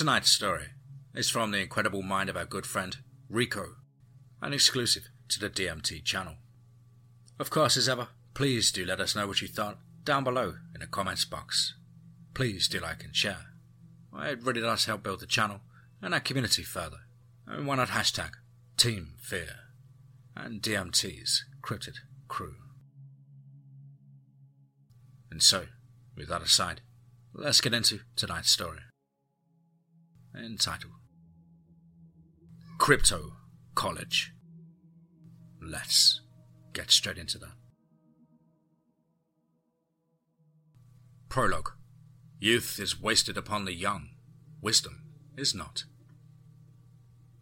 Tonight's 0.00 0.30
story 0.30 0.68
is 1.14 1.28
from 1.28 1.50
the 1.50 1.58
incredible 1.58 2.00
mind 2.00 2.30
of 2.30 2.36
our 2.38 2.46
good 2.46 2.64
friend 2.64 2.96
Rico, 3.28 3.74
and 4.40 4.54
exclusive 4.54 5.10
to 5.28 5.38
the 5.38 5.50
DMT 5.50 6.02
channel. 6.04 6.36
Of 7.38 7.50
course, 7.50 7.76
as 7.76 7.86
ever, 7.86 8.08
please 8.32 8.72
do 8.72 8.86
let 8.86 8.98
us 8.98 9.14
know 9.14 9.26
what 9.26 9.42
you 9.42 9.48
thought 9.48 9.76
down 10.02 10.24
below 10.24 10.54
in 10.74 10.80
the 10.80 10.86
comments 10.86 11.26
box. 11.26 11.74
Please 12.32 12.66
do 12.66 12.80
like 12.80 13.04
and 13.04 13.14
share. 13.14 13.44
It 14.22 14.42
really 14.42 14.62
does 14.62 14.86
help 14.86 15.02
build 15.02 15.20
the 15.20 15.26
channel 15.26 15.60
and 16.00 16.14
our 16.14 16.20
community 16.20 16.62
further. 16.62 17.00
And 17.46 17.66
why 17.66 17.76
not 17.76 17.88
hashtag 17.88 18.30
Team 18.78 19.16
Fear 19.20 19.50
and 20.34 20.62
DMT's 20.62 21.44
Cryptid 21.60 21.96
Crew. 22.26 22.54
And 25.30 25.42
so, 25.42 25.66
with 26.16 26.30
that 26.30 26.40
aside, 26.40 26.80
let's 27.34 27.60
get 27.60 27.74
into 27.74 28.00
tonight's 28.16 28.50
story. 28.50 28.78
Entitled 30.34 30.92
Crypto 32.78 33.32
College. 33.74 34.32
Let's 35.60 36.20
get 36.72 36.90
straight 36.90 37.18
into 37.18 37.38
that. 37.38 37.52
Prologue 41.28 41.70
Youth 42.38 42.78
is 42.80 43.00
wasted 43.00 43.36
upon 43.36 43.64
the 43.64 43.74
young, 43.74 44.10
wisdom 44.62 45.02
is 45.36 45.54
not. 45.54 45.84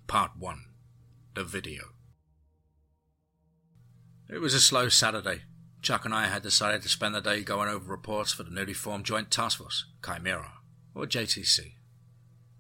Part 0.07 0.33
1 0.39 0.65
The 1.35 1.45
Video 1.45 1.85
It 4.29 4.39
was 4.39 4.55
a 4.55 4.61
slow 4.61 4.89
Saturday. 4.89 5.43
Chuck 5.83 6.05
and 6.05 6.13
I 6.13 6.27
had 6.27 6.43
decided 6.43 6.83
to 6.83 6.89
spend 6.89 7.15
the 7.15 7.21
day 7.21 7.43
going 7.43 7.69
over 7.69 7.91
reports 7.91 8.33
for 8.33 8.43
the 8.43 8.51
newly 8.51 8.75
formed 8.75 9.05
Joint 9.05 9.31
Task 9.31 9.59
Force, 9.59 9.87
Chimera, 10.05 10.55
or 10.95 11.07
JTC. 11.07 11.78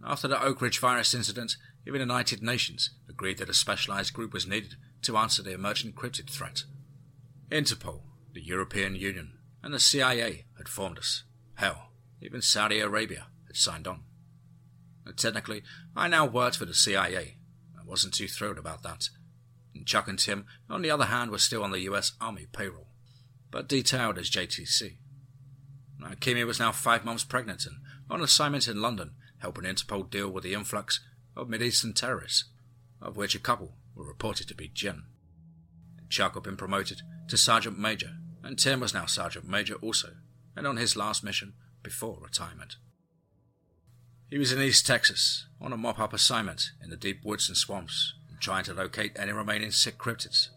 After 0.05 0.29
the 0.29 0.43
Oak 0.43 0.61
Ridge 0.61 0.79
virus 0.79 1.15
incident, 1.15 1.57
even 1.87 1.99
the 1.99 2.05
United 2.05 2.43
Nations 2.43 2.91
agreed 3.09 3.39
that 3.39 3.49
a 3.49 3.55
specialized 3.55 4.13
group 4.13 4.33
was 4.33 4.47
needed 4.47 4.75
to 5.03 5.17
answer 5.17 5.43
the 5.43 5.53
emerging 5.53 5.93
cryptid 5.93 6.31
threat. 6.31 6.65
Interpol, 7.51 8.03
the 8.33 8.43
European 8.43 8.95
Union, 8.95 9.39
and 9.63 9.75
the 9.75 9.81
CIA 9.81 10.45
had 10.57 10.69
formed 10.69 10.99
us. 10.99 11.25
Hell, 11.55 11.91
even 12.21 12.43
Saudi 12.43 12.81
Arabia 12.81 13.27
had 13.47 13.57
signed 13.57 13.89
on. 13.89 14.03
And 15.05 15.17
technically, 15.17 15.63
I 15.97 16.09
now 16.09 16.27
worked 16.27 16.57
for 16.57 16.67
the 16.67 16.75
CIA. 16.75 17.39
I 17.77 17.85
wasn't 17.85 18.15
too 18.15 18.29
thrilled 18.29 18.59
about 18.59 18.83
that. 18.83 19.09
And 19.75 19.87
Chuck 19.87 20.09
and 20.09 20.19
Tim, 20.19 20.47
on 20.69 20.83
the 20.83 20.91
other 20.91 21.07
hand, 21.07 21.31
were 21.31 21.39
still 21.39 21.65
on 21.65 21.71
the 21.71 21.81
US 21.81 22.13
Army 22.21 22.47
payroll, 22.53 22.89
but 23.51 23.69
detailed 23.69 24.19
as 24.19 24.31
JTC. 24.31 24.99
Now, 25.99 26.13
Kimi 26.21 26.45
was 26.45 26.61
now 26.61 26.71
five 26.71 27.05
months 27.05 27.25
pregnant 27.25 27.67
and 27.67 27.77
on 28.11 28.23
assignment 28.23 28.69
in 28.69 28.81
London, 28.81 29.13
helping 29.39 29.65
Interpol 29.65 30.11
deal 30.11 30.29
with 30.29 30.45
the 30.45 30.55
influx 30.55 31.01
of 31.37 31.49
Mideastern 31.49 31.95
terrorists, 31.95 32.45
of 33.01 33.17
which 33.17 33.35
a 33.35 33.41
couple 33.41 33.75
were 33.95 34.07
reported 34.07 34.49
to 34.49 34.55
be 34.55 34.69
Jinn. 34.69 35.05
Chuck 36.09 36.35
had 36.35 36.43
been 36.43 36.57
promoted 36.57 37.03
to 37.29 37.37
Sergeant 37.37 37.79
Major, 37.79 38.17
and 38.43 38.59
Tim 38.59 38.81
was 38.81 38.95
now 38.95 39.07
Sergeant 39.07 39.47
Major 39.47 39.75
also, 39.77 40.15
and 40.57 40.67
on 40.67 40.77
his 40.77 40.97
last 40.97 41.23
mission 41.23 41.55
before 41.83 42.19
retirement. 42.21 42.77
He 44.31 44.39
was 44.39 44.53
in 44.53 44.61
East 44.61 44.87
Texas 44.87 45.47
on 45.61 45.73
a 45.73 45.77
mop 45.77 45.99
up 45.99 46.13
assignment 46.13 46.71
in 46.83 46.91
the 46.91 46.97
deep 46.97 47.25
woods 47.25 47.49
and 47.49 47.57
swamps, 47.57 48.15
trying 48.41 48.65
to 48.65 48.75
locate 48.75 49.13
any 49.17 49.33
remaining 49.33 49.71
sick 49.71 49.99
cryptids. 49.99 50.49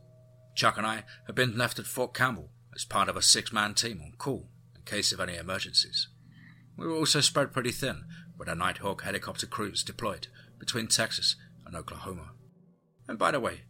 Chuck 0.55 0.77
and 0.77 0.85
I 0.85 1.03
had 1.25 1.35
been 1.35 1.57
left 1.57 1.79
at 1.79 1.85
Fort 1.85 2.13
Campbell 2.13 2.49
as 2.75 2.85
part 2.85 3.09
of 3.09 3.15
a 3.15 3.21
six 3.21 3.51
man 3.53 3.73
team 3.73 4.01
on 4.03 4.13
call 4.17 4.49
in 4.75 4.81
case 4.83 5.11
of 5.11 5.19
any 5.19 5.35
emergencies. 5.35 6.07
We 6.77 6.87
were 6.87 6.95
also 6.95 7.21
spread 7.21 7.53
pretty 7.53 7.71
thin 7.71 8.05
with 8.37 8.49
our 8.49 8.55
Nighthawk 8.55 9.03
helicopter 9.03 9.45
crews 9.45 9.83
deployed 9.83 10.27
between 10.59 10.87
Texas 10.87 11.35
and 11.65 11.75
Oklahoma. 11.75 12.31
And 13.07 13.19
by 13.19 13.31
the 13.31 13.39
way, 13.39 13.61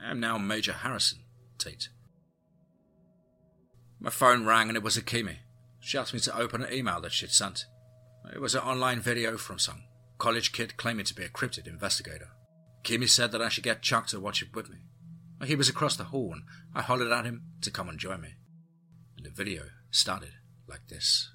I 0.00 0.10
am 0.10 0.20
now 0.20 0.38
Major 0.38 0.72
Harrison 0.72 1.20
Tate. 1.58 1.88
My 4.00 4.10
phone 4.10 4.44
rang 4.44 4.68
and 4.68 4.76
it 4.76 4.82
was 4.82 4.96
Akimi. 4.96 5.36
She 5.80 5.98
asked 5.98 6.14
me 6.14 6.20
to 6.20 6.38
open 6.38 6.62
an 6.62 6.72
email 6.72 7.00
that 7.00 7.12
she'd 7.12 7.30
sent. 7.30 7.66
It 8.32 8.40
was 8.40 8.54
an 8.54 8.62
online 8.62 9.00
video 9.00 9.36
from 9.36 9.58
some 9.58 9.82
college 10.18 10.52
kid 10.52 10.76
claiming 10.76 11.04
to 11.06 11.14
be 11.14 11.24
a 11.24 11.28
cryptid 11.28 11.66
investigator. 11.66 12.28
Kimi 12.82 13.06
said 13.06 13.32
that 13.32 13.42
I 13.42 13.48
should 13.48 13.64
get 13.64 13.82
Chuck 13.82 14.06
to 14.08 14.20
watch 14.20 14.42
it 14.42 14.54
with 14.54 14.70
me. 14.70 14.78
He 15.44 15.56
was 15.56 15.68
across 15.68 15.96
the 15.96 16.04
hall 16.04 16.32
and 16.32 16.44
I 16.74 16.82
hollered 16.82 17.12
at 17.12 17.26
him 17.26 17.42
to 17.60 17.70
come 17.70 17.88
and 17.88 17.98
join 17.98 18.20
me. 18.20 18.34
And 19.16 19.26
the 19.26 19.30
video 19.30 19.64
started 19.90 20.32
like 20.66 20.88
this. 20.88 21.33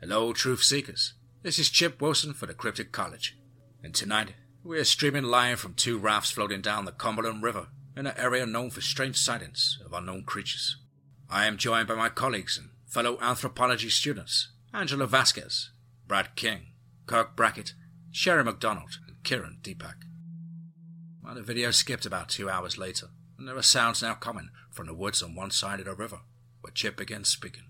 Hello, 0.00 0.32
truth 0.32 0.62
seekers. 0.62 1.14
This 1.42 1.58
is 1.58 1.68
Chip 1.68 2.00
Wilson 2.00 2.32
for 2.32 2.46
the 2.46 2.54
Cryptic 2.54 2.92
College. 2.92 3.36
And 3.82 3.92
tonight, 3.92 4.34
we 4.62 4.78
are 4.78 4.84
streaming 4.84 5.24
live 5.24 5.58
from 5.58 5.74
two 5.74 5.98
rafts 5.98 6.30
floating 6.30 6.60
down 6.60 6.84
the 6.84 6.92
Cumberland 6.92 7.42
River 7.42 7.66
in 7.96 8.06
an 8.06 8.16
area 8.16 8.46
known 8.46 8.70
for 8.70 8.80
strange 8.80 9.16
sightings 9.16 9.76
of 9.84 9.92
unknown 9.92 10.22
creatures. 10.22 10.76
I 11.28 11.46
am 11.46 11.56
joined 11.56 11.88
by 11.88 11.96
my 11.96 12.10
colleagues 12.10 12.56
and 12.56 12.70
fellow 12.86 13.18
anthropology 13.20 13.90
students 13.90 14.52
Angela 14.72 15.08
Vasquez, 15.08 15.70
Brad 16.06 16.36
King, 16.36 16.74
Kirk 17.06 17.34
Brackett, 17.34 17.72
Sherry 18.12 18.44
McDonald, 18.44 19.00
and 19.08 19.16
Kieran 19.24 19.58
Deepak. 19.62 19.96
Well, 21.24 21.34
the 21.34 21.42
video 21.42 21.72
skipped 21.72 22.06
about 22.06 22.28
two 22.28 22.48
hours 22.48 22.78
later, 22.78 23.08
and 23.36 23.48
there 23.48 23.56
were 23.56 23.62
sounds 23.62 24.00
now 24.00 24.14
coming 24.14 24.50
from 24.70 24.86
the 24.86 24.94
woods 24.94 25.24
on 25.24 25.34
one 25.34 25.50
side 25.50 25.80
of 25.80 25.86
the 25.86 25.94
river, 25.96 26.20
where 26.60 26.70
Chip 26.70 26.96
began 26.96 27.24
speaking. 27.24 27.64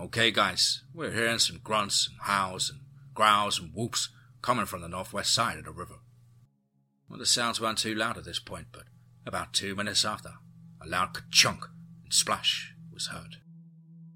Okay, 0.00 0.30
guys, 0.30 0.82
we're 0.94 1.10
hearing 1.10 1.38
some 1.38 1.60
grunts 1.62 2.08
and 2.08 2.16
howls 2.22 2.70
and 2.70 2.80
growls 3.12 3.60
and 3.60 3.70
whoops 3.74 4.08
coming 4.40 4.64
from 4.64 4.80
the 4.80 4.88
northwest 4.88 5.34
side 5.34 5.58
of 5.58 5.66
the 5.66 5.72
river. 5.72 5.96
Well, 7.06 7.18
the 7.18 7.26
sounds 7.26 7.60
weren't 7.60 7.76
too 7.76 7.94
loud 7.94 8.16
at 8.16 8.24
this 8.24 8.38
point, 8.38 8.68
but 8.72 8.84
about 9.26 9.52
two 9.52 9.74
minutes 9.74 10.06
after, 10.06 10.30
a 10.82 10.88
loud 10.88 11.12
ka-chunk 11.12 11.66
and 12.02 12.14
splash 12.14 12.74
was 12.90 13.08
heard. 13.08 13.36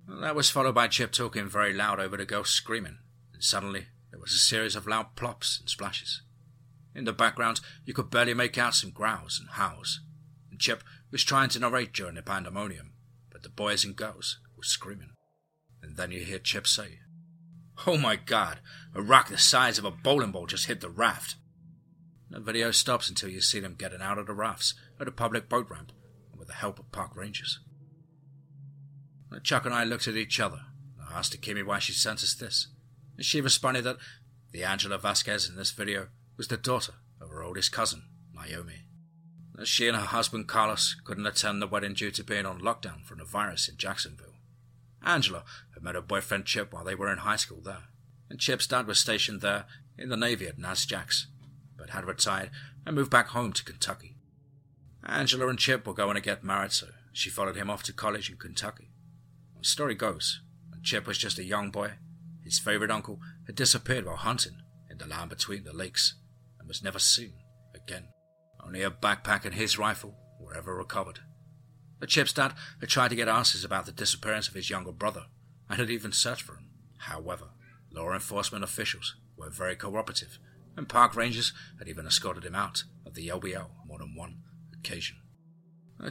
Well, 0.09 0.21
that 0.21 0.35
was 0.35 0.49
followed 0.49 0.75
by 0.75 0.89
Chip 0.89 1.13
talking 1.13 1.51
very 1.51 1.75
loud 1.75 2.01
over 2.01 2.17
the 2.17 2.25
ghost 2.25 2.55
screaming, 2.55 2.97
and 3.35 3.45
suddenly 3.45 3.89
there 4.11 4.21
was 4.21 4.33
a 4.33 4.39
series 4.39 4.75
of 4.77 4.87
loud 4.87 5.15
plops 5.17 5.61
and 5.61 5.69
splashes. 5.69 6.23
In 6.95 7.05
the 7.05 7.13
background, 7.13 7.61
you 7.85 7.93
could 7.93 8.09
barely 8.09 8.33
make 8.33 8.57
out 8.57 8.75
some 8.75 8.91
growls 8.91 9.39
and 9.39 9.51
howls, 9.51 10.01
and 10.51 10.59
Chip 10.59 10.83
was 11.11 11.23
trying 11.23 11.51
to 11.51 11.59
narrate 11.59 11.93
during 11.93 12.15
the 12.15 12.23
pandemonium, 12.23 12.95
but 13.31 13.43
the 13.43 13.51
boys 13.51 13.85
and 13.85 13.95
girls 13.95 14.39
were 14.57 14.63
screaming. 14.63 15.11
And 15.85 15.97
then 15.97 16.11
you 16.11 16.21
hear 16.21 16.39
Chip 16.39 16.67
say, 16.67 17.01
Oh 17.87 17.99
my 17.99 18.17
god, 18.17 18.61
a 18.95 19.03
rock 19.03 19.29
the 19.29 19.37
size 19.37 19.79
of 19.79 19.85
a 19.85 19.91
bowling 19.91 20.33
ball 20.33 20.47
just 20.47 20.67
hit 20.67 20.81
the 20.81 20.89
raft. 20.89 21.37
The 22.31 22.41
video 22.41 22.71
stops 22.71 23.09
until 23.09 23.29
you 23.29 23.43
see 23.43 23.61
them 23.61 23.75
getting 23.75 24.01
out 24.01 24.19
of 24.19 24.27
the 24.27 24.33
rafts 24.33 24.75
at 24.99 25.09
a 25.09 25.13
public 25.13 25.49
boat 25.49 25.69
ramp 25.69 25.93
with 26.37 26.49
the 26.49 26.55
help 26.55 26.79
of 26.79 26.91
park 26.91 27.15
rangers. 27.15 27.61
Chuck 29.43 29.67
and 29.67 29.75
I 29.75 29.85
looked 29.85 30.09
at 30.09 30.17
each 30.17 30.41
other. 30.41 30.61
I 30.99 31.19
asked 31.19 31.39
Akimi 31.39 31.65
why 31.65 31.81
she 31.81 31.93
sent 31.93 32.23
us 32.23 32.35
this. 32.35 32.69
And 33.17 33.27
she 33.27 33.41
responded 33.41 33.83
that 33.83 33.99
the 34.53 34.65
Angela 34.65 34.97
Vasquez 34.97 35.49
in 35.49 35.57
this 35.57 35.73
video 35.73 36.09
was 36.37 36.49
the 36.49 36.57
daughter 36.57 36.95
of 37.21 37.29
her 37.31 37.43
oldest 37.43 37.73
cousin, 37.73 38.05
Naomi. 38.33 38.87
She 39.65 39.87
and 39.87 39.97
her 39.97 40.05
husband 40.05 40.49
Carlos 40.49 40.97
couldn't 41.05 41.27
attend 41.27 41.61
the 41.61 41.67
wedding 41.67 41.95
due 41.95 42.11
to 42.13 42.25
being 42.25 42.47
on 42.47 42.61
lockdown 42.61 43.05
from 43.05 43.19
the 43.19 43.25
virus 43.25 43.69
in 43.69 43.77
Jacksonville. 43.77 44.34
Angela 45.05 45.45
had 45.75 45.83
met 45.83 45.95
her 45.95 46.01
boyfriend 46.01 46.47
Chip 46.47 46.73
while 46.73 46.85
they 46.85 46.95
were 46.95 47.13
in 47.13 47.19
high 47.19 47.37
school 47.37 47.61
there, 47.61 47.85
and 48.31 48.41
Chip's 48.41 48.67
dad 48.67 48.87
was 48.87 48.99
stationed 48.99 49.41
there 49.41 49.67
in 49.99 50.09
the 50.09 50.17
Navy 50.17 50.47
at 50.47 50.59
NASJAX, 50.59 51.27
but 51.77 51.91
had 51.91 52.07
retired 52.07 52.51
and 52.87 52.97
moved 52.97 53.11
back 53.11 53.29
home 53.29 53.53
to 53.53 53.65
Kentucky. 53.65 54.17
Angela 55.05 55.49
and 55.49 55.59
Chip 55.59 55.87
were 55.87 55.95
going 55.95 56.15
to 56.15 56.21
get 56.21 56.43
married, 56.43 56.73
so 56.73 56.89
she 57.13 57.31
followed 57.31 57.57
him 57.57 57.71
off 57.71 57.83
to 57.85 57.93
college 57.93 58.31
in 58.31 58.37
Kentucky. 58.37 58.91
The 59.59 59.65
story 59.65 59.95
goes, 59.95 60.41
when 60.71 60.83
Chip 60.83 61.07
was 61.07 61.19
just 61.19 61.39
a 61.39 61.45
young 61.45 61.71
boy, 61.71 61.93
his 62.43 62.59
favorite 62.59 62.91
uncle 62.91 63.21
had 63.47 63.55
disappeared 63.55 64.07
while 64.07 64.17
hunting 64.17 64.57
in 64.91 64.99
the 64.99 65.07
land 65.07 65.31
between 65.31 65.65
the 65.65 65.73
lakes 65.73 66.15
and 66.59 66.69
was 66.69 66.83
never 66.83 66.99
seen 66.99 67.35
again. 67.75 68.09
Only 68.65 68.83
a 68.83 68.91
backpack 68.91 69.45
and 69.45 69.55
his 69.55 69.79
rifle 69.79 70.15
were 70.41 70.55
ever 70.55 70.75
recovered. 70.75 71.21
The 72.05 72.09
Chip's 72.09 72.35
dad 72.35 72.53
had 72.81 72.91
tried 72.91 73.09
to 73.09 73.17
get 73.17 73.29
answers 73.29 73.65
about 73.65 73.87
the 73.87 73.91
disappearance 73.91 74.47
of 74.47 74.53
his 74.53 74.69
younger 74.69 74.93
brother 74.93 75.25
and 75.71 75.81
had 75.81 75.89
even 75.89 76.13
searched 76.13 76.43
for 76.43 76.53
him. 76.53 76.69
However, 76.99 77.47
law 77.91 78.13
enforcement 78.13 78.63
officials 78.63 79.17
were 79.39 79.49
very 79.49 79.75
cooperative, 79.75 80.39
and 80.77 80.87
park 80.87 81.17
rangers 81.17 81.55
had 81.79 81.89
even 81.89 82.07
escorted 82.07 82.45
him 82.45 82.55
out 82.55 82.85
of 83.07 83.15
the 83.15 83.29
LBL 83.29 83.71
more 83.87 83.97
than 83.97 84.15
one 84.15 84.43
occasion. 84.75 85.17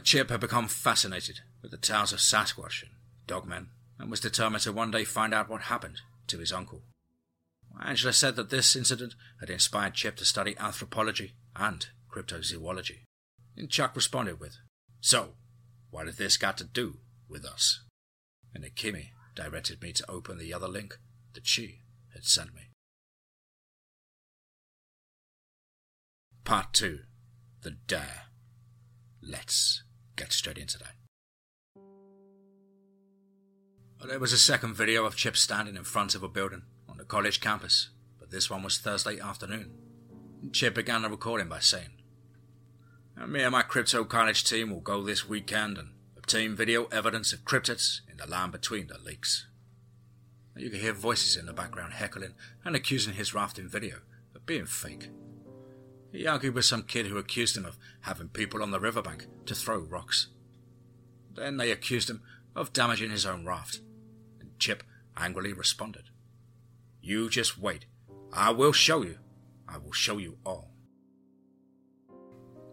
Chip 0.02 0.30
had 0.30 0.40
become 0.40 0.66
fascinated 0.66 1.42
with 1.62 1.70
the 1.70 1.76
tales 1.76 2.12
of 2.12 2.18
Sasquatch 2.18 2.82
and 2.82 2.90
dogmen 3.28 3.68
and 3.96 4.10
was 4.10 4.18
determined 4.18 4.64
to 4.64 4.72
one 4.72 4.90
day 4.90 5.04
find 5.04 5.32
out 5.32 5.48
what 5.48 5.60
happened 5.60 6.00
to 6.26 6.38
his 6.38 6.52
uncle. 6.52 6.82
Angela 7.80 8.12
said 8.12 8.34
that 8.34 8.50
this 8.50 8.74
incident 8.74 9.14
had 9.38 9.48
inspired 9.48 9.94
Chip 9.94 10.16
to 10.16 10.24
study 10.24 10.56
anthropology 10.58 11.34
and 11.54 11.86
cryptozoology. 12.10 13.04
And 13.56 13.70
Chuck 13.70 13.94
responded 13.94 14.40
with, 14.40 14.56
So, 15.00 15.34
what 15.94 16.06
has 16.06 16.16
this 16.16 16.36
got 16.36 16.58
to 16.58 16.64
do 16.64 16.96
with 17.28 17.44
us? 17.44 17.84
And 18.52 18.64
Akimi 18.64 19.10
directed 19.36 19.80
me 19.80 19.92
to 19.92 20.10
open 20.10 20.38
the 20.38 20.52
other 20.52 20.66
link 20.66 20.98
that 21.34 21.46
she 21.46 21.82
had 22.12 22.24
sent 22.24 22.52
me. 22.52 22.62
Part 26.42 26.72
2 26.72 26.98
The 27.62 27.76
Dare. 27.86 28.22
Let's 29.22 29.84
get 30.16 30.32
straight 30.32 30.58
into 30.58 30.78
that. 30.78 30.94
There 34.04 34.18
was 34.18 34.32
a 34.32 34.38
second 34.38 34.74
video 34.74 35.04
of 35.06 35.14
Chip 35.14 35.36
standing 35.36 35.76
in 35.76 35.84
front 35.84 36.16
of 36.16 36.24
a 36.24 36.28
building 36.28 36.62
on 36.88 36.96
the 36.96 37.04
college 37.04 37.40
campus, 37.40 37.90
but 38.18 38.32
this 38.32 38.50
one 38.50 38.64
was 38.64 38.78
Thursday 38.78 39.20
afternoon. 39.20 39.70
Chip 40.52 40.74
began 40.74 41.02
the 41.02 41.08
recording 41.08 41.48
by 41.48 41.60
saying, 41.60 41.90
Me 43.16 43.42
and 43.42 43.52
my 43.52 43.62
crypto 43.62 44.04
college 44.04 44.44
team 44.44 44.70
will 44.70 44.80
go 44.80 45.02
this 45.02 45.28
weekend 45.28 45.78
and 45.78 45.90
obtain 46.16 46.54
video 46.54 46.84
evidence 46.86 47.32
of 47.32 47.44
cryptids 47.44 48.00
in 48.10 48.16
the 48.18 48.26
land 48.26 48.52
between 48.52 48.88
the 48.88 48.98
lakes. 48.98 49.46
You 50.56 50.68
can 50.68 50.80
hear 50.80 50.92
voices 50.92 51.36
in 51.36 51.46
the 51.46 51.52
background 51.52 51.94
heckling 51.94 52.34
and 52.64 52.76
accusing 52.76 53.14
his 53.14 53.32
rafting 53.32 53.68
video 53.68 53.96
of 54.34 54.46
being 54.46 54.66
fake. 54.66 55.08
He 56.12 56.26
argued 56.26 56.54
with 56.54 56.64
some 56.64 56.82
kid 56.82 57.06
who 57.06 57.16
accused 57.16 57.56
him 57.56 57.64
of 57.64 57.78
having 58.02 58.28
people 58.28 58.62
on 58.62 58.70
the 58.70 58.78
riverbank 58.78 59.26
to 59.46 59.54
throw 59.54 59.78
rocks. 59.78 60.28
Then 61.34 61.56
they 61.56 61.70
accused 61.70 62.10
him 62.10 62.22
of 62.54 62.72
damaging 62.72 63.10
his 63.10 63.26
own 63.26 63.44
raft, 63.44 63.80
and 64.38 64.56
Chip 64.58 64.84
angrily 65.16 65.52
responded, 65.52 66.10
You 67.00 67.28
just 67.28 67.58
wait. 67.58 67.86
I 68.32 68.50
will 68.50 68.72
show 68.72 69.02
you. 69.02 69.18
I 69.68 69.78
will 69.78 69.92
show 69.92 70.18
you 70.18 70.38
all. 70.44 70.73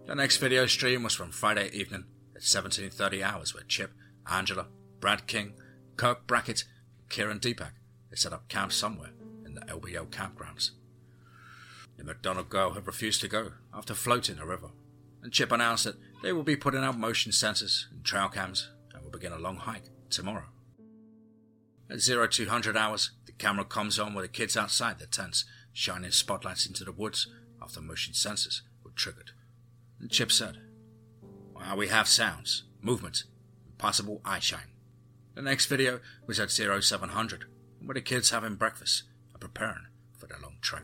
The 0.07 0.15
next 0.15 0.37
video 0.37 0.65
stream 0.65 1.03
was 1.03 1.13
from 1.13 1.31
Friday 1.31 1.69
evening 1.73 2.05
at 2.35 2.41
17.30 2.41 3.21
hours 3.21 3.53
where 3.53 3.63
Chip, 3.63 3.91
Angela, 4.29 4.67
Brad 4.99 5.27
King, 5.27 5.53
Kirk 5.95 6.25
Brackett, 6.25 6.65
Kieran 7.09 7.39
Deepak 7.39 7.73
had 8.09 8.19
set 8.19 8.33
up 8.33 8.49
camp 8.49 8.73
somewhere 8.73 9.11
in 9.45 9.53
the 9.53 9.61
LBO 9.61 10.07
campgrounds. 10.07 10.71
The 11.97 12.03
McDonald 12.03 12.49
girl 12.49 12.73
had 12.73 12.87
refused 12.87 13.21
to 13.21 13.27
go 13.27 13.51
after 13.73 13.93
floating 13.93 14.39
a 14.39 14.45
river, 14.45 14.71
and 15.21 15.31
Chip 15.31 15.51
announced 15.51 15.83
that 15.83 15.99
they 16.23 16.33
will 16.33 16.43
be 16.43 16.55
putting 16.55 16.83
out 16.83 16.97
motion 16.97 17.31
sensors 17.31 17.85
and 17.91 18.03
trail 18.03 18.27
cams 18.27 18.71
and 18.93 19.03
will 19.03 19.11
begin 19.11 19.33
a 19.33 19.37
long 19.37 19.57
hike 19.57 19.89
tomorrow. 20.09 20.47
At 21.91 22.01
0200 22.01 22.75
hours, 22.75 23.11
the 23.27 23.33
camera 23.33 23.65
comes 23.65 23.99
on 23.99 24.15
with 24.15 24.25
the 24.25 24.29
kids 24.29 24.57
outside 24.57 24.97
their 24.97 25.07
tents, 25.07 25.45
shining 25.73 26.11
spotlights 26.11 26.65
into 26.65 26.83
the 26.83 26.91
woods 26.91 27.27
after 27.61 27.81
motion 27.81 28.13
sensors 28.13 28.61
were 28.83 28.91
triggered. 28.91 29.31
Chip 30.09 30.31
said, 30.31 30.57
well, 31.53 31.77
we 31.77 31.87
have 31.87 32.07
sounds, 32.07 32.63
movements, 32.81 33.25
possible 33.77 34.21
eye 34.25 34.39
shine. 34.39 34.71
The 35.35 35.41
next 35.41 35.67
video 35.67 35.99
was 36.27 36.39
at 36.39 36.51
0700, 36.51 37.45
with 37.85 37.95
the 37.95 38.01
kids 38.01 38.31
having 38.31 38.55
breakfast 38.55 39.03
and 39.31 39.39
preparing 39.39 39.87
for 40.17 40.27
their 40.27 40.39
long 40.41 40.57
trek. 40.61 40.83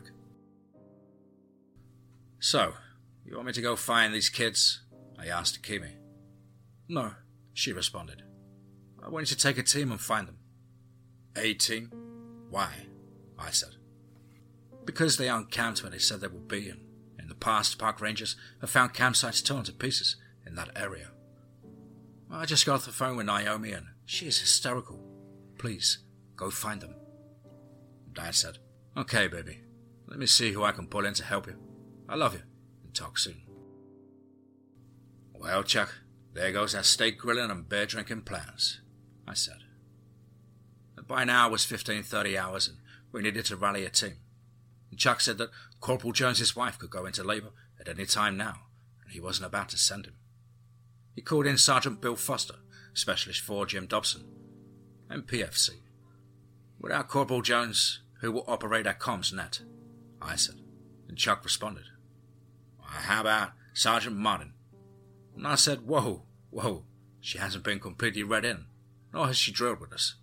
So, 2.40 2.74
you 3.24 3.34
want 3.34 3.48
me 3.48 3.52
to 3.52 3.62
go 3.62 3.76
find 3.76 4.14
these 4.14 4.28
kids? 4.28 4.82
I 5.18 5.26
asked 5.26 5.60
Akimi. 5.60 5.96
No, 6.88 7.12
she 7.52 7.72
responded. 7.72 8.22
I 9.04 9.08
want 9.08 9.30
you 9.30 9.36
to 9.36 9.42
take 9.42 9.58
a 9.58 9.62
team 9.62 9.90
and 9.90 10.00
find 10.00 10.28
them. 10.28 10.38
A 11.36 11.54
team? 11.54 11.90
Why? 12.50 12.70
I 13.38 13.50
said. 13.50 13.76
Because 14.84 15.16
they 15.16 15.28
aren't 15.28 15.50
camped 15.50 15.82
where 15.82 15.90
they 15.90 15.98
said 15.98 16.20
they 16.20 16.28
would 16.28 16.48
be, 16.48 16.68
and 16.70 16.80
past, 17.40 17.78
park 17.78 18.00
rangers 18.00 18.36
have 18.60 18.70
found 18.70 18.94
campsites 18.94 19.44
torn 19.44 19.64
to 19.64 19.72
pieces 19.72 20.16
in 20.46 20.54
that 20.54 20.70
area. 20.76 21.10
I 22.30 22.44
just 22.44 22.66
got 22.66 22.74
off 22.76 22.84
the 22.84 22.92
phone 22.92 23.16
with 23.16 23.26
Naomi, 23.26 23.72
and 23.72 23.86
she 24.04 24.26
is 24.26 24.40
hysterical. 24.40 25.00
Please, 25.58 25.98
go 26.36 26.50
find 26.50 26.80
them. 26.80 26.94
Dad 28.12 28.34
said, 28.34 28.58
Okay, 28.96 29.28
baby. 29.28 29.60
Let 30.06 30.18
me 30.18 30.26
see 30.26 30.52
who 30.52 30.64
I 30.64 30.72
can 30.72 30.86
pull 30.86 31.04
in 31.04 31.14
to 31.14 31.24
help 31.24 31.46
you. 31.46 31.56
I 32.08 32.16
love 32.16 32.34
you, 32.34 32.42
and 32.84 32.94
talk 32.94 33.18
soon. 33.18 33.42
Well, 35.34 35.62
Chuck, 35.62 35.94
there 36.34 36.52
goes 36.52 36.74
our 36.74 36.82
steak 36.82 37.18
grilling 37.18 37.50
and 37.50 37.68
beer 37.68 37.86
drinking 37.86 38.22
plans, 38.22 38.80
I 39.26 39.34
said. 39.34 39.58
By 41.06 41.24
now 41.24 41.48
it 41.48 41.52
was 41.52 41.64
15.30 41.64 42.36
hours 42.36 42.68
and 42.68 42.78
we 43.12 43.22
needed 43.22 43.44
to 43.46 43.56
rally 43.56 43.84
a 43.84 43.90
team. 43.90 44.16
And 44.90 44.98
Chuck 44.98 45.20
said 45.20 45.38
that 45.38 45.50
Corporal 45.80 46.12
Jones's 46.12 46.56
wife 46.56 46.78
could 46.78 46.90
go 46.90 47.06
into 47.06 47.22
labour 47.22 47.50
at 47.80 47.88
any 47.88 48.06
time 48.06 48.36
now, 48.36 48.54
and 49.02 49.12
he 49.12 49.20
wasn't 49.20 49.46
about 49.46 49.68
to 49.70 49.78
send 49.78 50.06
him. 50.06 50.16
He 51.14 51.22
called 51.22 51.46
in 51.46 51.58
Sergeant 51.58 52.00
Bill 52.00 52.16
Foster, 52.16 52.56
Specialist 52.92 53.40
4 53.40 53.66
Jim 53.66 53.86
Dobson, 53.86 54.24
and 55.08 55.26
PFC. 55.26 55.70
Without 56.80 57.08
Corporal 57.08 57.42
Jones, 57.42 58.00
who 58.20 58.32
will 58.32 58.44
operate 58.46 58.86
our 58.86 58.94
comms 58.94 59.32
net? 59.32 59.60
I 60.20 60.36
said, 60.36 60.56
and 61.08 61.16
Chuck 61.16 61.44
responded. 61.44 61.84
How 62.80 63.20
about 63.20 63.52
Sergeant 63.74 64.16
Martin? 64.16 64.52
And 65.36 65.46
I 65.46 65.54
said, 65.54 65.86
Whoa, 65.86 66.22
whoa, 66.50 66.84
she 67.20 67.38
hasn't 67.38 67.64
been 67.64 67.80
completely 67.80 68.22
read 68.22 68.44
in, 68.44 68.66
nor 69.12 69.26
has 69.26 69.36
she 69.36 69.52
drilled 69.52 69.80
with 69.80 69.92
us. 69.92 70.16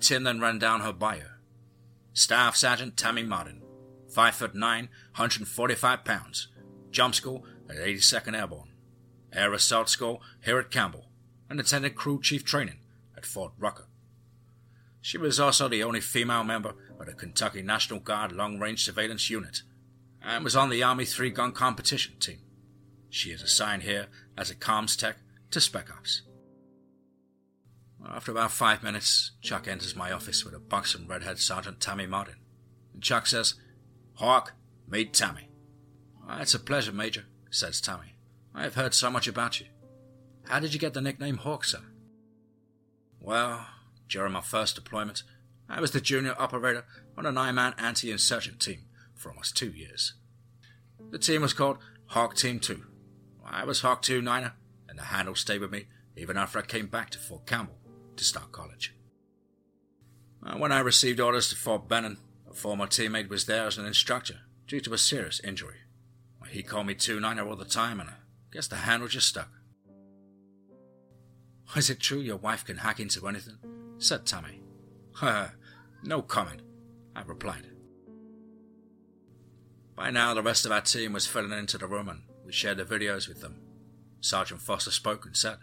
Tim 0.00 0.24
then 0.24 0.40
ran 0.40 0.58
down 0.58 0.80
her 0.80 0.92
bio. 0.92 1.26
Staff 2.14 2.56
Sergeant 2.56 2.96
Tammy 2.96 3.22
Martin, 3.22 3.62
5 4.12 4.34
foot 4.34 4.54
9, 4.54 4.84
145 4.84 6.04
pounds. 6.04 6.48
Jump 6.90 7.14
school 7.14 7.44
at 7.68 7.76
82nd 7.76 8.38
Airborne. 8.38 8.68
Air 9.32 9.54
Assault 9.54 9.88
School 9.88 10.20
here 10.44 10.58
at 10.58 10.70
Campbell, 10.70 11.06
and 11.48 11.58
attended 11.58 11.94
crew 11.94 12.20
chief 12.20 12.44
training 12.44 12.78
at 13.16 13.24
Fort 13.24 13.52
Rucker. 13.58 13.86
She 15.00 15.16
was 15.18 15.40
also 15.40 15.68
the 15.68 15.82
only 15.82 16.00
female 16.00 16.44
member 16.44 16.74
of 17.00 17.06
the 17.06 17.14
Kentucky 17.14 17.62
National 17.62 17.98
Guard 17.98 18.32
Long 18.32 18.58
Range 18.58 18.82
Surveillance 18.82 19.30
Unit, 19.30 19.62
and 20.22 20.44
was 20.44 20.54
on 20.54 20.68
the 20.68 20.82
Army 20.82 21.04
three 21.04 21.30
gun 21.30 21.52
competition 21.52 22.14
team. 22.20 22.40
She 23.08 23.30
is 23.30 23.42
assigned 23.42 23.82
here 23.82 24.08
as 24.36 24.50
a 24.50 24.54
comms 24.54 24.98
tech 24.98 25.16
to 25.50 25.60
Spec 25.60 25.90
Ops. 25.90 26.22
After 28.08 28.32
about 28.32 28.50
five 28.50 28.82
minutes, 28.82 29.32
Chuck 29.40 29.68
enters 29.68 29.96
my 29.96 30.12
office 30.12 30.44
with 30.44 30.54
a 30.54 30.58
buxom 30.58 31.06
redhead 31.06 31.38
Sergeant 31.38 31.80
Tammy 31.80 32.06
Martin. 32.06 32.36
And 32.92 33.02
Chuck 33.02 33.26
says, 33.26 33.54
Hawk, 34.22 34.52
meet 34.88 35.12
Tammy. 35.12 35.48
It's 36.38 36.54
a 36.54 36.60
pleasure, 36.60 36.92
Major, 36.92 37.24
says 37.50 37.80
Tammy. 37.80 38.14
I 38.54 38.62
have 38.62 38.76
heard 38.76 38.94
so 38.94 39.10
much 39.10 39.26
about 39.26 39.58
you. 39.58 39.66
How 40.44 40.60
did 40.60 40.72
you 40.72 40.78
get 40.78 40.94
the 40.94 41.00
nickname 41.00 41.38
Hawk, 41.38 41.64
sir? 41.64 41.80
Well, 43.18 43.66
during 44.08 44.32
my 44.32 44.40
first 44.40 44.76
deployment, 44.76 45.24
I 45.68 45.80
was 45.80 45.90
the 45.90 46.00
junior 46.00 46.36
operator 46.38 46.84
on 47.18 47.26
a 47.26 47.32
nine 47.32 47.56
man 47.56 47.74
anti 47.78 48.12
insurgent 48.12 48.60
team 48.60 48.84
for 49.16 49.30
almost 49.30 49.56
two 49.56 49.72
years. 49.72 50.14
The 51.10 51.18
team 51.18 51.42
was 51.42 51.52
called 51.52 51.78
Hawk 52.06 52.36
Team 52.36 52.60
2. 52.60 52.80
I 53.44 53.64
was 53.64 53.80
Hawk 53.80 54.02
2 54.02 54.22
Niner, 54.22 54.52
and 54.88 54.96
the 54.96 55.02
handle 55.02 55.34
stayed 55.34 55.60
with 55.60 55.72
me 55.72 55.86
even 56.16 56.36
after 56.36 56.60
I 56.60 56.62
came 56.62 56.86
back 56.86 57.10
to 57.10 57.18
Fort 57.18 57.44
Campbell 57.44 57.80
to 58.14 58.22
start 58.22 58.52
college. 58.52 58.94
When 60.56 60.70
I 60.70 60.78
received 60.78 61.18
orders 61.18 61.48
to 61.48 61.56
Fort 61.56 61.88
Benning, 61.88 62.18
a 62.52 62.54
former 62.54 62.86
teammate 62.86 63.28
was 63.28 63.46
there 63.46 63.66
as 63.66 63.78
an 63.78 63.86
instructor 63.86 64.40
due 64.66 64.80
to 64.80 64.92
a 64.92 64.98
serious 64.98 65.40
injury. 65.40 65.76
He 66.50 66.62
called 66.62 66.86
me 66.86 66.94
2 66.94 67.18
Niner 67.18 67.48
all 67.48 67.56
the 67.56 67.64
time, 67.64 67.98
and 67.98 68.10
I 68.10 68.14
guess 68.52 68.68
the 68.68 68.76
handle 68.76 69.08
just 69.08 69.28
stuck. 69.28 69.48
Is 71.74 71.88
it 71.88 71.98
true 71.98 72.18
your 72.18 72.36
wife 72.36 72.66
can 72.66 72.78
hack 72.78 73.00
into 73.00 73.26
anything? 73.26 73.56
said 73.96 74.26
Tammy. 74.26 74.60
no 76.04 76.20
comment, 76.20 76.60
I 77.16 77.22
replied. 77.22 77.68
By 79.96 80.10
now, 80.10 80.34
the 80.34 80.42
rest 80.42 80.66
of 80.66 80.72
our 80.72 80.82
team 80.82 81.14
was 81.14 81.26
filling 81.26 81.52
into 81.52 81.78
the 81.78 81.86
room 81.86 82.08
and 82.08 82.22
we 82.44 82.52
shared 82.52 82.76
the 82.76 82.84
videos 82.84 83.28
with 83.28 83.40
them. 83.40 83.62
Sergeant 84.20 84.60
Foster 84.60 84.90
spoke 84.90 85.24
and 85.24 85.36
said, 85.36 85.56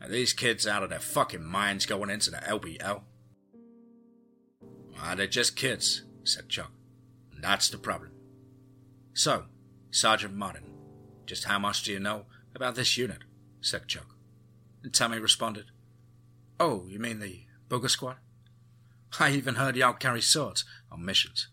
Are 0.00 0.08
these 0.08 0.32
kids 0.32 0.66
out 0.66 0.84
of 0.84 0.90
their 0.90 1.00
fucking 1.00 1.44
minds 1.44 1.86
going 1.86 2.10
into 2.10 2.30
the 2.30 2.36
LBL? 2.38 3.02
Ah, 5.02 5.16
they're 5.16 5.26
just 5.26 5.56
kids, 5.56 6.02
said 6.22 6.48
Chuck. 6.48 6.70
And 7.32 7.42
that's 7.42 7.68
the 7.68 7.76
problem. 7.76 8.12
So, 9.14 9.46
Sergeant 9.90 10.34
Martin, 10.34 10.72
just 11.26 11.44
how 11.44 11.58
much 11.58 11.82
do 11.82 11.92
you 11.92 11.98
know 11.98 12.26
about 12.54 12.76
this 12.76 12.96
unit? 12.96 13.18
said 13.60 13.88
Chuck. 13.88 14.14
And 14.84 14.94
Tammy 14.94 15.18
responded, 15.18 15.66
Oh, 16.60 16.86
you 16.88 17.00
mean 17.00 17.18
the 17.18 17.46
Booger 17.68 17.90
Squad? 17.90 18.16
I 19.18 19.30
even 19.30 19.56
heard 19.56 19.76
y'all 19.76 19.92
carry 19.92 20.22
swords 20.22 20.64
on 20.90 21.04
missions. 21.04 21.48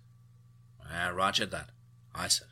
Ah, 0.88 1.10
roger 1.10 1.46
that, 1.48 1.72
I 2.13 2.27
said. 2.27 2.48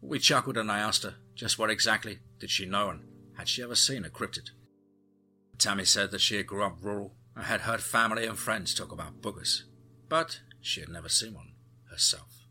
We 0.00 0.18
chuckled 0.18 0.56
and 0.56 0.70
I 0.70 0.78
asked 0.78 1.02
her 1.02 1.16
just 1.34 1.58
what 1.58 1.70
exactly 1.70 2.20
did 2.38 2.50
she 2.50 2.64
know 2.64 2.88
and 2.90 3.04
had 3.36 3.48
she 3.48 3.62
ever 3.62 3.74
seen 3.74 4.04
a 4.04 4.08
cryptid. 4.08 4.50
Tammy 5.58 5.84
said 5.84 6.10
that 6.10 6.20
she 6.20 6.36
had 6.36 6.46
grew 6.46 6.64
up 6.64 6.78
rural 6.80 7.14
and 7.36 7.44
had 7.44 7.60
heard 7.60 7.82
family 7.82 8.26
and 8.26 8.38
friends 8.38 8.74
talk 8.74 8.90
about 8.90 9.20
boogers, 9.20 9.62
but 10.08 10.40
she 10.60 10.80
had 10.80 10.88
never 10.88 11.08
seen 11.08 11.34
one 11.34 11.52
herself. 11.90 12.48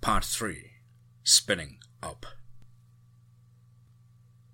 Part 0.00 0.24
3 0.24 0.70
Spinning 1.24 1.78
Up. 2.02 2.24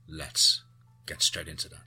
Let's 0.08 0.62
get 1.06 1.22
straight 1.22 1.48
into 1.48 1.68
that. 1.68 1.84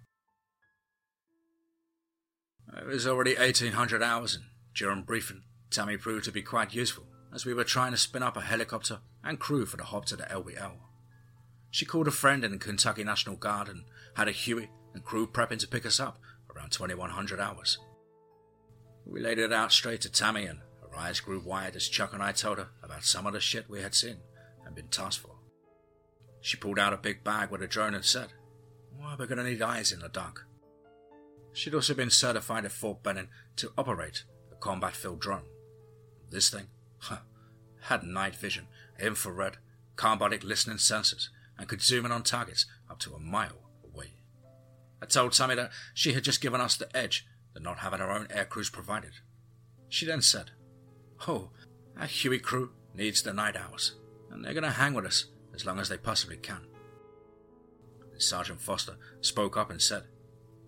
It 2.77 2.85
was 2.85 3.07
already 3.07 3.35
1800 3.35 4.03
hours, 4.03 4.35
and 4.35 4.45
during 4.75 5.01
briefing, 5.01 5.43
Tammy 5.71 5.97
proved 5.97 6.25
to 6.25 6.31
be 6.31 6.41
quite 6.41 6.75
useful 6.75 7.05
as 7.33 7.45
we 7.45 7.53
were 7.53 7.63
trying 7.63 7.91
to 7.91 7.97
spin 7.97 8.23
up 8.23 8.37
a 8.37 8.41
helicopter 8.41 8.99
and 9.23 9.39
crew 9.39 9.65
for 9.65 9.77
the 9.77 9.85
hop 9.85 10.05
to 10.05 10.15
the 10.15 10.23
LBL. 10.23 10.86
She 11.77 11.85
called 11.85 12.07
a 12.07 12.11
friend 12.11 12.43
in 12.43 12.49
the 12.49 12.57
Kentucky 12.57 13.03
National 13.03 13.35
Guard 13.35 13.69
and 13.69 13.83
had 14.15 14.27
a 14.27 14.31
Huey 14.31 14.71
and 14.95 15.05
crew 15.05 15.27
prepping 15.27 15.59
to 15.59 15.67
pick 15.67 15.85
us 15.85 15.99
up 15.99 16.17
around 16.49 16.71
2100 16.71 17.39
hours. 17.39 17.77
We 19.05 19.21
laid 19.21 19.37
it 19.37 19.53
out 19.53 19.71
straight 19.71 20.01
to 20.01 20.11
Tammy, 20.11 20.47
and 20.47 20.61
her 20.81 20.97
eyes 20.97 21.19
grew 21.19 21.39
wide 21.39 21.75
as 21.75 21.87
Chuck 21.87 22.13
and 22.13 22.23
I 22.23 22.31
told 22.31 22.57
her 22.57 22.69
about 22.81 23.03
some 23.03 23.27
of 23.27 23.33
the 23.33 23.39
shit 23.39 23.69
we 23.69 23.83
had 23.83 23.93
seen 23.93 24.17
and 24.65 24.73
been 24.73 24.87
tasked 24.87 25.21
for. 25.21 25.35
She 26.41 26.57
pulled 26.57 26.79
out 26.79 26.93
a 26.93 26.97
big 26.97 27.23
bag 27.23 27.51
with 27.51 27.61
a 27.61 27.67
drone 27.67 27.93
and 27.93 28.03
said, 28.03 28.29
well, 28.99 29.15
We're 29.19 29.27
going 29.27 29.37
to 29.37 29.43
need 29.43 29.61
eyes 29.61 29.91
in 29.91 29.99
the 29.99 30.09
dark. 30.09 30.47
She'd 31.53 31.75
also 31.75 31.93
been 31.93 32.09
certified 32.09 32.65
at 32.65 32.71
Fort 32.71 33.03
Benning 33.03 33.27
to 33.57 33.71
operate 33.77 34.23
a 34.51 34.55
combat 34.55 34.95
field 34.95 35.19
drone. 35.19 35.45
This 36.31 36.49
thing 36.49 36.69
huh, 36.97 37.19
had 37.81 38.01
night 38.01 38.35
vision, 38.35 38.65
infrared, 38.99 39.57
carbonic 39.95 40.43
listening 40.43 40.77
sensors, 40.77 41.27
and 41.57 41.67
could 41.67 41.81
zoom 41.81 42.05
in 42.05 42.11
on 42.11 42.23
targets 42.23 42.65
up 42.89 42.99
to 42.99 43.13
a 43.13 43.19
mile 43.19 43.69
away. 43.83 44.13
I 45.01 45.05
told 45.05 45.33
Tammy 45.33 45.55
that 45.55 45.71
she 45.93 46.13
had 46.13 46.23
just 46.23 46.41
given 46.41 46.61
us 46.61 46.75
the 46.75 46.95
edge 46.95 47.25
that 47.53 47.63
not 47.63 47.79
having 47.79 47.99
her 47.99 48.11
own 48.11 48.27
air 48.29 48.45
crews 48.45 48.69
provided. 48.69 49.13
She 49.89 50.05
then 50.05 50.21
said, 50.21 50.51
Oh, 51.27 51.49
our 51.99 52.05
Huey 52.05 52.39
crew 52.39 52.71
needs 52.93 53.21
the 53.21 53.33
night 53.33 53.55
hours, 53.55 53.95
and 54.31 54.43
they're 54.43 54.53
going 54.53 54.63
to 54.63 54.71
hang 54.71 54.93
with 54.93 55.05
us 55.05 55.25
as 55.53 55.65
long 55.65 55.79
as 55.79 55.89
they 55.89 55.97
possibly 55.97 56.37
can. 56.37 56.61
Sergeant 58.17 58.59
Foster 58.59 58.97
spoke 59.21 59.57
up 59.57 59.69
and 59.69 59.81
said, 59.81 60.03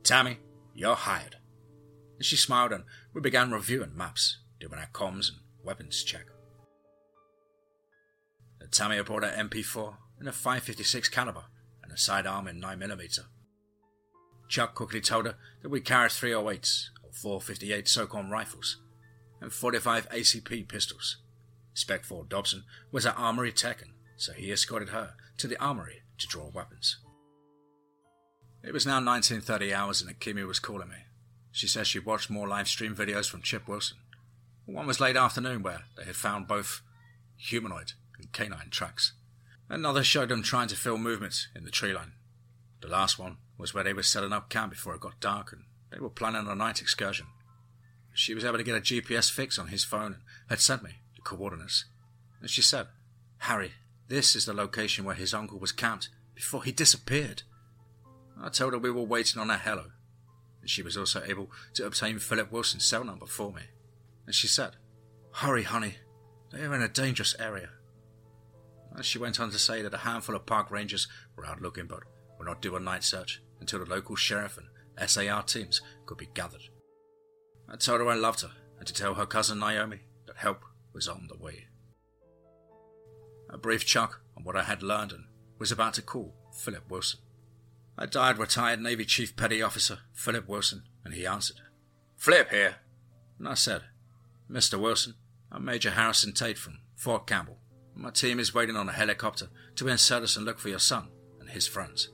Tammy, 0.03 0.37
you're 0.75 0.95
hired. 0.95 1.37
And 2.17 2.25
she 2.25 2.35
smiled 2.35 2.71
and 2.71 2.83
we 3.13 3.21
began 3.21 3.51
reviewing 3.51 3.97
maps, 3.97 4.39
doing 4.59 4.79
our 4.79 4.89
comms 4.93 5.29
and 5.29 5.39
weapons 5.63 6.03
check. 6.03 6.27
Tammy 8.71 9.01
brought 9.01 9.23
her 9.23 9.29
MP4 9.31 9.95
and 10.19 10.27
a 10.27 10.31
556 10.31 11.09
caliber 11.09 11.45
and 11.83 11.91
a 11.91 11.97
sidearm 11.97 12.47
in 12.47 12.61
9mm. 12.61 13.19
Chuck 14.47 14.75
quickly 14.75 15.01
told 15.01 15.25
her 15.25 15.35
that 15.61 15.69
we 15.69 15.79
carried 15.79 16.11
308s 16.11 16.89
or 17.03 17.11
458 17.11 17.85
SOCOM 17.85 18.29
rifles 18.29 18.77
and 19.41 19.53
45 19.53 20.09
ACP 20.09 20.67
pistols. 20.67 21.17
Spec 21.73 22.03
4 22.03 22.25
Dobson 22.25 22.63
was 22.91 23.05
our 23.05 23.13
armory 23.13 23.51
techan, 23.51 23.93
so 24.17 24.33
he 24.33 24.51
escorted 24.51 24.89
her 24.89 25.13
to 25.37 25.47
the 25.47 25.61
armory 25.63 26.01
to 26.17 26.27
draw 26.27 26.49
weapons. 26.49 26.97
It 28.63 28.73
was 28.73 28.85
now 28.85 28.95
1930 28.95 29.73
hours 29.73 30.01
and 30.01 30.11
Akimi 30.11 30.45
was 30.45 30.59
calling 30.59 30.89
me. 30.89 30.97
She 31.51 31.67
says 31.67 31.87
she 31.87 31.99
watched 31.99 32.29
more 32.29 32.47
live 32.47 32.67
stream 32.67 32.95
videos 32.95 33.29
from 33.29 33.41
Chip 33.41 33.67
Wilson. 33.67 33.97
One 34.65 34.85
was 34.85 34.99
late 34.99 35.15
afternoon 35.15 35.63
where 35.63 35.83
they 35.97 36.03
had 36.03 36.15
found 36.15 36.47
both 36.47 36.81
humanoid 37.37 37.93
and 38.17 38.31
canine 38.33 38.69
tracks. 38.69 39.13
Another 39.69 40.03
showed 40.03 40.29
them 40.29 40.41
trying 40.41 40.67
to 40.69 40.75
film 40.75 41.03
movements 41.03 41.47
in 41.55 41.63
the 41.63 41.71
tree 41.71 41.93
line. 41.93 42.13
The 42.81 42.87
last 42.87 43.19
one 43.19 43.37
was 43.57 43.73
where 43.73 43.83
they 43.83 43.93
were 43.93 44.03
setting 44.03 44.33
up 44.33 44.49
camp 44.49 44.71
before 44.71 44.95
it 44.95 45.01
got 45.01 45.19
dark 45.19 45.51
and 45.51 45.63
they 45.91 45.99
were 45.99 46.09
planning 46.09 46.47
a 46.47 46.55
night 46.55 46.81
excursion. 46.81 47.27
She 48.13 48.33
was 48.33 48.43
able 48.43 48.57
to 48.57 48.63
get 48.63 48.75
a 48.75 48.81
GPS 48.81 49.31
fix 49.31 49.59
on 49.59 49.67
his 49.67 49.83
phone 49.83 50.13
and 50.13 50.21
had 50.49 50.59
sent 50.59 50.83
me 50.83 51.01
the 51.15 51.21
coordinates. 51.21 51.85
And 52.41 52.49
she 52.49 52.61
said, 52.61 52.87
Harry, 53.39 53.73
this 54.07 54.35
is 54.35 54.45
the 54.45 54.53
location 54.53 55.05
where 55.05 55.15
his 55.15 55.33
uncle 55.33 55.59
was 55.59 55.71
camped 55.71 56.09
before 56.33 56.63
he 56.63 56.71
disappeared. 56.71 57.43
I 58.41 58.49
told 58.49 58.73
her 58.73 58.79
we 58.79 58.91
were 58.91 59.03
waiting 59.03 59.39
on 59.41 59.51
a 59.51 59.55
helo, 59.55 59.91
and 60.61 60.69
she 60.69 60.81
was 60.81 60.97
also 60.97 61.21
able 61.25 61.51
to 61.75 61.85
obtain 61.85 62.19
Philip 62.19 62.51
Wilson's 62.51 62.85
cell 62.85 63.03
number 63.03 63.25
for 63.25 63.51
me. 63.51 63.63
And 64.25 64.33
she 64.33 64.47
said, 64.47 64.77
Hurry, 65.31 65.63
honey, 65.63 65.95
they 66.51 66.63
are 66.63 66.73
in 66.73 66.81
a 66.81 66.87
dangerous 66.87 67.35
area. 67.37 67.69
And 68.93 69.05
she 69.05 69.19
went 69.19 69.39
on 69.39 69.51
to 69.51 69.59
say 69.59 69.81
that 69.81 69.93
a 69.93 69.99
handful 69.99 70.35
of 70.35 70.45
park 70.45 70.71
rangers 70.71 71.07
were 71.35 71.45
out 71.45 71.61
looking 71.61 71.87
but 71.87 72.03
would 72.37 72.47
not 72.47 72.61
do 72.61 72.75
a 72.75 72.79
night 72.79 73.03
search 73.03 73.41
until 73.59 73.79
the 73.79 73.89
local 73.89 74.15
sheriff 74.15 74.57
and 74.57 75.09
SAR 75.09 75.43
teams 75.43 75.81
could 76.05 76.17
be 76.17 76.29
gathered. 76.33 76.69
I 77.69 77.75
told 77.75 78.01
her 78.01 78.09
I 78.09 78.15
loved 78.15 78.41
her 78.41 78.51
and 78.77 78.87
to 78.87 78.93
tell 78.93 79.13
her 79.13 79.25
cousin 79.25 79.59
Naomi 79.59 80.01
that 80.25 80.37
help 80.37 80.63
was 80.93 81.07
on 81.07 81.27
the 81.29 81.37
way. 81.37 81.67
A 83.49 83.57
brief 83.57 83.85
chuck 83.85 84.21
on 84.37 84.43
what 84.43 84.55
I 84.55 84.63
had 84.63 84.83
learned 84.83 85.11
and 85.11 85.25
was 85.57 85.71
about 85.71 85.93
to 85.95 86.01
call 86.01 86.35
Philip 86.53 86.89
Wilson. 86.89 87.19
I 87.97 88.05
dialed 88.05 88.37
retired 88.37 88.81
Navy 88.81 89.05
Chief 89.05 89.35
Petty 89.35 89.61
Officer 89.61 89.99
Philip 90.13 90.47
Wilson, 90.47 90.83
and 91.03 91.13
he 91.13 91.25
answered. 91.25 91.57
Flip 92.15 92.49
here. 92.49 92.75
And 93.37 93.47
I 93.47 93.55
said, 93.55 93.83
Mr. 94.49 94.79
Wilson, 94.79 95.15
I'm 95.51 95.65
Major 95.65 95.91
Harrison 95.91 96.33
Tate 96.33 96.57
from 96.57 96.79
Fort 96.95 97.27
Campbell. 97.27 97.58
My 97.99 98.11
team 98.11 98.39
is 98.39 98.53
waiting 98.53 98.77
on 98.77 98.87
a 98.87 98.93
helicopter 98.93 99.49
to 99.75 99.89
insert 99.89 100.23
us 100.23 100.37
and 100.37 100.45
look 100.45 100.57
for 100.57 100.69
your 100.69 100.79
son 100.79 101.09
and 101.41 101.49
his 101.49 101.67
friends. 101.67 102.07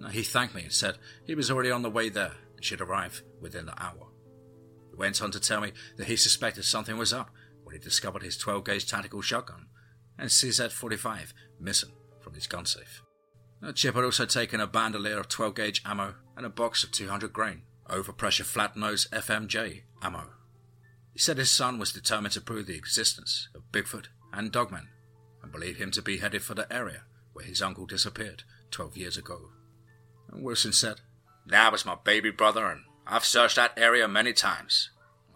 Now, 0.00 0.08
he 0.08 0.22
thanked 0.22 0.54
me 0.54 0.62
and 0.62 0.72
said 0.72 0.96
he 1.26 1.34
was 1.34 1.50
already 1.50 1.70
on 1.70 1.82
the 1.82 1.90
way 1.90 2.08
there 2.08 2.32
and 2.56 2.64
should 2.64 2.80
arrive 2.80 3.22
within 3.38 3.66
the 3.66 3.82
hour. 3.82 4.08
He 4.88 4.96
went 4.96 5.20
on 5.20 5.30
to 5.32 5.38
tell 5.38 5.60
me 5.60 5.72
that 5.98 6.06
he 6.06 6.16
suspected 6.16 6.64
something 6.64 6.96
was 6.96 7.12
up 7.12 7.28
when 7.64 7.74
he 7.74 7.78
discovered 7.78 8.22
his 8.22 8.38
12 8.38 8.64
gauge 8.64 8.86
tactical 8.86 9.20
shotgun 9.20 9.66
and 10.18 10.30
CZ 10.30 10.72
45 10.72 11.34
missing 11.60 11.92
from 12.20 12.32
his 12.32 12.46
gun 12.46 12.64
safe. 12.64 13.02
Chip 13.74 13.94
had 13.94 14.04
also 14.04 14.24
taken 14.24 14.58
a 14.58 14.66
bandolier 14.66 15.18
of 15.18 15.28
12 15.28 15.54
gauge 15.54 15.82
ammo 15.84 16.14
and 16.34 16.46
a 16.46 16.50
box 16.50 16.82
of 16.82 16.92
200 16.92 17.30
grain 17.30 17.64
overpressure 17.90 18.44
flat 18.46 18.74
nose 18.74 19.06
FMJ 19.12 19.82
ammo. 20.00 20.30
He 21.12 21.18
said 21.18 21.36
his 21.36 21.50
son 21.50 21.78
was 21.78 21.92
determined 21.92 22.32
to 22.32 22.40
prove 22.40 22.66
the 22.66 22.78
existence 22.78 23.50
of 23.54 23.70
Bigfoot 23.70 24.06
and 24.32 24.50
Dogman 24.50 24.88
and 25.42 25.52
believed 25.52 25.78
him 25.78 25.90
to 25.92 26.02
be 26.02 26.18
headed 26.18 26.42
for 26.42 26.54
the 26.54 26.70
area 26.72 27.02
where 27.32 27.44
his 27.44 27.62
uncle 27.62 27.86
disappeared 27.86 28.42
12 28.70 28.96
years 28.96 29.16
ago. 29.16 29.50
And 30.30 30.44
Wilson 30.44 30.72
said, 30.72 31.00
That 31.46 31.72
was 31.72 31.86
my 31.86 31.96
baby 32.02 32.30
brother, 32.30 32.66
and 32.66 32.82
I've 33.06 33.24
searched 33.24 33.56
that 33.56 33.72
area 33.76 34.06
many 34.06 34.32
times. 34.32 34.90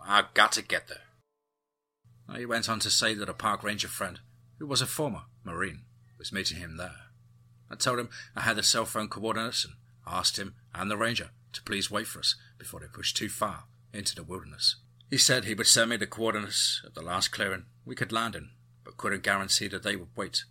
I've 0.06 0.32
got 0.34 0.52
to 0.52 0.62
get 0.62 0.88
there. 0.88 2.36
He 2.36 2.46
went 2.46 2.68
on 2.68 2.80
to 2.80 2.90
say 2.90 3.14
that 3.14 3.28
a 3.28 3.34
park 3.34 3.62
ranger 3.62 3.88
friend, 3.88 4.20
who 4.58 4.66
was 4.66 4.82
a 4.82 4.86
former 4.86 5.22
Marine, 5.44 5.82
was 6.18 6.32
meeting 6.32 6.58
him 6.58 6.76
there. 6.76 6.96
I 7.70 7.76
told 7.76 7.98
him 7.98 8.10
I 8.36 8.42
had 8.42 8.56
the 8.56 8.62
cell 8.62 8.84
phone 8.84 9.08
coordinates 9.08 9.64
and 9.64 9.74
asked 10.06 10.38
him 10.38 10.54
and 10.74 10.90
the 10.90 10.96
ranger 10.96 11.30
to 11.52 11.62
please 11.62 11.90
wait 11.90 12.06
for 12.06 12.18
us 12.18 12.36
before 12.58 12.80
they 12.80 12.86
pushed 12.86 13.16
too 13.16 13.28
far 13.28 13.64
into 13.92 14.14
the 14.14 14.22
wilderness. 14.22 14.76
He 15.10 15.18
said 15.18 15.44
he 15.44 15.54
would 15.54 15.66
send 15.66 15.90
me 15.90 15.96
the 15.96 16.06
coordinates 16.06 16.82
of 16.84 16.94
the 16.94 17.02
last 17.02 17.28
clearing 17.28 17.66
we 17.84 17.94
could 17.94 18.12
land 18.12 18.34
in, 18.34 18.50
but 18.84 18.96
couldn't 18.96 19.22
guarantee 19.22 19.68
that 19.68 19.82
they 19.82 19.96
would 19.96 20.16
wait. 20.16 20.44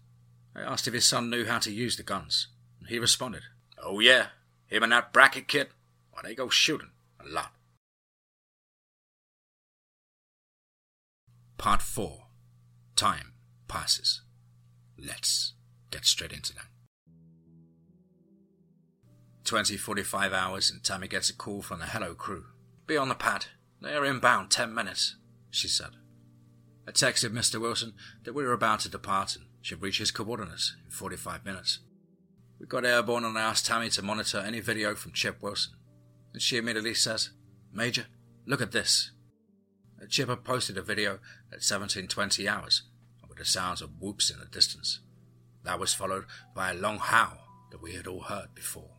I 0.55 0.61
asked 0.61 0.87
if 0.87 0.93
his 0.93 1.05
son 1.05 1.29
knew 1.29 1.45
how 1.45 1.59
to 1.59 1.71
use 1.71 1.97
the 1.97 2.03
guns, 2.03 2.47
and 2.79 2.89
he 2.89 2.99
responded, 2.99 3.43
Oh 3.81 3.99
yeah, 3.99 4.27
him 4.67 4.83
and 4.83 4.91
that 4.91 5.13
Brackett 5.13 5.47
kid, 5.47 5.67
why 6.11 6.21
they 6.23 6.35
go 6.35 6.49
shooting 6.49 6.91
a 7.19 7.27
lot. 7.27 7.53
Part 11.57 11.81
4 11.81 12.25
Time 12.95 13.33
passes. 13.67 14.21
Let's 14.97 15.53
get 15.91 16.05
straight 16.05 16.33
into 16.33 16.53
that. 16.53 16.67
20 19.45 19.77
45 19.77 20.33
hours, 20.33 20.69
and 20.69 20.83
Tammy 20.83 21.07
gets 21.07 21.29
a 21.29 21.33
call 21.33 21.61
from 21.61 21.79
the 21.79 21.85
Helo 21.85 22.15
crew. 22.15 22.45
Be 22.87 22.97
on 22.97 23.09
the 23.09 23.15
pad. 23.15 23.47
They 23.81 23.93
are 23.93 24.05
inbound 24.05 24.51
10 24.51 24.73
minutes, 24.73 25.15
she 25.49 25.67
said. 25.67 25.91
I 26.87 26.91
texted 26.91 27.31
Mr. 27.31 27.59
Wilson 27.59 27.93
that 28.23 28.33
we 28.33 28.43
were 28.43 28.53
about 28.53 28.81
to 28.81 28.89
depart 28.89 29.35
and 29.35 29.45
should 29.61 29.81
reach 29.81 29.99
his 29.99 30.11
coordinates 30.11 30.75
in 30.83 30.91
45 30.91 31.45
minutes. 31.45 31.79
We 32.59 32.65
got 32.65 32.85
airborne 32.85 33.25
and 33.25 33.37
I 33.37 33.41
asked 33.41 33.65
Tammy 33.65 33.89
to 33.91 34.01
monitor 34.01 34.39
any 34.39 34.59
video 34.59 34.95
from 34.95 35.13
Chip 35.13 35.41
Wilson, 35.41 35.73
and 36.33 36.41
she 36.41 36.57
immediately 36.57 36.93
says, 36.93 37.31
Major, 37.71 38.05
look 38.45 38.61
at 38.61 38.71
this. 38.71 39.11
Chip 40.09 40.29
had 40.29 40.43
posted 40.43 40.77
a 40.77 40.81
video 40.81 41.13
at 41.51 41.61
1720 41.63 42.47
hours 42.47 42.83
with 43.27 43.37
the 43.37 43.45
sounds 43.45 43.81
of 43.81 44.01
whoops 44.01 44.29
in 44.29 44.39
the 44.39 44.45
distance. 44.45 44.99
That 45.63 45.79
was 45.79 45.93
followed 45.93 46.25
by 46.53 46.71
a 46.71 46.75
long 46.75 46.99
howl 46.99 47.39
that 47.71 47.81
we 47.81 47.93
had 47.93 48.07
all 48.07 48.21
heard 48.21 48.53
before. 48.53 48.91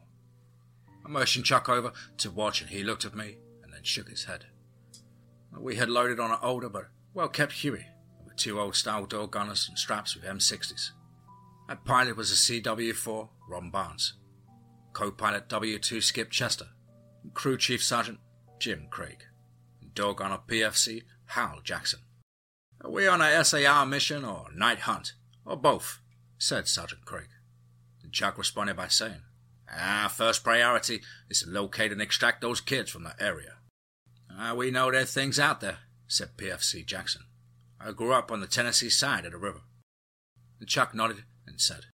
I 1.05 1.09
motioned 1.09 1.45
Chuck 1.45 1.69
over 1.69 1.93
to 2.19 2.31
watch 2.31 2.63
and 2.63 2.71
he 2.71 2.83
looked 2.83 3.05
at 3.05 3.15
me 3.15 3.37
and 3.63 3.73
then 3.73 3.83
shook 3.83 4.09
his 4.09 4.25
head. 4.25 4.47
We 5.57 5.77
had 5.77 5.91
loaded 5.91 6.19
on 6.19 6.31
an 6.31 6.39
older 6.43 6.69
but 6.69 6.89
well 7.15 7.29
kept 7.29 7.53
Huey 7.53 7.87
with 8.25 8.37
two 8.37 8.61
old 8.61 8.75
style 8.75 9.07
door 9.07 9.29
gunners 9.29 9.67
and 9.69 9.79
straps 9.79 10.15
with 10.15 10.25
M60s. 10.25 10.91
Our 11.69 11.77
pilot 11.77 12.17
was 12.17 12.31
a 12.31 12.35
CW4 12.35 13.29
Ron 13.49 13.71
Barnes, 13.71 14.15
co-pilot 14.93 15.49
W2 15.49 16.03
Skip 16.03 16.31
Chester, 16.31 16.67
crew 17.33 17.57
chief 17.57 17.83
sergeant 17.83 18.19
Jim 18.59 18.89
Craig, 18.91 19.25
and 19.81 19.95
door 19.95 20.15
gunner 20.15 20.41
PFC 20.47 21.05
Hal 21.27 21.61
Jackson. 21.63 22.01
Are 22.83 22.91
we 22.91 23.07
on 23.07 23.23
a 23.23 23.45
SAR 23.45 23.87
mission 23.87 24.25
or 24.25 24.49
night 24.55 24.81
hunt, 24.81 25.15
or 25.47 25.57
both? 25.57 26.01
said 26.37 26.69
Sergeant 26.69 27.07
Craig. 27.07 27.29
And 28.03 28.13
Chuck 28.13 28.37
responded 28.37 28.77
by 28.77 28.89
saying, 28.89 29.23
Our 29.71 30.11
first 30.11 30.45
priority 30.45 31.01
is 31.31 31.43
to 31.43 31.49
locate 31.49 31.93
and 31.93 32.03
extract 32.03 32.43
those 32.43 32.61
kids 32.61 32.91
from 32.91 33.05
the 33.05 33.15
area. 33.19 33.55
Ah, 34.31 34.53
we 34.53 34.71
know 34.71 34.91
there's 34.91 35.15
things 35.15 35.39
out 35.39 35.61
there, 35.63 35.79
said 36.15 36.37
PFC 36.37 36.87
Jackson. 36.87 37.23
I 37.81 37.93
grew 37.93 38.13
up 38.13 38.31
on 38.31 38.41
the 38.41 38.47
Tennessee 38.47 38.91
side 38.91 39.25
of 39.25 39.33
the 39.33 39.39
river. 39.39 39.63
And 40.61 40.69
Chuck 40.69 40.95
nodded 40.95 41.25
and 41.47 41.61
said, 41.61 41.87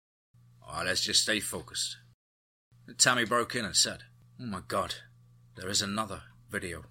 oh, 0.67 0.83
let's 0.85 1.03
just 1.03 1.23
stay 1.23 1.41
focused. 1.41 1.97
And 2.87 2.99
Tammy 2.99 3.25
broke 3.25 3.55
in 3.55 3.65
and 3.65 3.77
said, 3.77 4.01
Oh 4.41 4.47
my 4.47 4.61
god, 4.67 4.97
there 5.57 5.69
is 5.69 5.83
another 5.83 6.23
video. 6.51 6.85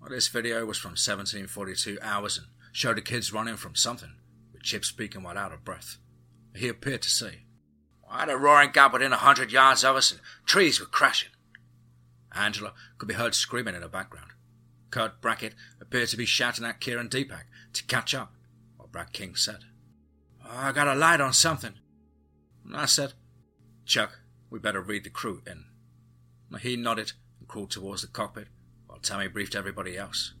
Well, 0.00 0.10
this 0.10 0.28
video 0.28 0.64
was 0.64 0.78
from 0.78 0.90
1742 0.90 1.98
hours 2.02 2.38
and 2.38 2.46
showed 2.72 2.96
the 2.96 3.02
kids 3.02 3.32
running 3.32 3.56
from 3.56 3.74
something, 3.74 4.14
with 4.52 4.62
Chip 4.62 4.84
speaking 4.84 5.22
while 5.22 5.38
out 5.38 5.52
of 5.52 5.64
breath. 5.64 5.98
He 6.54 6.68
appeared 6.68 7.02
to 7.02 7.10
say, 7.10 7.44
I 8.08 8.20
had 8.20 8.30
a 8.30 8.36
roaring 8.36 8.70
gap 8.70 8.92
within 8.92 9.12
a 9.12 9.16
hundred 9.16 9.52
yards 9.52 9.84
of 9.84 9.96
us 9.96 10.10
and 10.10 10.20
trees 10.46 10.80
were 10.80 10.86
crashing. 10.86 11.30
Angela 12.32 12.74
could 12.96 13.08
be 13.08 13.14
heard 13.14 13.34
screaming 13.34 13.74
in 13.74 13.80
the 13.82 13.88
background. 13.88 14.30
Kurt 14.90 15.20
Brackett 15.20 15.54
appeared 15.80 16.08
to 16.08 16.16
be 16.16 16.26
shouting 16.26 16.64
at 16.64 16.80
Kieran 16.80 17.08
Deepak 17.08 17.44
to 17.74 17.84
catch 17.84 18.14
up, 18.14 18.32
while 18.76 18.88
Brad 18.88 19.12
King 19.12 19.34
said, 19.34 19.64
oh, 20.44 20.50
I 20.50 20.72
got 20.72 20.88
a 20.88 20.94
light 20.94 21.20
on 21.20 21.32
something. 21.32 21.74
And 22.64 22.76
I 22.76 22.86
said, 22.86 23.12
Chuck, 23.84 24.20
we 24.50 24.58
better 24.58 24.80
read 24.80 25.04
the 25.04 25.10
crew 25.10 25.42
in. 25.46 25.64
He 26.60 26.76
nodded 26.76 27.12
and 27.38 27.48
crawled 27.48 27.70
towards 27.70 28.02
the 28.02 28.08
cockpit 28.08 28.48
while 28.86 28.98
Tammy 28.98 29.28
briefed 29.28 29.54
everybody 29.54 29.96
else. 29.96 30.34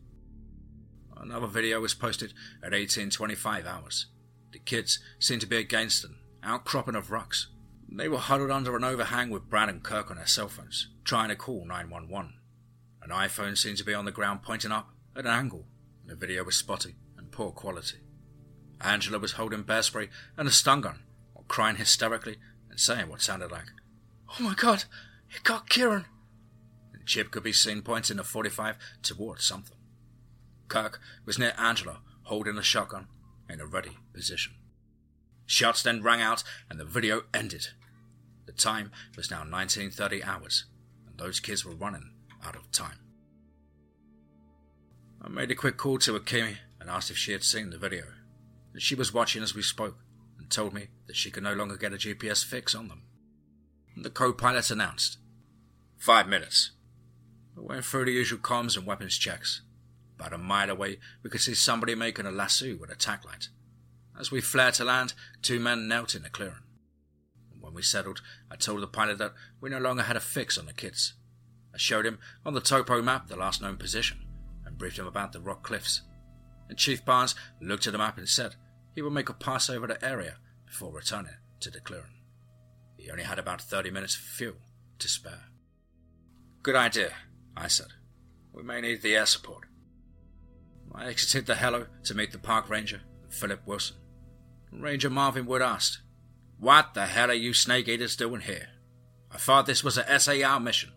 Another 1.16 1.46
video 1.46 1.80
was 1.80 1.94
posted 1.94 2.30
at 2.62 2.72
1825 2.72 3.66
hours. 3.66 4.06
The 4.52 4.58
kids 4.58 5.00
seemed 5.18 5.40
to 5.42 5.46
be 5.46 5.56
against 5.56 6.04
an 6.04 6.16
outcropping 6.42 6.94
of 6.94 7.10
rocks. 7.10 7.48
They 7.90 8.08
were 8.08 8.18
huddled 8.18 8.50
under 8.50 8.76
an 8.76 8.84
overhang 8.84 9.30
with 9.30 9.48
Brad 9.48 9.68
and 9.68 9.82
Kirk 9.82 10.10
on 10.10 10.16
their 10.16 10.26
cell 10.26 10.48
phones, 10.48 10.88
trying 11.04 11.28
to 11.28 11.36
call 11.36 11.66
911. 11.66 12.34
An 13.02 13.10
iPhone 13.10 13.56
seemed 13.56 13.78
to 13.78 13.84
be 13.84 13.94
on 13.94 14.04
the 14.04 14.12
ground 14.12 14.42
pointing 14.42 14.72
up 14.72 14.90
at 15.16 15.24
an 15.24 15.30
angle, 15.30 15.66
and 16.02 16.10
the 16.10 16.16
video 16.16 16.44
was 16.44 16.56
spotty 16.56 16.96
and 17.16 17.30
poor 17.30 17.50
quality. 17.50 17.98
Angela 18.80 19.18
was 19.18 19.32
holding 19.32 19.62
bear 19.62 19.82
spray 19.82 20.08
and 20.36 20.46
a 20.46 20.50
stun 20.50 20.80
gun, 20.80 21.00
while 21.32 21.44
crying 21.48 21.76
hysterically 21.76 22.36
and 22.70 22.78
saying 22.78 23.08
what 23.08 23.22
sounded 23.22 23.50
like, 23.50 23.66
Oh 24.28 24.42
my 24.42 24.54
god, 24.54 24.84
it 25.30 25.42
got 25.42 25.68
Kieran! 25.68 26.04
And 26.92 27.06
Chip 27.06 27.30
could 27.30 27.42
be 27.42 27.52
seen 27.52 27.82
pointing 27.82 28.18
a 28.18 28.24
45 28.24 28.76
towards 29.02 29.44
something. 29.44 29.76
Kirk 30.68 31.00
was 31.24 31.38
near 31.38 31.54
Angela, 31.56 32.00
holding 32.24 32.58
a 32.58 32.62
shotgun 32.62 33.08
in 33.48 33.60
a 33.60 33.66
ready 33.66 33.96
position. 34.12 34.54
Shots 35.46 35.82
then 35.82 36.02
rang 36.02 36.20
out 36.20 36.44
and 36.68 36.78
the 36.78 36.84
video 36.84 37.22
ended. 37.32 37.68
The 38.44 38.52
time 38.52 38.92
was 39.16 39.30
now 39.30 39.38
1930 39.38 40.22
hours, 40.22 40.66
and 41.06 41.16
those 41.18 41.40
kids 41.40 41.64
were 41.64 41.74
running 41.74 42.12
out 42.48 42.56
of 42.56 42.72
time. 42.72 42.98
I 45.20 45.28
made 45.28 45.50
a 45.50 45.54
quick 45.54 45.76
call 45.76 45.98
to 45.98 46.18
Akemi 46.18 46.56
and 46.80 46.88
asked 46.88 47.10
if 47.10 47.18
she 47.18 47.32
had 47.32 47.44
seen 47.44 47.70
the 47.70 47.78
video. 47.78 48.04
She 48.78 48.94
was 48.94 49.12
watching 49.12 49.42
as 49.42 49.54
we 49.54 49.62
spoke 49.62 49.98
and 50.38 50.48
told 50.48 50.72
me 50.72 50.88
that 51.06 51.16
she 51.16 51.30
could 51.30 51.42
no 51.42 51.52
longer 51.52 51.76
get 51.76 51.92
a 51.92 51.96
GPS 51.96 52.44
fix 52.44 52.74
on 52.74 52.88
them. 52.88 53.02
The 53.96 54.10
co-pilot 54.10 54.70
announced, 54.70 55.18
Five 55.98 56.28
minutes. 56.28 56.70
We 57.56 57.64
went 57.64 57.84
through 57.84 58.06
the 58.06 58.12
usual 58.12 58.38
comms 58.38 58.76
and 58.76 58.86
weapons 58.86 59.18
checks. 59.18 59.62
About 60.18 60.32
a 60.32 60.38
mile 60.38 60.70
away, 60.70 60.98
we 61.22 61.30
could 61.30 61.40
see 61.40 61.54
somebody 61.54 61.94
making 61.94 62.24
a 62.24 62.30
lasso 62.30 62.76
with 62.76 62.90
a 62.90 62.96
tack 62.96 63.24
light. 63.24 63.48
As 64.18 64.30
we 64.30 64.40
flared 64.40 64.74
to 64.74 64.84
land, 64.84 65.12
two 65.42 65.58
men 65.60 65.88
knelt 65.88 66.14
in 66.14 66.22
the 66.22 66.30
clearing. 66.30 66.62
When 67.60 67.74
we 67.74 67.82
settled, 67.82 68.22
I 68.50 68.56
told 68.56 68.80
the 68.80 68.86
pilot 68.86 69.18
that 69.18 69.34
we 69.60 69.70
no 69.70 69.78
longer 69.78 70.04
had 70.04 70.16
a 70.16 70.20
fix 70.20 70.56
on 70.56 70.66
the 70.66 70.72
kids. 70.72 71.14
Showed 71.78 72.06
him 72.06 72.18
on 72.44 72.54
the 72.54 72.60
topo 72.60 73.00
map 73.00 73.28
the 73.28 73.36
last 73.36 73.62
known 73.62 73.76
position 73.76 74.18
and 74.66 74.76
briefed 74.76 74.98
him 74.98 75.06
about 75.06 75.32
the 75.32 75.40
rock 75.40 75.62
cliffs. 75.62 76.02
And 76.68 76.76
Chief 76.76 77.04
Barnes 77.04 77.36
looked 77.60 77.86
at 77.86 77.92
the 77.92 77.98
map 77.98 78.18
and 78.18 78.28
said 78.28 78.56
he 78.96 79.00
would 79.00 79.12
make 79.12 79.28
a 79.28 79.32
pass 79.32 79.70
over 79.70 79.86
the 79.86 80.04
area 80.04 80.38
before 80.66 80.92
returning 80.92 81.34
to 81.60 81.70
the 81.70 81.80
clearing. 81.80 82.18
He 82.96 83.12
only 83.12 83.22
had 83.22 83.38
about 83.38 83.62
30 83.62 83.92
minutes 83.92 84.16
of 84.16 84.22
fuel 84.22 84.56
to 84.98 85.08
spare. 85.08 85.44
Good 86.64 86.74
idea, 86.74 87.12
I 87.56 87.68
said. 87.68 87.92
We 88.52 88.64
may 88.64 88.80
need 88.80 89.02
the 89.02 89.14
air 89.14 89.26
support. 89.26 89.66
I 90.92 91.06
exited 91.06 91.46
the 91.46 91.54
Helo 91.54 91.86
to 92.02 92.14
meet 92.14 92.32
the 92.32 92.38
park 92.38 92.68
ranger, 92.68 93.02
Philip 93.28 93.60
Wilson. 93.66 93.98
Ranger 94.72 95.10
Marvin 95.10 95.46
Wood 95.46 95.62
asked, 95.62 96.00
What 96.58 96.94
the 96.94 97.06
hell 97.06 97.30
are 97.30 97.34
you 97.34 97.54
snake 97.54 97.86
eaters 97.86 98.16
doing 98.16 98.40
here? 98.40 98.70
I 99.30 99.38
thought 99.38 99.66
this 99.66 99.84
was 99.84 99.96
a 99.96 100.18
SAR 100.18 100.58
mission. 100.58 100.90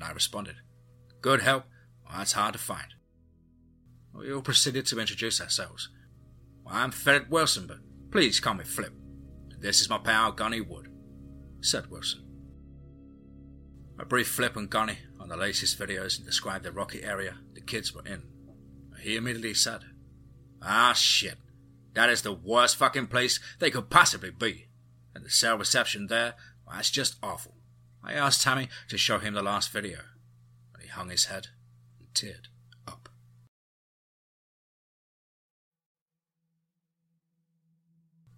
And 0.00 0.08
I 0.08 0.12
responded, 0.12 0.56
Good 1.20 1.42
help? 1.42 1.64
Well, 2.06 2.16
that's 2.18 2.32
hard 2.32 2.54
to 2.54 2.58
find. 2.58 2.94
We 4.14 4.32
all 4.32 4.40
proceeded 4.40 4.86
to 4.86 4.98
introduce 4.98 5.42
ourselves. 5.42 5.90
Well, 6.64 6.74
I'm 6.74 6.90
Philip 6.90 7.28
Wilson, 7.28 7.66
but 7.66 7.80
please 8.10 8.40
call 8.40 8.54
me 8.54 8.64
Flip. 8.64 8.94
This 9.58 9.82
is 9.82 9.90
my 9.90 9.98
pal 9.98 10.32
Gunny 10.32 10.62
Wood, 10.62 10.88
said 11.60 11.90
Wilson. 11.90 12.24
I 14.00 14.04
briefed 14.04 14.30
Flip 14.30 14.56
and 14.56 14.70
Gunny 14.70 15.00
on 15.20 15.28
the 15.28 15.36
latest 15.36 15.78
videos 15.78 16.16
and 16.16 16.24
described 16.24 16.64
the 16.64 16.72
rocky 16.72 17.02
area 17.02 17.36
the 17.52 17.60
kids 17.60 17.94
were 17.94 18.06
in. 18.06 18.22
He 19.02 19.16
immediately 19.16 19.52
said, 19.52 19.82
Ah, 20.62 20.94
shit. 20.94 21.36
That 21.92 22.08
is 22.08 22.22
the 22.22 22.32
worst 22.32 22.76
fucking 22.76 23.08
place 23.08 23.38
they 23.58 23.70
could 23.70 23.90
possibly 23.90 24.30
be. 24.30 24.68
And 25.14 25.26
the 25.26 25.30
cell 25.30 25.58
reception 25.58 26.06
there, 26.06 26.36
well, 26.66 26.76
that's 26.76 26.90
just 26.90 27.16
awful. 27.22 27.59
I 28.02 28.12
asked 28.14 28.42
Tammy 28.42 28.68
to 28.88 28.96
show 28.96 29.18
him 29.18 29.34
the 29.34 29.42
last 29.42 29.70
video, 29.70 29.98
and 30.74 30.82
he 30.82 30.88
hung 30.88 31.10
his 31.10 31.26
head 31.26 31.48
and 31.98 32.08
teared 32.14 32.46
up. 32.88 33.08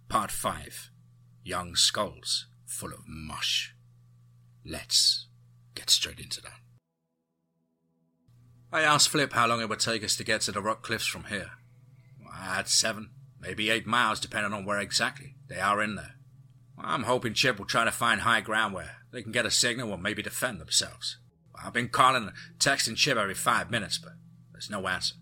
Part 0.09 0.31
5 0.31 0.91
Young 1.43 1.75
Skulls 1.75 2.47
Full 2.65 2.93
of 2.93 3.07
Mush. 3.07 3.73
Let's 4.65 5.27
get 5.75 5.89
straight 5.89 6.19
into 6.19 6.41
that. 6.41 6.59
I 8.71 8.81
asked 8.81 9.09
Flip 9.09 9.31
how 9.33 9.47
long 9.47 9.61
it 9.61 9.69
would 9.69 9.79
take 9.79 10.03
us 10.03 10.15
to 10.17 10.23
get 10.23 10.41
to 10.41 10.51
the 10.51 10.61
rock 10.61 10.81
cliffs 10.81 11.05
from 11.05 11.25
here. 11.25 11.51
I 12.31 12.55
had 12.55 12.67
seven, 12.67 13.11
maybe 13.39 13.69
eight 13.69 13.85
miles, 13.85 14.19
depending 14.19 14.51
on 14.51 14.65
where 14.65 14.79
exactly 14.79 15.35
they 15.47 15.59
are 15.59 15.81
in 15.81 15.95
there. 15.95 16.15
I'm 16.77 17.03
hoping 17.03 17.33
Chip 17.33 17.59
will 17.59 17.65
try 17.65 17.85
to 17.85 17.91
find 17.91 18.21
high 18.21 18.41
ground 18.41 18.73
where 18.73 19.02
they 19.13 19.21
can 19.21 19.31
get 19.31 19.45
a 19.45 19.51
signal 19.51 19.91
or 19.91 19.97
maybe 19.97 20.23
defend 20.23 20.59
themselves. 20.59 21.17
I've 21.63 21.71
been 21.71 21.89
calling 21.89 22.23
and 22.23 22.33
texting 22.59 22.97
Chip 22.97 23.17
every 23.17 23.35
five 23.35 23.69
minutes, 23.69 23.99
but 23.99 24.13
there's 24.51 24.71
no 24.71 24.87
answer. 24.87 25.15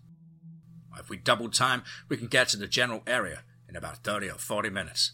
If 0.98 1.10
we 1.10 1.18
double 1.18 1.50
time, 1.50 1.82
we 2.08 2.16
can 2.16 2.26
get 2.26 2.48
to 2.48 2.56
the 2.56 2.66
general 2.66 3.02
area 3.06 3.42
in 3.68 3.76
about 3.76 3.98
30 3.98 4.30
or 4.30 4.38
40 4.38 4.70
minutes. 4.70 5.12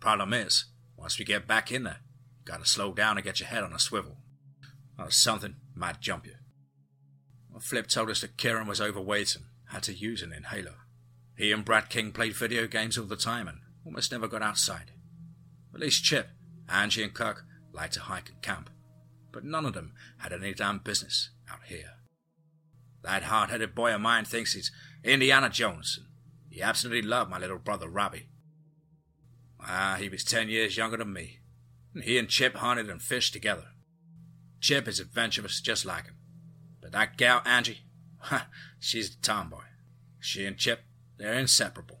Problem 0.00 0.32
is, 0.32 0.64
once 0.96 1.18
we 1.18 1.24
get 1.24 1.46
back 1.46 1.70
in 1.70 1.84
there, 1.84 2.00
you 2.38 2.44
gotta 2.44 2.64
slow 2.64 2.92
down 2.92 3.16
and 3.16 3.24
get 3.24 3.38
your 3.38 3.48
head 3.48 3.62
on 3.62 3.72
a 3.72 3.78
swivel. 3.78 4.16
Or 4.98 5.10
something 5.10 5.56
might 5.74 6.00
jump 6.00 6.26
you. 6.26 6.34
Well, 7.50 7.60
Flip 7.60 7.86
told 7.86 8.10
us 8.10 8.22
that 8.22 8.38
Kieran 8.38 8.66
was 8.66 8.80
overweight 8.80 9.36
and 9.36 9.44
had 9.68 9.82
to 9.84 9.92
use 9.92 10.22
an 10.22 10.32
inhaler. 10.32 10.76
He 11.36 11.52
and 11.52 11.64
Brad 11.64 11.90
King 11.90 12.12
played 12.12 12.34
video 12.34 12.66
games 12.66 12.96
all 12.96 13.04
the 13.04 13.16
time 13.16 13.46
and 13.46 13.58
almost 13.84 14.10
never 14.10 14.26
got 14.26 14.42
outside. 14.42 14.92
At 15.74 15.80
least 15.80 16.04
Chip, 16.04 16.30
Angie, 16.68 17.02
and 17.02 17.12
Kirk 17.12 17.44
liked 17.76 17.94
to 17.94 18.00
hike 18.00 18.30
and 18.30 18.42
camp, 18.42 18.70
but 19.30 19.44
none 19.44 19.66
of 19.66 19.74
them 19.74 19.92
had 20.18 20.32
any 20.32 20.54
damn 20.54 20.78
business 20.78 21.30
out 21.50 21.60
here. 21.66 21.92
That 23.02 23.24
hard 23.24 23.50
headed 23.50 23.74
boy 23.74 23.94
of 23.94 24.00
mine 24.00 24.24
thinks 24.24 24.54
he's 24.54 24.72
Indiana 25.04 25.50
Jones, 25.50 25.98
and 25.98 26.08
he 26.50 26.62
absolutely 26.62 27.08
loved 27.08 27.30
my 27.30 27.38
little 27.38 27.58
brother 27.58 27.88
Robbie. 27.88 28.28
Ah, 29.60 29.96
he 29.98 30.08
was 30.08 30.24
ten 30.24 30.48
years 30.48 30.76
younger 30.76 30.96
than 30.96 31.12
me, 31.12 31.40
and 31.94 32.02
he 32.02 32.18
and 32.18 32.28
Chip 32.28 32.56
hunted 32.56 32.90
and 32.90 33.00
fished 33.00 33.32
together. 33.32 33.66
Chip 34.60 34.88
is 34.88 34.98
adventurous 34.98 35.60
just 35.60 35.84
like 35.84 36.06
him, 36.06 36.16
but 36.80 36.92
that 36.92 37.16
gal 37.16 37.42
Angie, 37.44 37.84
she's 38.80 39.14
a 39.14 39.20
tomboy. 39.20 39.64
She 40.18 40.44
and 40.46 40.56
Chip, 40.56 40.80
they're 41.18 41.34
inseparable. 41.34 42.00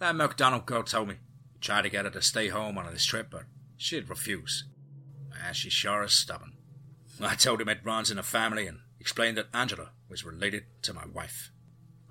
That 0.00 0.16
McDonald 0.16 0.66
girl 0.66 0.82
told 0.82 1.08
me. 1.08 1.16
He 1.52 1.58
tried 1.60 1.82
to 1.82 1.90
get 1.90 2.04
her 2.04 2.10
to 2.10 2.22
stay 2.22 2.48
home 2.48 2.76
on 2.76 2.92
this 2.92 3.04
trip, 3.04 3.28
but 3.30 3.44
she'd 3.76 4.08
refuse. 4.08 4.64
And 5.44 5.56
she 5.56 5.70
sure 5.70 6.02
is 6.02 6.12
stubborn. 6.12 6.52
I 7.20 7.34
told 7.34 7.60
him 7.60 7.68
it 7.68 7.80
runs 7.84 8.10
in 8.10 8.16
the 8.16 8.22
family 8.22 8.66
and 8.66 8.80
explained 9.00 9.36
that 9.38 9.54
Angela 9.54 9.90
was 10.08 10.24
related 10.24 10.64
to 10.82 10.94
my 10.94 11.06
wife. 11.06 11.50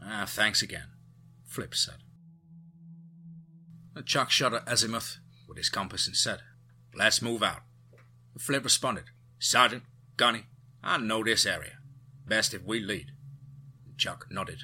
Ah, 0.02 0.26
thanks 0.28 0.62
again, 0.62 0.88
Flip 1.46 1.76
said. 1.76 1.98
Chuck 4.06 4.32
shot 4.32 4.54
at 4.54 4.68
azimuth 4.68 5.18
with 5.48 5.58
his 5.58 5.70
compass 5.70 6.08
and 6.08 6.16
said, 6.16 6.40
Let's 6.96 7.22
move 7.22 7.44
out. 7.44 7.62
Flip 8.38 8.64
responded, 8.64 9.06
Sergeant, 9.40 9.84
Gunny, 10.18 10.46
I 10.84 10.98
know 10.98 11.24
this 11.24 11.46
area. 11.46 11.78
Best 12.26 12.54
if 12.54 12.64
we 12.64 12.80
lead. 12.80 13.12
Chuck 13.98 14.28
nodded. 14.30 14.64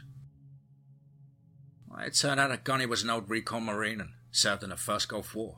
It 2.01 2.15
turned 2.15 2.39
out 2.39 2.49
that 2.49 2.63
Gunny 2.63 2.85
was 2.85 3.03
an 3.03 3.09
old 3.09 3.29
recon 3.29 3.65
Marine 3.65 3.99
and 3.99 4.11
served 4.31 4.63
in 4.63 4.69
the 4.69 4.77
First 4.77 5.09
Gulf 5.09 5.35
War. 5.35 5.57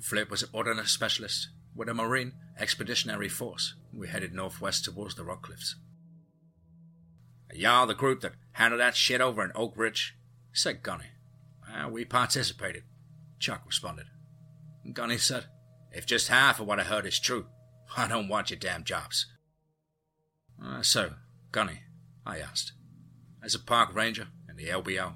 Flip 0.00 0.30
was 0.30 0.42
an 0.42 0.50
ordnance 0.52 0.90
specialist 0.90 1.48
with 1.74 1.88
a 1.88 1.94
Marine 1.94 2.32
Expeditionary 2.58 3.28
Force. 3.28 3.74
We 3.92 4.08
headed 4.08 4.34
northwest 4.34 4.84
towards 4.84 5.14
the 5.14 5.24
Rock 5.24 5.42
Cliffs. 5.42 5.76
Y'all 7.54 7.86
the 7.86 7.94
group 7.94 8.20
that 8.20 8.34
handled 8.52 8.80
that 8.80 8.96
shit 8.96 9.20
over 9.20 9.42
in 9.42 9.52
Oak 9.54 9.74
Ridge? 9.76 10.14
said 10.52 10.82
Gunny. 10.82 11.06
Well, 11.66 11.90
we 11.90 12.04
participated, 12.04 12.82
Chuck 13.38 13.62
responded. 13.66 14.06
Gunny 14.92 15.18
said, 15.18 15.46
If 15.92 16.06
just 16.06 16.28
half 16.28 16.60
of 16.60 16.66
what 16.66 16.80
I 16.80 16.84
heard 16.84 17.06
is 17.06 17.18
true, 17.18 17.46
I 17.96 18.06
don't 18.06 18.28
want 18.28 18.50
your 18.50 18.58
damn 18.58 18.84
jobs. 18.84 19.26
Uh, 20.62 20.82
so, 20.82 21.14
Gunny, 21.52 21.80
I 22.26 22.38
asked, 22.38 22.72
as 23.42 23.54
a 23.54 23.58
park 23.58 23.94
ranger 23.94 24.28
in 24.48 24.56
the 24.56 24.66
LBO, 24.66 25.14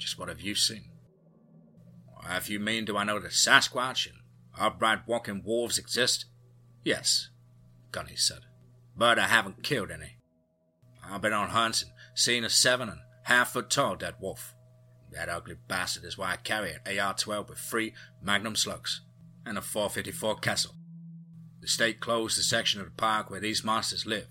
just 0.00 0.18
what 0.18 0.28
have 0.28 0.40
you 0.40 0.54
seen? 0.54 0.84
If 2.28 2.50
you 2.50 2.58
mean, 2.58 2.84
do 2.84 2.96
I 2.96 3.04
know 3.04 3.18
that 3.18 3.32
Sasquatch 3.32 4.06
and 4.06 4.18
upright 4.58 5.06
walking 5.06 5.42
wolves 5.44 5.78
exist? 5.78 6.26
Yes, 6.84 7.28
Gunny 7.92 8.16
said, 8.16 8.40
but 8.96 9.18
I 9.18 9.26
haven't 9.26 9.62
killed 9.62 9.90
any. 9.90 10.16
I've 11.04 11.22
been 11.22 11.32
on 11.32 11.50
hunts 11.50 11.82
and 11.82 11.90
seen 12.14 12.44
a 12.44 12.50
seven 12.50 12.88
and 12.88 13.00
half 13.24 13.52
foot 13.52 13.70
tall 13.70 13.96
dead 13.96 14.14
wolf. 14.20 14.54
That 15.12 15.28
ugly 15.28 15.56
bastard 15.68 16.04
is 16.04 16.16
why 16.16 16.32
I 16.32 16.36
carry 16.36 16.72
an 16.72 16.80
AR-12 16.98 17.48
with 17.48 17.58
three 17.58 17.94
Magnum 18.22 18.54
slugs 18.56 19.00
and 19.44 19.58
a 19.58 19.62
454 19.62 20.36
Casull. 20.36 20.76
The 21.60 21.68
state 21.68 22.00
closed 22.00 22.38
the 22.38 22.42
section 22.42 22.80
of 22.80 22.86
the 22.86 22.92
park 22.92 23.28
where 23.28 23.40
these 23.40 23.64
monsters 23.64 24.06
live. 24.06 24.28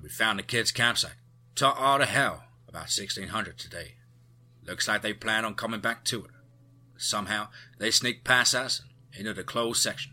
We 0.00 0.08
found 0.08 0.38
the 0.38 0.44
kids' 0.44 0.72
campsite. 0.72 1.16
Taught 1.54 1.78
all 1.78 1.98
to 1.98 2.06
hell 2.06 2.44
about 2.68 2.90
1600 2.90 3.58
today. 3.58 3.96
Looks 4.66 4.88
like 4.88 5.02
they 5.02 5.12
plan 5.12 5.44
on 5.44 5.54
coming 5.54 5.80
back 5.80 6.04
to 6.04 6.24
it. 6.24 6.30
Somehow, 6.96 7.48
they 7.78 7.90
sneaked 7.90 8.24
past 8.24 8.54
us 8.54 8.82
and 9.12 9.26
into 9.26 9.34
the 9.34 9.44
closed 9.44 9.82
section. 9.82 10.12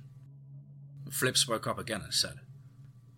Flip 1.09 1.37
spoke 1.37 1.67
up 1.67 1.77
again 1.77 2.01
and 2.01 2.13
said, 2.13 2.35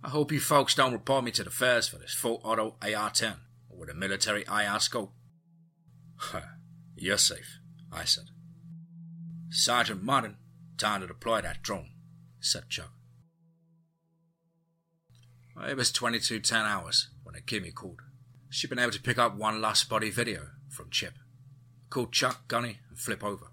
I 0.03 0.09
hope 0.09 0.31
you 0.31 0.39
folks 0.39 0.75
don't 0.75 0.93
report 0.93 1.23
me 1.23 1.31
to 1.31 1.43
the 1.43 1.49
feds 1.49 1.87
for 1.87 1.97
this 1.97 2.13
full 2.13 2.41
auto 2.43 2.75
AR 2.81 3.09
10 3.09 3.33
or 3.69 3.77
with 3.77 3.89
a 3.89 3.93
military 3.93 4.43
IR 4.51 4.79
scope. 4.79 5.13
You're 6.95 7.17
safe, 7.17 7.59
I 7.91 8.03
said. 8.03 8.25
Sergeant 9.49 10.03
Martin, 10.03 10.37
time 10.77 11.01
to 11.01 11.07
deploy 11.07 11.41
that 11.41 11.61
drone, 11.61 11.91
said 12.39 12.69
Chuck. 12.69 12.91
It 15.67 15.77
was 15.77 15.91
2210 15.91 16.65
hours 16.65 17.09
when 17.23 17.35
Akimi 17.35 17.73
called. 17.73 18.01
She'd 18.49 18.69
been 18.69 18.79
able 18.79 18.91
to 18.91 19.01
pick 19.01 19.17
up 19.17 19.35
one 19.35 19.61
last 19.61 19.87
body 19.87 20.09
video 20.09 20.47
from 20.69 20.89
Chip. 20.89 21.13
Called 21.93 22.11
Chuck, 22.11 22.47
Gunny, 22.47 22.79
and 22.89 22.97
Flip 22.97 23.23
over. 23.23 23.51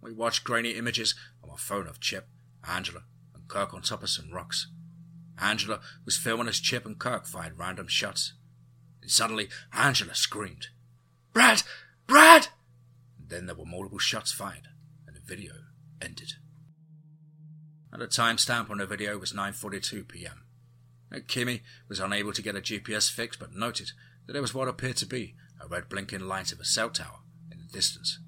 We 0.00 0.10
watched 0.10 0.42
grainy 0.42 0.70
images 0.70 1.14
on 1.40 1.50
my 1.50 1.56
phone 1.56 1.86
of 1.86 2.00
Chip, 2.00 2.26
Angela, 2.68 3.04
and 3.32 3.46
Kirk 3.46 3.72
on 3.72 3.80
top 3.80 4.02
of 4.02 4.10
some 4.10 4.32
rocks. 4.32 4.66
Angela 5.38 5.78
was 6.04 6.16
filming 6.16 6.48
as 6.48 6.58
Chip 6.58 6.84
and 6.84 6.98
Kirk 6.98 7.26
fired 7.26 7.56
random 7.56 7.86
shots. 7.86 8.32
And 9.02 9.08
suddenly, 9.08 9.50
Angela 9.72 10.16
screamed, 10.16 10.66
Brad! 11.32 11.62
Brad! 12.08 12.48
And 13.20 13.28
then 13.28 13.46
there 13.46 13.54
were 13.54 13.64
multiple 13.64 14.00
shots 14.00 14.32
fired, 14.32 14.66
and 15.06 15.14
the 15.14 15.20
video 15.20 15.52
ended. 16.02 16.32
And 17.92 18.02
the 18.02 18.08
timestamp 18.08 18.68
on 18.68 18.78
the 18.78 18.86
video 18.86 19.16
was 19.16 19.32
9.42 19.32 20.08
p.m. 20.08 20.42
Kimmy 21.28 21.60
was 21.88 22.00
unable 22.00 22.32
to 22.32 22.42
get 22.42 22.56
a 22.56 22.60
GPS 22.60 23.08
fix 23.08 23.36
but 23.36 23.54
noted 23.54 23.92
that 24.26 24.32
there 24.32 24.42
was 24.42 24.54
what 24.54 24.66
appeared 24.66 24.96
to 24.96 25.06
be 25.06 25.36
a 25.62 25.68
red 25.68 25.88
blinking 25.88 26.26
light 26.26 26.50
of 26.50 26.58
a 26.58 26.64
cell 26.64 26.90
tower 26.90 27.20
distance. 27.70 28.18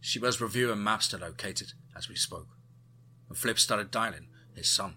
She 0.00 0.18
was 0.18 0.40
reviewing 0.40 0.84
maps 0.84 1.08
to 1.08 1.18
locate 1.18 1.60
it 1.60 1.72
as 1.96 2.08
we 2.08 2.16
spoke. 2.16 2.48
And 3.28 3.38
Flip 3.38 3.58
started 3.58 3.90
dialing 3.90 4.28
his 4.54 4.68
son. 4.68 4.96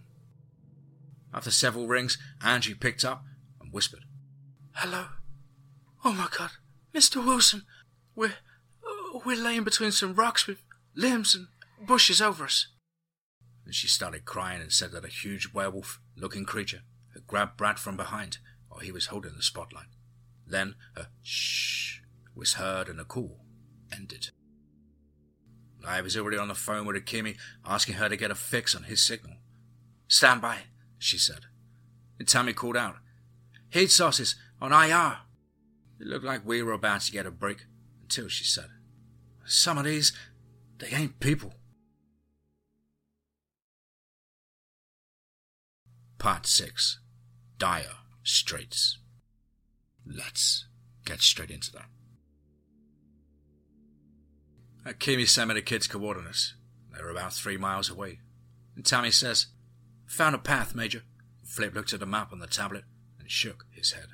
After 1.34 1.52
several 1.52 1.88
rings, 1.88 2.18
Angie 2.44 2.74
picked 2.74 3.06
up 3.06 3.24
and 3.62 3.72
whispered, 3.72 4.06
Hello. 4.74 5.06
Oh 6.04 6.14
my 6.14 6.28
god, 6.38 6.52
Mr. 6.94 7.26
Wilson, 7.26 7.64
we're, 8.16 8.36
uh, 8.86 9.20
we're 9.26 9.42
laying 9.42 9.64
between 9.64 9.92
some 9.92 10.14
rocks 10.14 10.46
with 10.46 10.62
limbs 10.96 11.36
and 11.36 11.48
bushes 11.88 12.22
over 12.22 12.46
us. 12.46 12.68
And 13.66 13.74
she 13.74 13.88
started 13.88 14.26
crying 14.26 14.62
and 14.62 14.72
said 14.72 14.92
that 14.92 15.06
a 15.06 15.10
huge 15.10 15.54
werewolf 15.54 16.00
looking 16.16 16.46
creature 16.46 16.82
had 17.14 17.28
grabbed 17.28 17.58
Brad 17.58 17.80
from 17.80 17.98
behind 17.98 18.38
while 18.70 18.80
he 18.80 18.92
was 18.92 19.08
holding 19.08 19.36
the 19.36 19.44
spotlight. 19.44 19.88
Then 20.46 20.76
a 20.96 21.08
shh 21.24 22.00
was 22.36 22.54
heard 22.54 22.88
and 22.88 23.00
the 23.00 23.04
call 23.04 23.40
ended. 23.92 24.30
I 25.88 26.02
was 26.02 26.18
already 26.18 26.38
on 26.38 26.48
the 26.48 26.56
phone 26.56 26.86
with 26.86 26.98
Akimi 26.98 27.38
asking 27.66 27.96
her 27.96 28.10
to 28.10 28.18
get 28.18 28.32
a 28.32 28.36
fix 28.36 28.76
on 28.76 28.84
his 28.84 29.06
signal. 29.06 29.38
Stand 30.08 30.42
by, 30.42 30.60
she 30.98 31.18
said. 31.18 31.46
And 32.20 32.28
Tammy 32.28 32.54
called 32.54 32.78
out, 32.78 32.96
Heat 33.70 33.92
sauces 33.92 34.36
on 34.62 34.72
IR. 34.72 35.18
It 36.00 36.08
looked 36.08 36.26
like 36.26 36.46
we 36.46 36.62
were 36.62 36.74
about 36.74 37.02
to 37.02 37.12
get 37.12 37.26
a 37.26 37.32
break 37.32 37.66
until 38.02 38.28
she 38.28 38.44
said, 38.44 38.68
Some 39.46 39.78
of 39.78 39.86
these, 39.86 40.14
they 40.80 40.88
ain't 40.88 41.20
people. 41.20 41.54
Part 46.18 46.46
6 46.48 47.00
Dire 47.58 47.98
Straits. 48.24 48.98
Let's 50.06 50.68
get 51.06 51.22
straight 51.22 51.52
into 51.52 51.72
that. 51.74 51.86
Akimi 54.88 55.28
sent 55.28 55.50
me 55.50 55.56
the 55.56 55.62
kids' 55.62 55.88
coordinates. 55.88 56.56
They 56.96 57.04
were 57.04 57.10
about 57.10 57.34
three 57.34 57.58
miles 57.58 57.90
away. 57.90 58.20
And 58.76 58.86
Tammy 58.86 59.12
says, 59.12 59.48
Found 60.08 60.36
a 60.36 60.40
path, 60.40 60.74
Major. 60.74 61.04
Flip 61.44 61.76
looked 61.76 61.94
at 61.94 62.00
the 62.00 62.06
map 62.06 62.32
on 62.32 62.40
the 62.40 62.48
tablet 62.48 62.86
and 63.20 63.30
shook 63.30 63.66
his 63.70 63.92
head. 63.92 64.08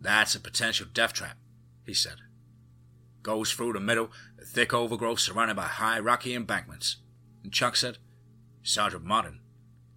That's 0.00 0.34
a 0.34 0.40
potential 0.40 0.86
death 0.92 1.12
trap, 1.12 1.36
he 1.84 1.94
said. 1.94 2.16
Goes 3.22 3.52
through 3.52 3.74
the 3.74 3.80
middle, 3.80 4.10
a 4.40 4.44
thick 4.44 4.74
overgrowth 4.74 5.20
surrounded 5.20 5.56
by 5.56 5.64
high 5.64 6.00
rocky 6.00 6.34
embankments. 6.34 6.96
And 7.44 7.52
Chuck 7.52 7.76
said, 7.76 7.98
Sergeant 8.62 9.04
Martin, 9.04 9.40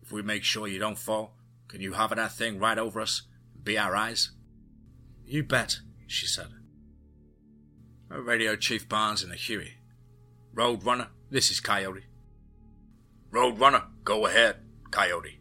if 0.01 0.11
we 0.11 0.21
make 0.21 0.43
sure 0.43 0.67
you 0.67 0.79
don't 0.79 0.97
fall, 0.97 1.37
can 1.67 1.81
you 1.81 1.93
hover 1.93 2.15
that 2.15 2.33
thing 2.33 2.59
right 2.59 2.77
over 2.77 3.01
us 3.01 3.23
and 3.55 3.63
be 3.63 3.77
our 3.77 3.95
eyes? 3.95 4.31
You 5.25 5.43
bet, 5.43 5.79
she 6.05 6.27
said. 6.27 6.49
Radio 8.09 8.55
Chief 8.55 8.87
Barnes 8.87 9.23
and 9.23 9.31
the 9.31 9.35
Huey. 9.35 9.77
Road 10.53 10.83
Runner, 10.83 11.07
this 11.31 11.49
is 11.49 11.59
Coyote. 11.59 12.03
Road 13.31 13.59
Runner, 13.59 13.85
go 14.03 14.27
ahead, 14.27 14.57
Coyote. 14.91 15.39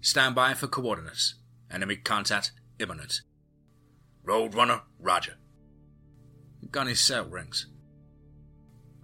Stand 0.00 0.36
by 0.36 0.54
for 0.54 0.68
coordinates. 0.68 1.34
Enemy 1.68 1.96
contact 1.96 2.52
imminent. 2.78 3.22
Road 4.22 4.54
Runner, 4.54 4.82
Roger. 5.00 5.34
Gunny's 6.70 7.00
cell 7.00 7.24
rings. 7.24 7.66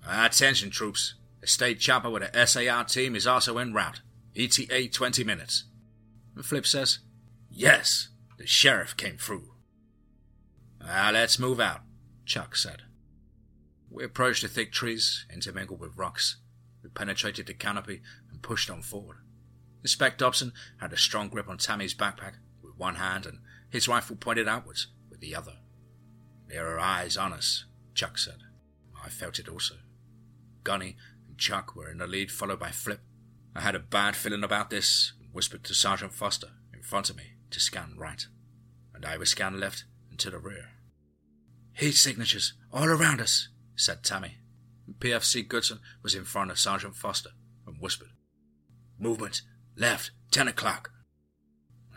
Attention, 0.09 0.71
troops. 0.71 1.15
A 1.43 1.47
state 1.49 1.81
chopper 1.81 2.09
with 2.09 2.23
a 2.23 2.47
SAR 2.47 2.85
team 2.85 3.17
is 3.17 3.27
also 3.27 3.59
en 3.59 3.73
route. 3.73 4.01
ETA 4.37 4.89
20 4.89 5.25
minutes. 5.25 5.65
Flip 6.41 6.67
says, 6.67 7.01
Yes, 7.51 8.11
the 8.39 8.47
sheriff 8.47 8.97
came 8.97 9.17
through. 9.17 9.55
Ah, 10.81 11.11
let's 11.13 11.39
move 11.39 11.59
out, 11.59 11.81
Chuck 12.25 12.55
said. 12.55 12.83
We 13.93 14.05
approached 14.05 14.43
the 14.43 14.49
thick 14.49 14.73
trees, 14.73 15.27
intermingled 15.33 15.79
with 15.79 15.99
rocks. 15.99 16.37
We 16.83 16.89
penetrated 16.89 17.47
the 17.47 17.55
canopy 17.55 18.01
and 18.31 18.43
pushed 18.43 18.71
on 18.71 18.81
forward. 18.81 19.19
Inspector 19.83 20.17
Dobson 20.17 20.53
had 20.81 20.93
a 20.93 20.97
strong 20.97 21.29
grip 21.29 21.49
on 21.49 21.59
Tammy's 21.59 21.95
backpack 21.95 22.35
with 22.63 22.79
one 22.79 22.95
hand 22.95 23.27
and 23.27 23.41
his 23.69 23.89
rifle 23.89 24.17
pointed 24.17 24.49
outwards 24.49 24.87
with 25.11 25.21
the 25.21 25.35
other. 25.35 25.59
There 26.49 26.69
are 26.69 26.81
eyes 26.81 27.17
on 27.19 27.33
us, 27.33 27.67
Chuck 27.95 28.17
said. 28.17 28.39
I 29.05 29.11
felt 29.11 29.39
it 29.39 29.49
also. 29.49 29.75
Gunny 30.65 30.97
and 31.29 31.37
Chuck 31.37 31.77
were 31.77 31.91
in 31.91 31.99
the 31.99 32.07
lead, 32.07 32.31
followed 32.31 32.61
by 32.61 32.71
Flip. 32.71 33.01
I 33.55 33.61
had 33.61 33.75
a 33.75 33.81
bad 33.81 34.17
feeling 34.17 34.45
about 34.45 34.71
this 34.71 35.13
and 35.21 35.35
whispered 35.35 35.65
to 35.65 35.75
Sergeant 35.75 36.15
Foster 36.15 36.51
in 36.73 36.83
front 36.83 37.11
of 37.11 37.17
me 37.17 37.35
to 37.51 37.61
scan 37.61 37.97
right, 37.99 38.27
and 38.95 39.05
I 39.05 39.19
would 39.19 39.29
scan 39.29 39.61
left 39.61 39.85
and 40.09 40.19
to 40.21 40.31
the 40.31 40.39
rear. 40.39 40.71
Heat 41.75 41.93
signatures 41.93 42.55
all 42.73 42.87
around 42.87 43.21
us, 43.21 43.49
said 43.77 44.03
Tammy. 44.03 44.39
PFC 44.99 45.47
Goodson 45.47 45.81
was 46.03 46.15
in 46.15 46.25
front 46.25 46.51
of 46.51 46.59
Sergeant 46.59 46.97
Foster 46.97 47.31
and 47.67 47.81
whispered, 47.81 48.09
Movement, 48.99 49.43
left, 49.77 50.11
ten 50.31 50.49
o'clock. 50.49 50.91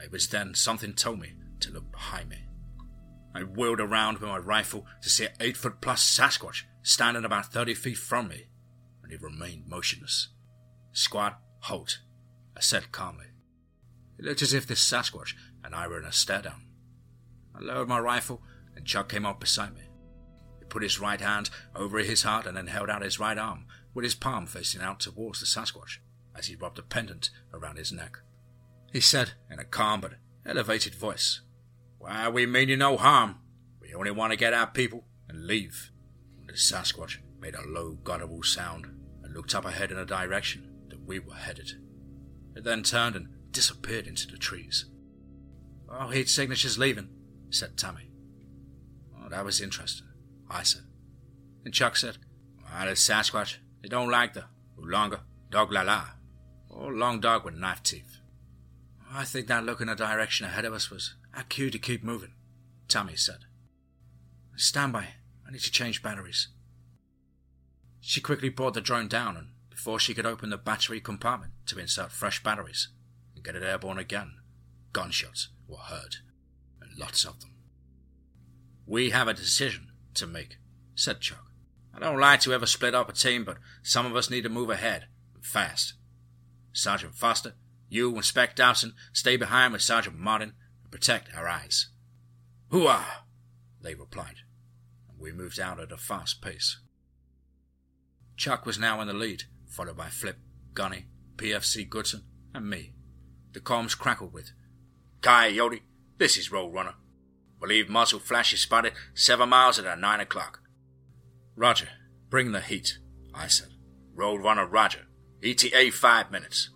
It 0.03 0.11
was 0.11 0.27
then 0.27 0.53
something 0.53 0.93
told 0.93 1.19
me 1.19 1.33
to 1.61 1.71
look 1.71 1.91
behind 1.91 2.29
me. 2.29 2.45
I 3.33 3.43
wheeled 3.43 3.79
around 3.79 4.19
with 4.19 4.29
my 4.29 4.37
rifle 4.37 4.85
to 5.01 5.09
see 5.09 5.25
an 5.25 5.33
eight 5.39 5.57
foot 5.57 5.81
plus 5.81 6.03
Sasquatch 6.03 6.63
standing 6.83 7.25
about 7.25 7.51
thirty 7.51 7.73
feet 7.73 7.97
from 7.97 8.29
me, 8.29 8.45
and 9.03 9.11
he 9.11 9.17
remained 9.17 9.67
motionless. 9.67 10.29
Squad, 10.93 11.35
halt, 11.61 11.99
I 12.55 12.61
said 12.61 12.91
calmly. 12.91 13.25
It 14.17 14.25
looked 14.25 14.41
as 14.41 14.53
if 14.53 14.65
this 14.65 14.79
Sasquatch 14.79 15.33
and 15.63 15.75
I 15.75 15.87
were 15.87 15.99
in 15.99 16.05
a 16.05 16.11
stare 16.11 16.43
down. 16.43 16.67
I 17.53 17.61
lowered 17.61 17.89
my 17.89 17.99
rifle, 17.99 18.41
and 18.75 18.85
Chuck 18.85 19.09
came 19.09 19.25
up 19.25 19.39
beside 19.39 19.73
me. 19.73 19.81
Put 20.75 20.83
his 20.83 20.99
right 20.99 21.21
hand 21.21 21.49
over 21.73 21.99
his 21.99 22.23
heart 22.23 22.45
and 22.45 22.57
then 22.57 22.67
held 22.67 22.89
out 22.89 23.01
his 23.01 23.17
right 23.17 23.37
arm, 23.37 23.63
with 23.93 24.03
his 24.03 24.13
palm 24.13 24.45
facing 24.45 24.81
out 24.81 24.99
towards 24.99 25.39
the 25.39 25.45
Sasquatch 25.45 25.99
as 26.37 26.47
he 26.47 26.57
rubbed 26.57 26.77
a 26.77 26.81
pendant 26.81 27.29
around 27.53 27.77
his 27.77 27.93
neck. 27.93 28.17
He 28.91 28.99
said 28.99 29.35
in 29.49 29.57
a 29.57 29.63
calm 29.63 30.01
but 30.01 30.15
elevated 30.45 30.93
voice, 30.93 31.39
Why, 31.97 32.27
we 32.27 32.45
mean 32.45 32.67
you 32.67 32.75
no 32.75 32.97
harm. 32.97 33.37
We 33.79 33.93
only 33.93 34.11
want 34.11 34.33
to 34.33 34.37
get 34.37 34.53
our 34.53 34.67
people 34.67 35.05
and 35.29 35.47
leave. 35.47 35.91
And 36.37 36.49
the 36.49 36.55
Sasquatch 36.55 37.19
made 37.39 37.55
a 37.55 37.65
low, 37.65 37.93
guttural 38.03 38.43
sound 38.43 38.85
and 39.23 39.33
looked 39.33 39.55
up 39.55 39.63
ahead 39.63 39.91
in 39.91 39.97
a 39.97 40.05
direction 40.05 40.73
that 40.89 41.05
we 41.05 41.19
were 41.19 41.35
headed. 41.35 41.71
It 42.53 42.65
then 42.65 42.83
turned 42.83 43.15
and 43.15 43.29
disappeared 43.51 44.07
into 44.07 44.27
the 44.27 44.37
trees. 44.37 44.87
Oh, 45.89 46.09
heat 46.09 46.27
signature's 46.27 46.77
leaving, 46.77 47.11
said 47.49 47.77
Tammy. 47.77 48.11
Oh, 49.17 49.29
that 49.29 49.45
was 49.45 49.61
interesting, 49.61 50.04
I 50.55 50.63
said. 50.63 50.83
And 51.65 51.73
Chuck 51.73 51.97
said, 51.97 52.17
Well, 52.63 52.85
the 52.85 52.93
Sasquatch, 52.93 53.57
they 53.81 53.89
don't 53.89 54.09
like 54.09 54.33
the 54.33 54.45
Oolanga 54.79 55.19
Dog 55.49 55.71
La 55.71 55.81
La, 55.81 56.05
or 56.69 56.93
long 56.93 57.19
dog 57.19 57.43
with 57.43 57.55
knife 57.55 57.83
teeth. 57.83 58.19
I 59.11 59.25
think 59.25 59.47
that 59.47 59.65
look 59.65 59.81
in 59.81 59.87
the 59.87 59.95
direction 59.95 60.45
ahead 60.45 60.65
of 60.65 60.73
us 60.73 60.89
was 60.89 61.15
our 61.35 61.43
cue 61.43 61.69
to 61.69 61.77
keep 61.77 62.03
moving, 62.03 62.33
Tammy 62.87 63.15
said. 63.17 63.39
Stand 64.55 64.93
by. 64.93 65.07
I 65.45 65.51
need 65.51 65.61
to 65.61 65.71
change 65.71 66.01
batteries. 66.01 66.47
She 67.99 68.21
quickly 68.21 68.49
brought 68.49 68.73
the 68.75 68.81
drone 68.81 69.09
down, 69.09 69.35
and 69.35 69.47
before 69.69 69.99
she 69.99 70.13
could 70.13 70.25
open 70.25 70.51
the 70.51 70.57
battery 70.57 71.01
compartment 71.01 71.53
to 71.67 71.79
insert 71.79 72.11
fresh 72.11 72.41
batteries 72.41 72.87
and 73.35 73.43
get 73.43 73.55
it 73.55 73.63
airborne 73.63 73.97
again, 73.99 74.35
gunshots 74.93 75.49
were 75.67 75.77
heard, 75.77 76.17
and 76.81 76.97
lots 76.97 77.25
of 77.25 77.41
them. 77.41 77.51
We 78.87 79.09
have 79.09 79.27
a 79.27 79.33
decision 79.33 79.91
to 80.15 80.27
make, 80.27 80.57
said 80.95 81.21
Chuck. 81.21 81.51
I 81.93 81.99
don't 81.99 82.19
like 82.19 82.41
to 82.41 82.53
ever 82.53 82.65
split 82.65 82.93
up 82.93 83.09
a 83.09 83.13
team, 83.13 83.45
but 83.45 83.57
some 83.81 84.05
of 84.05 84.15
us 84.15 84.29
need 84.29 84.43
to 84.43 84.49
move 84.49 84.69
ahead, 84.69 85.05
fast. 85.41 85.93
Sergeant 86.73 87.15
Foster, 87.15 87.53
you 87.87 88.13
and 88.13 88.25
Spec 88.25 88.55
Dawson 88.55 88.93
stay 89.13 89.37
behind 89.37 89.71
with 89.71 89.81
Sergeant 89.81 90.17
Martin 90.17 90.53
and 90.83 90.91
protect 90.91 91.29
our 91.35 91.47
eyes. 91.47 91.87
Hooah! 92.71 93.05
They 93.81 93.93
replied, 93.93 94.37
and 95.09 95.19
we 95.19 95.31
moved 95.31 95.59
out 95.59 95.79
at 95.79 95.91
a 95.91 95.97
fast 95.97 96.41
pace. 96.41 96.79
Chuck 98.35 98.65
was 98.65 98.79
now 98.79 98.99
in 98.99 99.07
the 99.07 99.13
lead, 99.13 99.43
followed 99.67 99.95
by 99.95 100.09
Flip, 100.09 100.37
Gunny, 100.73 101.05
PFC 101.37 101.87
Goodson, 101.87 102.23
and 102.53 102.69
me. 102.69 102.93
The 103.53 103.61
comms 103.61 103.97
crackled 103.97 104.33
with, 104.33 104.51
Coyote, 105.21 105.83
this 106.17 106.37
is 106.37 106.49
Roadrunner. 106.49 106.95
Believe 107.59 107.89
muzzle 107.89 108.19
flash 108.19 108.53
is 108.53 108.61
spotted 108.61 108.93
seven 109.13 109.49
miles 109.49 109.79
at 109.79 109.99
nine 109.99 110.19
o'clock. 110.19 110.61
Roger, 111.55 111.89
bring 112.29 112.51
the 112.51 112.61
heat, 112.61 112.97
I 113.33 113.47
said. 113.47 113.69
Roadrunner 114.15 114.67
Roger. 114.69 115.07
ETA 115.43 115.91
five 115.91 116.31
minutes. 116.31 116.69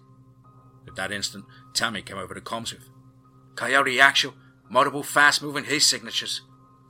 At 0.87 0.95
that 0.95 1.11
instant, 1.11 1.45
Tammy 1.73 2.01
came 2.01 2.17
over 2.17 2.33
to 2.33 2.41
comms 2.41 2.73
with, 2.73 2.89
Coyote 3.55 3.99
actual, 3.99 4.33
multiple 4.69 5.03
fast 5.03 5.41
moving 5.41 5.65
heat 5.65 5.79
signatures. 5.79 6.41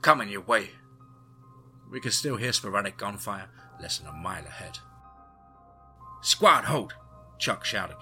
Coming 0.02 0.28
your 0.28 0.40
way. 0.40 0.70
We 1.90 2.00
could 2.00 2.12
still 2.12 2.36
hear 2.36 2.52
sporadic 2.52 2.96
gunfire 2.96 3.48
less 3.80 3.98
than 3.98 4.08
a 4.08 4.12
mile 4.12 4.46
ahead. 4.46 4.78
Squad, 6.22 6.64
hold! 6.64 6.94
Chuck 7.38 7.64
shouted. 7.64 7.96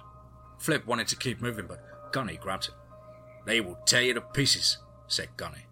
Flip 0.58 0.86
wanted 0.86 1.08
to 1.08 1.16
keep 1.16 1.40
moving, 1.40 1.66
but 1.66 2.12
Gunny 2.12 2.36
grabbed 2.36 2.66
him. 2.66 2.74
They 3.46 3.60
will 3.60 3.78
tear 3.86 4.02
you 4.02 4.14
to 4.14 4.20
pieces, 4.20 4.78
said 5.06 5.28
Gunny. 5.36 5.66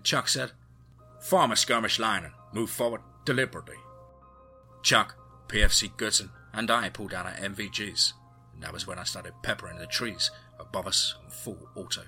Chuck 0.00 0.28
said, 0.28 0.52
Form 1.20 1.52
a 1.52 1.56
skirmish 1.56 1.98
line 1.98 2.24
and 2.24 2.32
move 2.52 2.70
forward 2.70 3.00
deliberately. 3.24 3.76
Chuck, 4.82 5.16
PFC 5.48 5.96
Goodson, 5.96 6.30
and 6.52 6.70
I 6.70 6.88
pulled 6.88 7.14
out 7.14 7.26
our 7.26 7.32
NVGs, 7.32 8.12
and 8.54 8.62
that 8.62 8.72
was 8.72 8.86
when 8.86 8.98
I 8.98 9.04
started 9.04 9.34
peppering 9.42 9.78
the 9.78 9.86
trees 9.86 10.30
above 10.58 10.86
us 10.86 11.14
on 11.22 11.30
full 11.30 11.68
auto. 11.74 12.02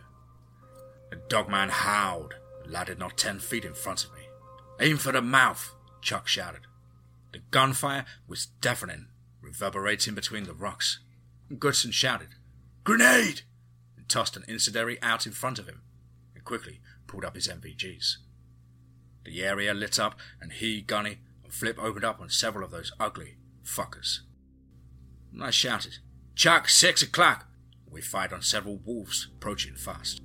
The 1.11 1.17
dogman 1.29 1.69
howled, 1.69 2.35
and 2.63 2.73
landed 2.73 2.99
not 2.99 3.17
ten 3.17 3.39
feet 3.39 3.65
in 3.65 3.75
front 3.75 4.05
of 4.05 4.13
me. 4.15 4.23
Aim 4.81 4.97
for 4.97 5.13
the 5.13 5.23
mouth, 5.23 5.75
Chuck 6.01 6.27
shouted. 6.27 6.63
The 7.33 7.41
gunfire 7.51 8.05
was 8.27 8.47
deafening, 8.61 9.07
reverberating 9.41 10.15
between 10.15 10.45
the 10.45 10.55
rocks. 10.55 10.99
Goodson 11.59 11.93
shouted, 11.93 12.29
Grenade! 12.83 13.43
and 13.97 14.09
tossed 14.09 14.37
an 14.37 14.45
incendiary 14.49 15.01
out 15.03 15.27
in 15.27 15.33
front 15.33 15.59
of 15.59 15.69
him, 15.69 15.83
and 16.35 16.45
quickly 16.45 16.81
pulled 17.15 17.25
up 17.25 17.37
his 17.37 17.47
NVGs. 17.47 18.17
The 19.25 19.45
area 19.45 19.73
lit 19.73 20.01
up, 20.01 20.19
and 20.41 20.53
he, 20.53 20.81
Gunny, 20.81 21.19
and 21.45 21.55
Flip 21.55 21.79
opened 21.79 22.05
up 22.05 22.21
on 22.21 22.29
several 22.29 22.65
of 22.65 22.73
those 22.73 22.93
ugly 22.99 23.37
fuckers. 23.65 24.19
And 25.33 25.43
I 25.43 25.51
shouted, 25.51 25.99
Chuck, 26.35 26.69
six 26.69 27.03
o'clock! 27.03 27.47
We 27.89 28.01
fired 28.01 28.33
on 28.33 28.43
several 28.43 28.81
wolves 28.85 29.29
approaching 29.37 29.77
fast. 29.77 30.21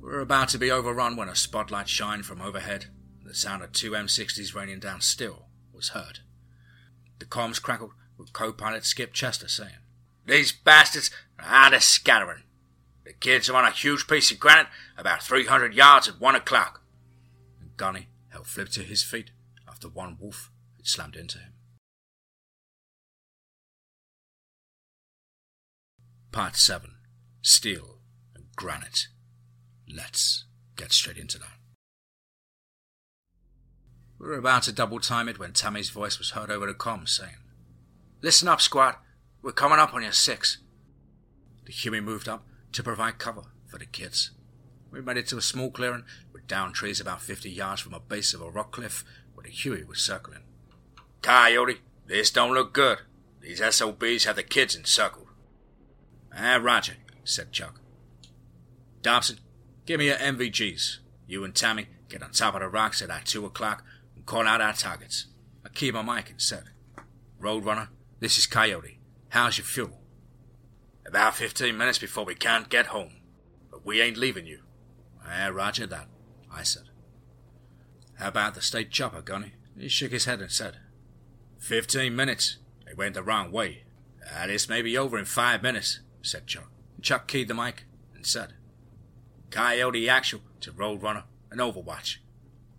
We 0.00 0.08
were 0.08 0.20
about 0.20 0.48
to 0.50 0.58
be 0.58 0.70
overrun 0.70 1.14
when 1.14 1.28
a 1.28 1.36
spotlight 1.36 1.90
shined 1.90 2.24
from 2.24 2.40
overhead, 2.40 2.86
and 3.20 3.28
the 3.28 3.34
sound 3.34 3.62
of 3.62 3.72
two 3.72 3.90
M60s 3.90 4.54
raining 4.54 4.80
down 4.80 5.02
still 5.02 5.48
was 5.74 5.90
heard. 5.90 6.20
The 7.18 7.26
comms 7.26 7.60
crackled 7.60 7.92
with 8.16 8.32
co-pilot 8.32 8.86
Skip 8.86 9.12
Chester 9.12 9.48
saying, 9.48 9.76
These 10.24 10.52
bastards 10.52 11.10
are 11.38 11.44
out 11.44 11.74
of 11.74 11.82
scattering. 11.82 12.44
The 13.06 13.12
kids 13.12 13.48
are 13.48 13.54
on 13.54 13.64
a 13.64 13.70
huge 13.70 14.08
piece 14.08 14.32
of 14.32 14.40
granite 14.40 14.66
about 14.98 15.22
300 15.22 15.72
yards 15.72 16.08
at 16.08 16.20
one 16.20 16.34
o'clock. 16.34 16.82
And 17.60 17.76
Gunny 17.76 18.08
held 18.30 18.48
Flip 18.48 18.68
to 18.70 18.82
his 18.82 19.04
feet 19.04 19.30
after 19.68 19.88
one 19.88 20.16
wolf 20.20 20.50
had 20.76 20.88
slammed 20.88 21.14
into 21.14 21.38
him. 21.38 21.52
Part 26.32 26.56
7 26.56 26.96
Steel 27.42 28.00
and 28.34 28.46
Granite. 28.56 29.06
Let's 29.88 30.44
get 30.74 30.90
straight 30.90 31.16
into 31.16 31.38
that. 31.38 31.46
We 34.18 34.26
were 34.26 34.38
about 34.38 34.64
to 34.64 34.72
double 34.72 34.98
time 34.98 35.28
it 35.28 35.38
when 35.38 35.52
Tammy's 35.52 35.90
voice 35.90 36.18
was 36.18 36.30
heard 36.30 36.50
over 36.50 36.66
the 36.66 36.74
comms 36.74 37.10
saying, 37.10 37.36
Listen 38.20 38.48
up, 38.48 38.60
squad. 38.60 38.96
We're 39.42 39.52
coming 39.52 39.78
up 39.78 39.94
on 39.94 40.02
your 40.02 40.10
six. 40.10 40.58
The 41.66 41.72
Huey 41.72 42.00
moved 42.00 42.28
up 42.28 42.42
to 42.76 42.82
provide 42.82 43.18
cover 43.18 43.42
for 43.66 43.78
the 43.78 43.86
kids. 43.86 44.32
We 44.90 45.00
made 45.00 45.16
it 45.16 45.26
to 45.28 45.38
a 45.38 45.42
small 45.42 45.70
clearing 45.70 46.04
with 46.34 46.46
down 46.46 46.74
trees 46.74 47.00
about 47.00 47.22
50 47.22 47.48
yards 47.50 47.80
from 47.80 47.94
a 47.94 48.00
base 48.00 48.34
of 48.34 48.42
a 48.42 48.50
rock 48.50 48.70
cliff 48.70 49.02
where 49.32 49.44
the 49.44 49.50
Huey 49.50 49.82
was 49.82 49.98
circling. 49.98 50.42
Coyote, 51.22 51.80
this 52.06 52.30
don't 52.30 52.52
look 52.52 52.74
good. 52.74 52.98
These 53.40 53.62
SOBs 53.74 54.24
have 54.24 54.36
the 54.36 54.42
kids 54.42 54.76
encircled. 54.76 55.28
Ah, 56.36 56.58
roger, 56.60 56.96
said 57.24 57.50
Chuck. 57.50 57.80
Dobson, 59.00 59.38
give 59.86 59.98
me 59.98 60.08
your 60.08 60.16
NVGs. 60.16 60.98
You 61.26 61.44
and 61.44 61.54
Tammy 61.54 61.86
get 62.10 62.22
on 62.22 62.32
top 62.32 62.54
of 62.54 62.60
the 62.60 62.68
rocks 62.68 63.00
at 63.00 63.10
our 63.10 63.22
2 63.24 63.46
o'clock 63.46 63.84
and 64.14 64.26
call 64.26 64.46
out 64.46 64.60
our 64.60 64.74
targets. 64.74 65.26
I 65.64 65.70
keep 65.70 65.94
my 65.94 66.02
mic 66.02 66.28
and 66.28 66.42
said, 66.42 66.64
Roadrunner, 67.40 67.88
this 68.20 68.36
is 68.36 68.46
Coyote. 68.46 68.98
How's 69.30 69.56
your 69.56 69.64
fuel? 69.64 69.98
About 71.06 71.36
15 71.36 71.76
minutes 71.76 71.98
before 71.98 72.24
we 72.24 72.34
can't 72.34 72.68
get 72.68 72.86
home. 72.86 73.12
But 73.70 73.86
we 73.86 74.00
ain't 74.00 74.16
leaving 74.16 74.46
you. 74.46 74.60
Ah, 75.24 75.48
roger 75.52 75.86
that, 75.86 76.08
I 76.52 76.62
said. 76.62 76.84
How 78.18 78.28
about 78.28 78.54
the 78.54 78.62
state 78.62 78.90
chopper, 78.90 79.22
Gunny? 79.22 79.52
He 79.78 79.88
shook 79.88 80.12
his 80.12 80.24
head 80.24 80.40
and 80.40 80.50
said, 80.50 80.78
Fifteen 81.58 82.16
minutes. 82.16 82.58
They 82.86 82.94
went 82.94 83.14
the 83.14 83.22
wrong 83.22 83.52
way. 83.52 83.84
Ah, 84.32 84.46
this 84.46 84.68
may 84.68 84.82
be 84.82 84.96
over 84.96 85.18
in 85.18 85.24
five 85.24 85.62
minutes, 85.62 86.00
said 86.22 86.46
Chuck. 86.46 86.70
Chuck 87.02 87.28
keyed 87.28 87.48
the 87.48 87.54
mic 87.54 87.84
and 88.14 88.26
said, 88.26 88.54
Coyote 89.50 90.08
actual 90.08 90.40
to 90.60 90.72
Roadrunner 90.72 91.24
and 91.50 91.60
Overwatch. 91.60 92.18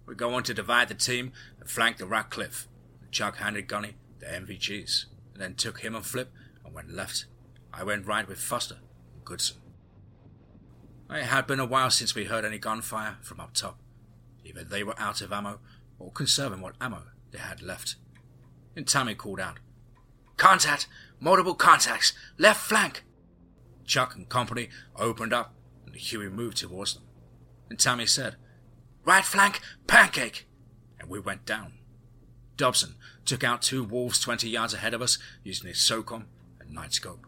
We're 0.05 0.15
going 0.15 0.43
to 0.43 0.53
divide 0.53 0.87
the 0.87 0.95
team 0.95 1.31
and 1.59 1.69
flank 1.69 1.97
the 1.97 2.05
rock 2.05 2.29
cliff. 2.29 2.67
Chuck 3.11 3.37
handed 3.37 3.67
Gunny 3.67 3.95
the 4.19 4.25
NVGs, 4.25 5.05
and 5.33 5.41
then 5.41 5.55
took 5.55 5.81
him 5.81 5.95
and 5.95 6.05
Flip 6.05 6.31
and 6.65 6.73
went 6.73 6.93
left. 6.93 7.25
I 7.77 7.83
went 7.83 8.07
right 8.07 8.27
with 8.27 8.39
Foster 8.39 8.77
and 9.13 9.23
Goodson. 9.23 9.57
It 11.11 11.23
had 11.23 11.45
been 11.45 11.59
a 11.59 11.65
while 11.65 11.91
since 11.91 12.15
we 12.15 12.25
heard 12.25 12.43
any 12.43 12.57
gunfire 12.57 13.17
from 13.21 13.39
up 13.39 13.53
top. 13.53 13.79
Either 14.43 14.63
they 14.63 14.83
were 14.83 14.99
out 14.99 15.21
of 15.21 15.31
ammo 15.31 15.59
or 15.99 16.11
conserving 16.11 16.61
what 16.61 16.75
ammo 16.81 17.03
they 17.31 17.37
had 17.37 17.61
left. 17.61 17.95
And 18.75 18.87
Tammy 18.87 19.13
called 19.13 19.39
out, 19.39 19.59
Contact! 20.37 20.87
Multiple 21.19 21.53
contacts! 21.53 22.13
Left 22.37 22.59
flank! 22.59 23.03
Chuck 23.85 24.15
and 24.15 24.27
company 24.27 24.69
opened 24.95 25.33
up 25.33 25.53
and 25.85 25.93
the 25.93 25.99
Huey 25.99 26.29
moved 26.29 26.57
towards 26.57 26.95
them. 26.95 27.03
And 27.69 27.77
Tammy 27.77 28.07
said, 28.07 28.37
Right 29.05 29.23
flank, 29.23 29.61
pancake! 29.85 30.47
And 30.99 31.09
we 31.09 31.19
went 31.19 31.45
down. 31.45 31.73
Dobson 32.55 32.95
took 33.23 33.43
out 33.43 33.61
two 33.61 33.83
wolves 33.83 34.19
20 34.19 34.49
yards 34.49 34.73
ahead 34.73 34.95
of 34.95 35.01
us 35.01 35.19
using 35.43 35.67
his 35.67 35.77
SOCOM 35.77 36.25
and 36.59 36.71
night 36.71 36.93
scope. 36.93 37.26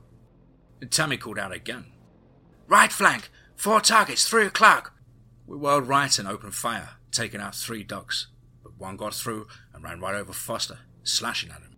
Tammy 0.87 1.17
called 1.17 1.39
out 1.39 1.51
again. 1.51 1.85
Right 2.67 2.91
flank, 2.91 3.29
four 3.55 3.81
targets, 3.81 4.27
three 4.27 4.45
o'clock! 4.45 4.93
We 5.45 5.57
whirled 5.57 5.87
right 5.87 6.17
and 6.17 6.27
opened 6.27 6.55
fire, 6.55 6.91
taking 7.11 7.41
out 7.41 7.55
three 7.55 7.83
ducks, 7.83 8.27
but 8.63 8.77
one 8.77 8.95
got 8.95 9.13
through 9.13 9.47
and 9.73 9.83
ran 9.83 9.99
right 9.99 10.15
over 10.15 10.33
Foster, 10.33 10.79
slashing 11.03 11.49
at 11.49 11.61
him. 11.61 11.75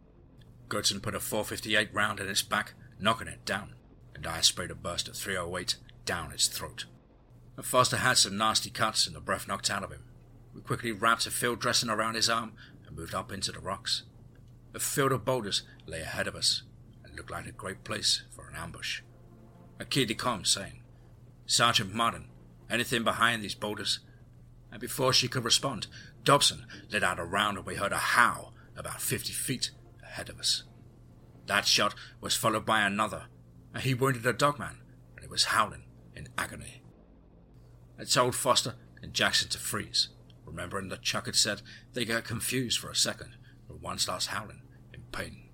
Goodson 0.69 0.99
put 0.99 1.15
a 1.15 1.19
458 1.19 1.93
round 1.93 2.19
in 2.19 2.27
its 2.27 2.41
back, 2.41 2.73
knocking 2.99 3.27
it 3.27 3.45
down, 3.45 3.73
and 4.13 4.27
I 4.27 4.41
sprayed 4.41 4.71
a 4.71 4.75
burst 4.75 5.07
of 5.07 5.15
308 5.15 5.77
down 6.05 6.31
its 6.31 6.47
throat. 6.47 6.85
And 7.57 7.65
Foster 7.65 7.97
had 7.97 8.17
some 8.17 8.37
nasty 8.37 8.69
cuts 8.69 9.07
and 9.07 9.15
the 9.15 9.19
breath 9.21 9.47
knocked 9.47 9.69
out 9.69 9.83
of 9.83 9.91
him. 9.91 10.03
We 10.53 10.61
quickly 10.61 10.91
wrapped 10.91 11.25
a 11.25 11.31
field 11.31 11.59
dressing 11.59 11.89
around 11.89 12.15
his 12.15 12.29
arm 12.29 12.53
and 12.85 12.95
moved 12.95 13.15
up 13.15 13.31
into 13.31 13.51
the 13.51 13.59
rocks. 13.59 14.03
A 14.73 14.79
field 14.79 15.11
of 15.11 15.25
boulders 15.25 15.63
lay 15.85 16.01
ahead 16.01 16.27
of 16.27 16.35
us 16.35 16.63
and 17.11 17.17
looked 17.17 17.31
like 17.31 17.45
a 17.45 17.51
great 17.51 17.83
place 17.83 18.23
for 18.31 18.47
an 18.47 18.55
ambush. 18.55 19.01
Keyed 19.89 20.07
the 20.07 20.15
comm, 20.15 20.47
saying, 20.47 20.83
Sergeant 21.45 21.93
Martin, 21.93 22.29
anything 22.69 23.03
behind 23.03 23.43
these 23.43 23.55
boulders? 23.55 23.99
And 24.71 24.79
before 24.79 25.11
she 25.11 25.27
could 25.27 25.43
respond, 25.43 25.87
Dobson 26.23 26.65
let 26.91 27.03
out 27.03 27.19
a 27.19 27.25
round 27.25 27.57
and 27.57 27.65
we 27.65 27.75
heard 27.75 27.91
a 27.91 27.97
howl 27.97 28.53
about 28.77 29.01
fifty 29.01 29.33
feet 29.33 29.71
ahead 30.01 30.29
of 30.29 30.39
us. 30.39 30.63
That 31.47 31.65
shot 31.65 31.93
was 32.21 32.35
followed 32.35 32.65
by 32.65 32.81
another, 32.81 33.23
and 33.73 33.83
he 33.83 33.93
wounded 33.93 34.25
a 34.25 34.31
dogman, 34.31 34.77
and 35.15 35.25
he 35.25 35.27
was 35.27 35.45
howling 35.45 35.83
in 36.15 36.29
agony. 36.37 36.83
I 37.99 38.05
told 38.05 38.35
Foster 38.35 38.75
and 39.01 39.13
Jackson 39.13 39.49
to 39.49 39.57
freeze, 39.57 40.09
remembering 40.45 40.87
that 40.89 41.01
Chuck 41.01 41.25
had 41.25 41.35
said 41.35 41.63
they 41.93 42.05
got 42.05 42.23
confused 42.23 42.79
for 42.79 42.89
a 42.89 42.95
second 42.95 43.35
when 43.67 43.81
one 43.81 43.97
starts 43.97 44.27
howling 44.27 44.61
in 44.93 45.01
pain. 45.11 45.49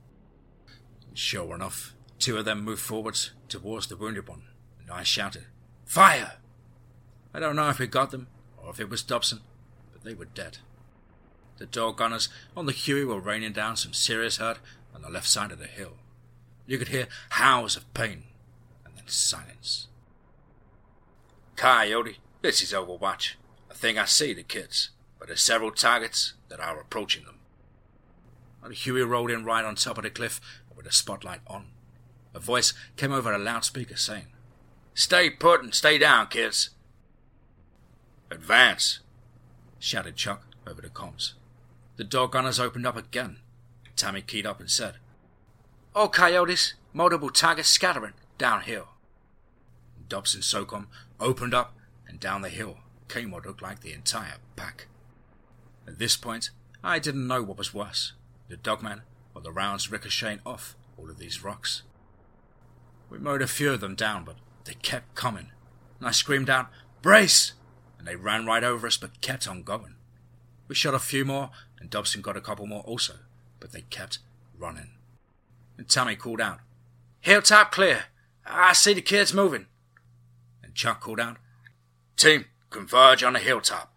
Sure 1.18 1.56
enough, 1.56 1.96
two 2.20 2.38
of 2.38 2.46
them 2.46 2.64
moved 2.64 2.80
forwards 2.84 3.32
towards 3.50 3.88
the 3.88 3.98
wounded 3.98 4.28
one, 4.28 4.44
and 4.80 4.92
I 4.92 5.02
shouted, 5.02 5.46
Fire! 5.84 6.34
I 7.34 7.40
don't 7.40 7.56
know 7.56 7.70
if 7.70 7.80
we 7.80 7.88
got 7.88 8.12
them, 8.12 8.28
or 8.56 8.70
if 8.70 8.80
it 8.80 8.88
was 8.88 9.02
Dobson, 9.02 9.42
but 9.92 10.04
they 10.04 10.14
were 10.14 10.26
dead. 10.26 10.60
The 11.58 11.66
door 11.66 11.96
gunners 11.96 12.30
on 12.56 12.68
the 12.68 12.72
Huey 12.72 13.04
were 13.04 13.20
raining 13.20 13.52
down 13.52 13.78
some 13.78 13.94
serious 13.94 14.38
hurt 14.38 14.60
on 14.94 15.02
the 15.02 15.10
left 15.10 15.28
side 15.28 15.52
of 15.52 15.58
the 15.58 15.66
hill. 15.66 15.94
You 16.68 16.78
could 16.78 16.90
hear 16.90 17.08
howls 17.30 17.76
of 17.76 17.92
pain, 17.96 18.26
and 18.86 18.96
then 18.96 19.08
silence. 19.08 19.88
Coyote, 21.56 22.20
this 22.44 22.62
is 22.62 22.74
Overwatch. 22.74 23.34
I 23.72 23.74
think 23.74 23.98
I 23.98 24.06
see 24.06 24.36
the 24.36 24.44
kids, 24.44 24.92
but 25.18 25.30
there's 25.30 25.42
several 25.42 25.72
targets 25.72 26.34
that 26.50 26.60
are 26.60 26.80
approaching 26.80 27.26
them. 27.26 27.40
And 28.64 28.76
Huey 28.76 29.02
rolled 29.02 29.32
in 29.32 29.46
right 29.46 29.66
on 29.66 29.76
top 29.76 29.98
of 29.98 30.04
the 30.04 30.12
cliff 30.12 30.40
with 30.78 30.86
the 30.86 30.94
spotlight 30.94 31.42
on. 31.48 31.66
A 32.34 32.40
voice 32.40 32.74
came 32.96 33.12
over 33.12 33.34
a 33.34 33.38
loudspeaker 33.38 33.98
saying, 33.98 34.28
Stay 34.94 35.30
put 35.30 35.62
and 35.62 35.74
stay 35.76 35.98
down, 35.98 36.28
kids. 36.28 36.70
Advance, 38.32 39.00
shouted 39.80 40.16
Chuck 40.16 40.46
over 40.66 40.82
the 40.82 40.90
comms. 40.90 41.34
The 41.98 42.04
door 42.04 42.30
gunners 42.30 42.60
opened 42.60 42.86
up 42.86 42.96
again. 42.96 43.40
Tammy 43.96 44.22
keyed 44.22 44.46
up 44.46 44.60
and 44.60 44.70
said, 44.70 44.96
All 45.96 46.10
coyotes, 46.10 46.76
multiple 46.94 47.32
targets 47.32 47.70
scattering 47.70 48.14
downhill. 48.38 48.90
Dobson 50.08 50.42
SOCOM 50.42 50.88
opened 51.20 51.54
up, 51.54 51.76
and 52.08 52.20
down 52.20 52.42
the 52.42 52.50
hill 52.50 52.78
came 53.08 53.32
what 53.32 53.46
looked 53.46 53.62
like 53.62 53.82
the 53.82 53.94
entire 53.94 54.36
pack. 54.56 54.88
At 55.88 56.00
this 56.00 56.16
point, 56.16 56.52
I 56.84 57.00
didn't 57.00 57.28
know 57.28 57.42
what 57.42 57.58
was 57.58 57.74
worse 57.74 58.14
the 58.50 58.58
dogman 58.58 59.02
or 59.38 59.42
the 59.42 59.52
rounds 59.52 59.92
ricocheting 59.92 60.40
off 60.48 60.76
all 60.98 61.12
of 61.12 61.20
these 61.20 61.44
rocks. 61.44 61.84
We 63.08 63.20
mowed 63.20 63.44
a 63.44 63.48
few 63.48 63.72
of 63.72 63.82
them 63.82 63.94
down, 63.94 64.24
but 64.26 64.38
they 64.66 64.74
kept 64.74 65.14
coming, 65.14 65.52
and 66.00 66.08
I 66.08 66.12
screamed 66.12 66.50
out, 66.50 66.70
Brace! 67.04 67.54
And 68.00 68.08
they 68.08 68.16
ran 68.16 68.48
right 68.48 68.64
over 68.64 68.88
us 68.88 68.98
but 68.98 69.22
kept 69.22 69.48
on 69.48 69.62
going. 69.62 69.94
We 70.68 70.74
shot 70.74 70.96
a 70.96 71.00
few 71.00 71.24
more, 71.24 71.52
and 71.80 71.88
Dobson 71.88 72.24
got 72.24 72.36
a 72.36 72.42
couple 72.42 72.66
more 72.66 72.82
also, 72.82 73.14
but 73.60 73.74
they 73.74 73.82
kept 73.82 74.18
running. 74.58 74.94
And 75.78 75.88
Tommy 75.88 76.16
called 76.16 76.42
out, 76.42 76.60
Hilltop 77.20 77.72
clear! 77.72 78.06
I 78.44 78.74
see 78.74 78.96
the 78.96 79.02
kids 79.04 79.36
moving. 79.36 79.68
And 80.64 80.74
Chuck 80.74 81.00
called 81.00 81.20
out, 81.20 81.38
Team, 82.16 82.46
converge 82.72 83.22
on 83.22 83.34
the 83.34 83.40
hilltop. 83.40 83.94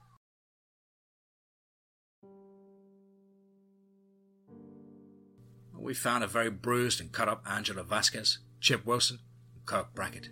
We 5.81 5.95
found 5.95 6.23
a 6.23 6.27
very 6.27 6.51
bruised 6.51 7.01
and 7.01 7.11
cut 7.11 7.29
up 7.29 7.43
Angela 7.49 7.83
Vasquez, 7.83 8.39
Chip 8.61 8.85
Wilson, 8.85 9.19
and 9.55 9.65
Kirk 9.65 9.95
Brackett. 9.95 10.29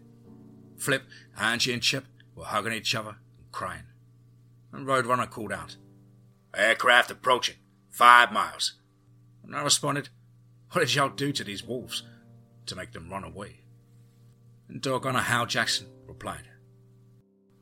Flip, 0.77 1.05
Angie, 1.39 1.73
and 1.73 1.83
Chip 1.83 2.05
were 2.35 2.45
hugging 2.45 2.75
each 2.75 2.95
other 2.95 3.17
and 3.39 3.51
crying. 3.51 3.85
And 4.73 4.87
Roadrunner 4.87 5.29
called 5.29 5.53
out, 5.53 5.77
Aircraft 6.55 7.11
approaching, 7.11 7.57
five 7.91 8.31
miles. 8.31 8.75
And 9.43 9.57
I 9.57 9.63
responded, 9.63 10.11
What 10.73 10.83
did 10.83 10.95
y'all 10.95 11.09
do 11.09 11.33
to 11.33 11.45
these 11.45 11.65
wolves 11.65 12.03
to 12.67 12.77
make 12.77 12.93
them 12.93 13.11
run 13.11 13.25
away? 13.25 13.63
And 14.69 14.83
Doggone 14.83 15.15
Hal 15.15 15.47
Jackson 15.47 15.87
replied, 16.07 16.49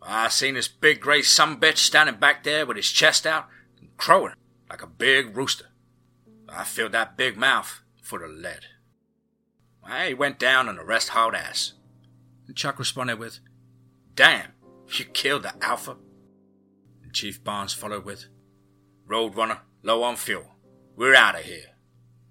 I 0.02 0.28
seen 0.28 0.54
this 0.54 0.68
big 0.68 1.00
grey 1.00 1.20
bitch 1.20 1.78
standing 1.78 2.16
back 2.16 2.42
there 2.42 2.66
with 2.66 2.76
his 2.76 2.90
chest 2.90 3.26
out 3.26 3.48
and 3.80 3.96
crowing 3.96 4.34
like 4.68 4.82
a 4.82 4.86
big 4.86 5.36
rooster. 5.36 5.66
I 6.48 6.64
filled 6.64 6.92
that 6.92 7.16
big 7.16 7.36
mouth 7.36 7.82
full 8.02 8.22
of 8.22 8.30
lead. 8.30 8.66
I 9.82 10.12
went 10.14 10.38
down 10.38 10.68
on 10.68 10.76
the 10.76 10.84
rest 10.84 11.10
hard 11.10 11.34
ass. 11.34 11.74
Chuck 12.54 12.78
responded 12.78 13.18
with, 13.18 13.40
Damn, 14.14 14.52
you 14.88 15.04
killed 15.04 15.42
the 15.42 15.52
Alpha? 15.62 15.96
And 17.02 17.12
Chief 17.12 17.42
Barnes 17.42 17.74
followed 17.74 18.04
with, 18.04 18.26
Roadrunner, 19.08 19.60
low 19.82 20.02
on 20.02 20.16
fuel. 20.16 20.56
We're 20.96 21.14
out 21.14 21.34
of 21.34 21.42
here. 21.42 21.74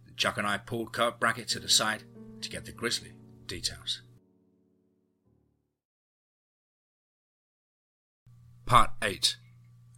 And 0.07 0.17
Chuck 0.17 0.37
and 0.37 0.47
I 0.47 0.57
pulled 0.57 0.91
Kirk 0.91 1.19
Brackett 1.19 1.47
to 1.49 1.59
the 1.59 1.69
side 1.69 2.03
to 2.41 2.49
get 2.49 2.65
the 2.65 2.71
grisly 2.71 3.13
details. 3.45 4.01
Part 8.65 8.91
8 9.01 9.37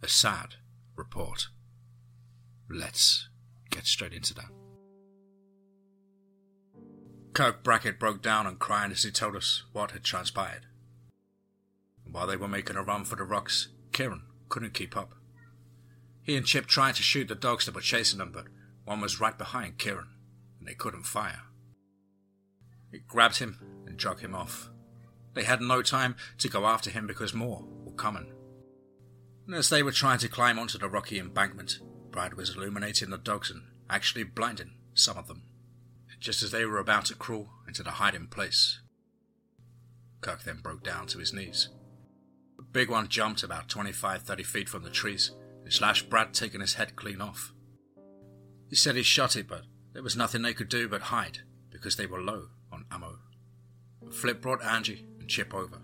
A 0.02 0.08
Sad 0.08 0.56
Report. 0.94 1.48
Let's 2.68 3.27
get 3.78 3.86
straight 3.86 4.12
into 4.12 4.34
that. 4.34 4.50
Kirk 7.32 7.62
Brackett 7.62 8.00
broke 8.00 8.20
down 8.20 8.44
and 8.44 8.58
cried 8.58 8.90
as 8.90 9.04
he 9.04 9.12
told 9.12 9.36
us 9.36 9.62
what 9.72 9.92
had 9.92 10.02
transpired. 10.02 10.66
While 12.10 12.26
they 12.26 12.36
were 12.36 12.48
making 12.48 12.74
a 12.74 12.82
run 12.82 13.04
for 13.04 13.14
the 13.14 13.22
rocks, 13.22 13.68
Kieran 13.92 14.22
couldn't 14.48 14.74
keep 14.74 14.96
up. 14.96 15.14
He 16.22 16.36
and 16.36 16.44
Chip 16.44 16.66
tried 16.66 16.96
to 16.96 17.04
shoot 17.04 17.28
the 17.28 17.36
dogs 17.36 17.66
that 17.66 17.74
were 17.74 17.80
chasing 17.80 18.18
them, 18.18 18.32
but 18.32 18.46
one 18.84 19.00
was 19.00 19.20
right 19.20 19.38
behind 19.38 19.78
Kieran, 19.78 20.08
and 20.58 20.68
they 20.68 20.74
couldn't 20.74 21.04
fire. 21.04 21.42
It 22.90 23.06
grabbed 23.06 23.38
him 23.38 23.60
and 23.86 23.96
drug 23.96 24.20
him 24.20 24.34
off. 24.34 24.70
They 25.34 25.44
had 25.44 25.60
no 25.60 25.82
time 25.82 26.16
to 26.38 26.48
go 26.48 26.66
after 26.66 26.90
him 26.90 27.06
because 27.06 27.32
more 27.32 27.64
were 27.84 27.92
coming. 27.92 28.32
And 29.46 29.54
as 29.54 29.68
they 29.68 29.84
were 29.84 29.92
trying 29.92 30.18
to 30.18 30.28
climb 30.28 30.58
onto 30.58 30.78
the 30.78 30.88
rocky 30.88 31.20
embankment, 31.20 31.78
Brad 32.10 32.34
was 32.34 32.56
illuminating 32.56 33.10
the 33.10 33.18
dogs 33.18 33.50
and 33.50 33.62
actually 33.90 34.24
blinding 34.24 34.72
some 34.94 35.16
of 35.16 35.28
them, 35.28 35.42
just 36.20 36.42
as 36.42 36.50
they 36.50 36.64
were 36.64 36.78
about 36.78 37.06
to 37.06 37.14
crawl 37.14 37.50
into 37.66 37.82
the 37.82 37.92
hiding 37.92 38.26
place. 38.26 38.80
Kirk 40.20 40.42
then 40.42 40.60
broke 40.62 40.82
down 40.82 41.06
to 41.08 41.18
his 41.18 41.32
knees. 41.32 41.68
The 42.56 42.62
big 42.62 42.90
one 42.90 43.08
jumped 43.08 43.42
about 43.42 43.68
25 43.68 44.22
30 44.22 44.42
feet 44.42 44.68
from 44.68 44.82
the 44.82 44.90
trees 44.90 45.30
and 45.62 45.72
slashed 45.72 46.10
Brad, 46.10 46.34
taking 46.34 46.60
his 46.60 46.74
head 46.74 46.96
clean 46.96 47.20
off. 47.20 47.52
He 48.68 48.76
said 48.76 48.96
he 48.96 49.02
shot 49.02 49.36
it, 49.36 49.48
but 49.48 49.62
there 49.92 50.02
was 50.02 50.16
nothing 50.16 50.42
they 50.42 50.54
could 50.54 50.68
do 50.68 50.88
but 50.88 51.02
hide 51.02 51.38
because 51.70 51.96
they 51.96 52.06
were 52.06 52.20
low 52.20 52.48
on 52.72 52.84
ammo. 52.90 53.18
Flip 54.10 54.40
brought 54.40 54.64
Angie 54.64 55.06
and 55.18 55.28
Chip 55.28 55.54
over, 55.54 55.80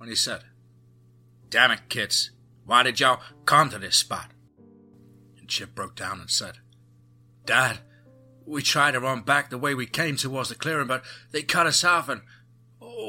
and 0.00 0.08
he 0.08 0.14
said, 0.16 0.42
Damn 1.48 1.70
it, 1.70 1.88
kids, 1.88 2.30
why 2.64 2.82
did 2.82 3.00
y'all 3.00 3.20
come 3.44 3.70
to 3.70 3.78
this 3.78 3.96
spot? 3.96 4.30
And 5.38 5.48
Chip 5.48 5.74
broke 5.74 5.94
down 5.94 6.20
and 6.20 6.30
said, 6.30 6.58
Dad, 7.44 7.78
we 8.46 8.62
tried 8.62 8.92
to 8.92 9.00
run 9.00 9.22
back 9.22 9.50
the 9.50 9.58
way 9.58 9.74
we 9.74 9.86
came 9.86 10.16
towards 10.16 10.48
the 10.48 10.54
clearing, 10.54 10.86
but 10.86 11.04
they 11.30 11.42
cut 11.42 11.66
us 11.66 11.84
off 11.84 12.08
and 12.08 12.22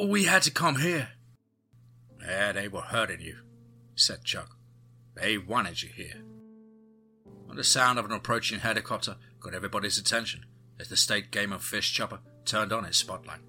we 0.07 0.25
had 0.25 0.41
to 0.43 0.51
come 0.51 0.77
here. 0.77 1.09
Yeah, 2.21 2.51
they 2.51 2.67
were 2.67 2.81
hurting 2.81 3.21
you, 3.21 3.37
said 3.95 4.23
Chuck. 4.23 4.57
They 5.15 5.37
wanted 5.37 5.83
you 5.83 5.89
here. 5.89 6.23
And 7.49 7.57
the 7.57 7.63
sound 7.63 7.99
of 7.99 8.05
an 8.05 8.11
approaching 8.11 8.59
helicopter 8.59 9.15
got 9.39 9.53
everybody's 9.53 9.97
attention 9.97 10.45
as 10.79 10.89
the 10.89 10.97
state 10.97 11.31
game 11.31 11.53
and 11.53 11.61
fish 11.61 11.93
chopper 11.93 12.19
turned 12.43 12.73
on 12.73 12.85
its 12.85 12.97
spotlight. 12.97 13.41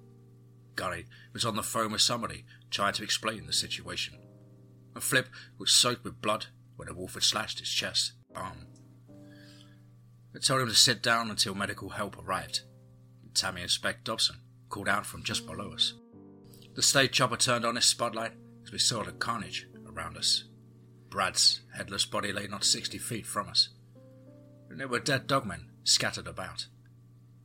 Gunny 0.75 1.05
was 1.33 1.43
on 1.43 1.55
the 1.55 1.63
phone 1.63 1.91
with 1.91 2.01
somebody 2.01 2.45
trying 2.69 2.93
to 2.93 3.03
explain 3.03 3.45
the 3.45 3.53
situation. 3.53 4.19
A 4.95 5.01
flip 5.01 5.27
was 5.57 5.71
soaked 5.71 6.03
with 6.03 6.21
blood 6.21 6.47
when 6.75 6.87
a 6.87 6.93
wolf 6.93 7.15
had 7.15 7.23
slashed 7.23 7.59
his 7.59 7.69
chest, 7.69 8.13
arm, 8.35 8.67
I 10.37 10.39
told 10.39 10.61
him 10.61 10.67
to 10.67 10.75
sit 10.75 11.01
down 11.01 11.31
until 11.31 11.55
medical 11.55 11.89
help 11.89 12.15
arrived. 12.15 12.61
Tammy 13.33 13.61
and 13.61 13.71
Spec 13.71 14.03
Dobson 14.03 14.35
called 14.69 14.87
out 14.87 15.03
from 15.03 15.23
just 15.23 15.47
below 15.47 15.71
us. 15.73 15.95
The 16.75 16.83
state 16.83 17.11
chopper 17.11 17.37
turned 17.37 17.65
on 17.65 17.75
its 17.75 17.87
spotlight 17.87 18.33
as 18.63 18.71
we 18.71 18.77
saw 18.77 19.01
the 19.01 19.13
carnage 19.13 19.67
around 19.87 20.15
us. 20.15 20.43
Brad's 21.09 21.61
headless 21.75 22.05
body 22.05 22.31
lay 22.31 22.45
not 22.45 22.63
sixty 22.63 22.99
feet 22.99 23.25
from 23.25 23.49
us. 23.49 23.69
And 24.69 24.79
there 24.79 24.87
were 24.87 24.99
dead 24.99 25.25
dogmen 25.25 25.69
scattered 25.83 26.27
about. 26.27 26.67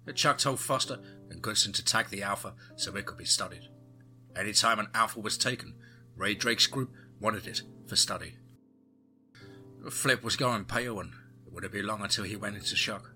The 0.05 0.13
Chuck 0.13 0.37
told 0.37 0.61
Foster 0.61 0.99
and 1.31 1.41
Goodson 1.41 1.73
to 1.73 1.85
tag 1.85 2.11
the 2.11 2.23
Alpha 2.23 2.53
so 2.77 2.95
it 2.95 3.07
could 3.07 3.17
be 3.17 3.25
studied. 3.25 3.71
Any 4.37 4.53
time 4.53 4.79
an 4.79 4.89
Alpha 4.93 5.19
was 5.19 5.39
taken, 5.39 5.77
Ray 6.15 6.35
Drake's 6.35 6.67
group 6.67 6.93
wanted 7.19 7.47
it 7.47 7.63
for 7.87 7.97
study. 7.97 8.35
Flip 9.89 10.23
was 10.23 10.37
going 10.37 10.67
pale 10.67 11.01
and 11.01 11.15
would 11.53 11.65
it 11.65 11.73
be 11.73 11.83
long 11.83 12.01
until 12.03 12.25
he 12.25 12.37
went 12.37 12.57
into 12.57 12.75
shock? 12.75 13.15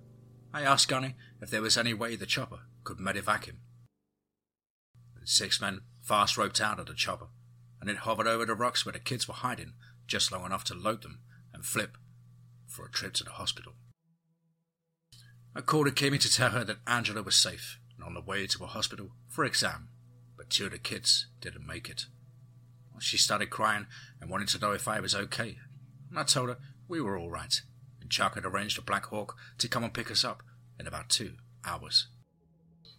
I 0.52 0.62
asked 0.62 0.88
Gunny 0.88 1.14
if 1.40 1.50
there 1.50 1.62
was 1.62 1.76
any 1.76 1.94
way 1.94 2.16
the 2.16 2.26
chopper 2.26 2.60
could 2.84 2.98
medevac 2.98 3.46
him. 3.46 3.60
Six 5.24 5.60
men 5.60 5.80
fast 6.02 6.36
roped 6.36 6.60
out 6.60 6.78
of 6.78 6.86
the 6.86 6.94
chopper, 6.94 7.26
and 7.80 7.90
it 7.90 7.98
hovered 7.98 8.28
over 8.28 8.46
the 8.46 8.54
rocks 8.54 8.86
where 8.86 8.92
the 8.92 9.00
kids 9.00 9.26
were 9.26 9.34
hiding 9.34 9.72
just 10.06 10.30
long 10.30 10.46
enough 10.46 10.62
to 10.64 10.74
load 10.74 11.02
them 11.02 11.20
and 11.52 11.64
flip 11.64 11.96
for 12.68 12.86
a 12.86 12.90
trip 12.90 13.14
to 13.14 13.24
the 13.24 13.30
hospital. 13.30 13.72
I 15.54 15.62
called 15.62 15.88
Akemi 15.88 16.20
to 16.20 16.32
tell 16.32 16.50
her 16.50 16.62
that 16.64 16.78
Angela 16.86 17.22
was 17.22 17.34
safe 17.34 17.80
and 17.96 18.04
on 18.04 18.14
the 18.14 18.20
way 18.20 18.46
to 18.46 18.62
a 18.62 18.68
hospital 18.68 19.10
for 19.28 19.44
exam, 19.44 19.88
but 20.36 20.50
two 20.50 20.66
of 20.66 20.72
the 20.72 20.78
kids 20.78 21.26
didn't 21.40 21.66
make 21.66 21.88
it. 21.88 22.06
She 23.00 23.16
started 23.16 23.50
crying 23.50 23.86
and 24.20 24.30
wanted 24.30 24.48
to 24.48 24.58
know 24.58 24.72
if 24.72 24.86
I 24.86 25.00
was 25.00 25.14
okay, 25.14 25.58
and 26.08 26.18
I 26.18 26.22
told 26.22 26.50
her 26.50 26.58
we 26.86 27.00
were 27.00 27.18
all 27.18 27.30
right 27.30 27.60
and 28.06 28.12
Chuck 28.12 28.36
had 28.36 28.44
arranged 28.44 28.78
a 28.78 28.82
Black 28.82 29.06
Hawk 29.06 29.34
to 29.58 29.66
come 29.66 29.82
and 29.82 29.92
pick 29.92 30.12
us 30.12 30.24
up 30.24 30.44
in 30.78 30.86
about 30.86 31.08
two 31.08 31.32
hours. 31.64 32.06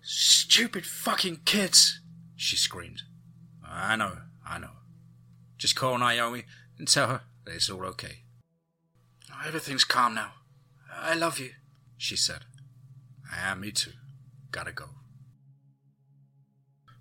Stupid 0.02 0.86
fucking 0.86 1.44
kids! 1.46 2.02
she 2.36 2.58
screamed. 2.58 3.04
I 3.66 3.96
know, 3.96 4.18
I 4.46 4.60
know. 4.60 4.72
Just 5.58 5.78
call 5.78 5.98
Naomi 5.98 6.44
and 6.78 6.90
tell 6.90 7.08
her 7.08 7.22
that 7.46 7.56
it's 7.56 7.70
all 7.70 7.86
okay. 7.86 8.24
Everything's 9.46 9.86
calm 9.86 10.14
now. 10.14 10.34
I 10.94 11.16
love 11.16 11.40
you, 11.40 11.52
she 11.96 12.18
said. 12.18 12.42
Yeah, 13.34 13.56
me 13.56 13.72
too. 13.72 13.92
Gotta 14.52 14.74
go. 14.74 14.90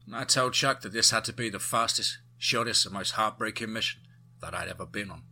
And 0.07 0.15
I 0.15 0.23
told 0.23 0.53
Chuck 0.53 0.83
that 0.83 0.93
this 0.93 1.11
had 1.11 1.25
to 1.25 1.33
be 1.33 1.49
the 1.49 1.59
fastest, 1.59 2.19
shortest, 2.39 2.87
and 2.87 2.95
most 2.95 3.13
heartbreaking 3.13 3.73
mission 3.73 4.03
that 4.41 4.55
I'd 4.55 4.69
ever 4.69 4.87
been 4.87 5.11
on. 5.11 5.25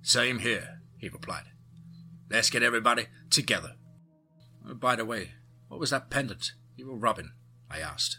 Same 0.00 0.38
here, 0.38 0.80
he 0.96 1.10
replied. 1.10 1.44
Let's 2.30 2.50
get 2.50 2.62
everybody 2.62 3.06
together. 3.28 3.74
Oh, 4.68 4.74
by 4.74 4.96
the 4.96 5.04
way, 5.04 5.32
what 5.68 5.80
was 5.80 5.90
that 5.90 6.10
pendant 6.10 6.52
you 6.76 6.86
were 6.86 6.96
rubbing? 6.96 7.32
I 7.70 7.80
asked. 7.80 8.18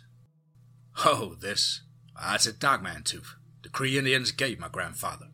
Oh, 1.05 1.35
this. 1.39 1.81
Ah, 2.15 2.31
That's 2.31 2.45
a 2.45 2.53
dogman 2.53 3.03
tooth 3.03 3.35
the 3.63 3.69
Cree 3.69 3.97
Indians 3.97 4.31
gave 4.31 4.59
my 4.59 4.67
grandfather. 4.67 5.27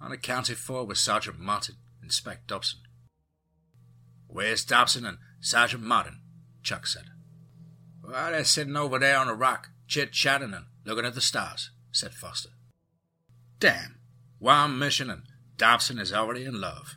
Unaccounted 0.00 0.58
for 0.58 0.84
was 0.84 0.98
Sergeant 0.98 1.38
Martin 1.38 1.76
and 2.02 2.12
Spec 2.12 2.46
Dobson. 2.46 2.80
Where's 4.26 4.64
Dobson 4.64 5.04
and 5.04 5.18
Sergeant 5.40 5.82
Martin? 5.82 6.20
Chuck 6.62 6.86
said. 6.86 7.04
Well, 8.02 8.32
they're 8.32 8.44
sitting 8.44 8.76
over 8.76 8.98
there 8.98 9.18
on 9.18 9.28
a 9.28 9.34
rock, 9.34 9.68
chit 9.86 10.12
chatting 10.12 10.54
and 10.54 10.66
looking 10.84 11.04
at 11.04 11.14
the 11.14 11.20
stars, 11.20 11.70
said 11.92 12.14
Foster. 12.14 12.50
Damn, 13.58 14.00
one 14.38 14.78
mission 14.78 15.10
and 15.10 15.22
Dobson 15.60 15.98
is 15.98 16.10
already 16.10 16.46
in 16.46 16.58
love. 16.58 16.96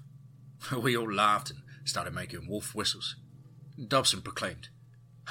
We 0.82 0.96
all 0.96 1.12
laughed 1.12 1.50
and 1.50 1.60
started 1.84 2.14
making 2.14 2.48
wolf 2.48 2.74
whistles. 2.74 3.18
Dobson 3.90 4.22
proclaimed, 4.22 4.70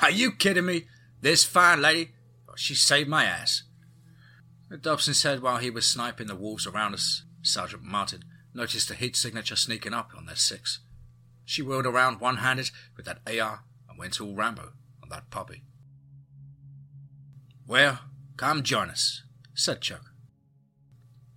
Are 0.03 0.11
you 0.11 0.33
kidding 0.33 0.67
me? 0.67 0.85
This 1.23 1.43
fine 1.43 1.81
lady, 1.81 2.11
oh, 2.47 2.53
she 2.57 2.75
saved 2.75 3.09
my 3.09 3.25
ass. 3.25 3.63
Dobson 4.83 5.15
said 5.15 5.41
while 5.41 5.57
he 5.57 5.71
was 5.71 5.87
sniping 5.87 6.27
the 6.27 6.37
wolves 6.37 6.67
around 6.67 6.93
us, 6.93 7.25
Sergeant 7.41 7.83
Martin 7.83 8.23
noticed 8.53 8.91
a 8.91 8.95
heat 8.95 9.17
signature 9.17 9.57
sneaking 9.57 9.95
up 9.95 10.11
on 10.15 10.27
their 10.27 10.37
six. 10.37 10.81
She 11.47 11.63
whirled 11.63 11.87
around 11.87 12.21
one 12.21 12.37
handed 12.37 12.71
with 12.99 13.07
that 13.07 13.23
AR 13.27 13.65
and 13.89 13.99
went 13.99 14.21
all 14.21 14.35
Rambo 14.35 14.73
on 15.03 15.09
that 15.09 15.31
puppy. 15.31 15.63
Well, 17.67 18.01
come 18.37 18.63
join 18.63 18.91
us, 18.91 19.23
said 19.55 19.81
Chuck. 19.81 20.13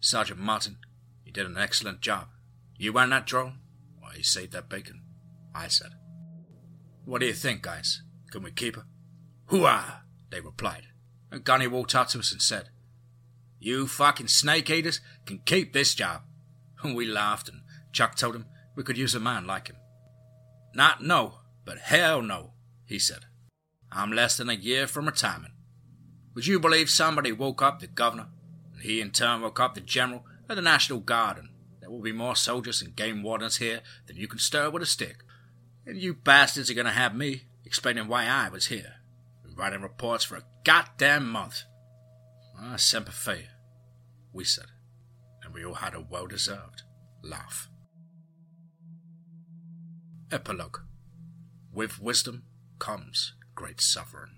Sergeant 0.02 0.42
Martin, 0.42 0.78
did 1.36 1.46
an 1.46 1.58
excellent 1.58 2.00
job. 2.00 2.30
You 2.78 2.94
ran 2.94 3.10
that 3.10 3.28
drone, 3.28 3.60
or 4.02 4.16
you 4.16 4.24
saved 4.24 4.54
that 4.54 4.70
bacon, 4.70 5.02
I 5.54 5.68
said. 5.68 5.92
What 7.04 7.20
do 7.20 7.28
you 7.28 7.34
think, 7.34 7.62
guys? 7.62 8.02
Can 8.32 8.42
we 8.42 8.52
keep 8.52 8.78
her? 8.78 8.86
Hooah! 9.50 10.00
They 10.32 10.40
replied. 10.40 10.88
And 11.30 11.44
Gunny 11.44 11.68
walked 11.68 11.94
up 11.94 12.08
to 12.10 12.20
us 12.20 12.32
and 12.32 12.42
said, 12.42 12.70
You 13.60 13.86
fucking 13.86 14.30
snake 14.30 14.70
eaters 14.70 15.02
can 15.26 15.40
keep 15.40 15.74
this 15.74 15.94
job. 15.94 16.22
And 16.84 16.96
we 16.96 17.06
laughed, 17.06 17.50
and 17.50 17.62
Chuck 17.94 18.16
told 18.16 18.36
him 18.36 18.46
we 18.76 18.84
could 18.84 18.98
use 18.98 19.16
a 19.16 19.20
man 19.20 19.48
like 19.48 19.70
him. 19.70 19.78
Not 20.74 21.02
no, 21.02 21.40
but 21.66 21.80
hell 21.80 22.22
no, 22.22 22.52
he 22.86 23.00
said. 23.00 23.26
I'm 23.92 24.12
less 24.12 24.38
than 24.38 24.50
a 24.50 24.54
year 24.54 24.86
from 24.86 25.06
retirement. 25.06 25.54
Would 26.36 26.46
you 26.46 26.60
believe 26.60 26.90
somebody 26.90 27.32
woke 27.32 27.62
up 27.62 27.80
the 27.80 27.88
governor, 27.88 28.28
and 28.74 28.84
he 28.84 29.02
in 29.02 29.12
turn 29.12 29.42
woke 29.42 29.60
up 29.60 29.74
the 29.74 29.82
general 29.82 30.26
of 30.50 30.56
the 30.56 30.62
National 30.62 31.00
Garden. 31.00 31.50
there 31.80 31.90
will 31.90 32.02
be 32.02 32.12
more 32.12 32.36
soldiers 32.36 32.82
and 32.82 32.96
game 32.96 33.22
wardens 33.22 33.58
here 33.58 33.82
than 34.08 34.18
you 34.18 34.28
can 34.28 34.40
stir 34.40 34.70
with 34.70 34.84
a 34.84 34.86
stick? 34.86 35.24
And 35.86 35.98
you 35.98 36.14
bastards 36.14 36.70
are 36.70 36.74
going 36.76 36.86
to 36.86 36.92
have 36.92 37.16
me 37.16 37.44
explaining 37.64 38.08
why 38.08 38.26
I 38.26 38.50
was 38.50 38.68
here, 38.68 38.96
and 39.44 39.58
writing 39.58 39.82
reports 39.82 40.24
for 40.24 40.36
a 40.36 40.46
goddamn 40.64 41.30
month. 41.30 41.64
Ah, 42.60 42.76
semper 42.78 43.12
fi, 43.12 43.48
we 44.34 44.44
said, 44.44 44.68
and 45.44 45.54
we 45.54 45.66
all 45.66 45.76
had 45.76 45.94
a 45.94 46.02
well 46.02 46.28
deserved 46.28 46.84
laugh. 47.24 47.70
Epilogue 50.32 50.80
With 51.72 52.00
wisdom 52.00 52.44
comes 52.80 53.34
great 53.54 53.82
suffering. 53.82 54.38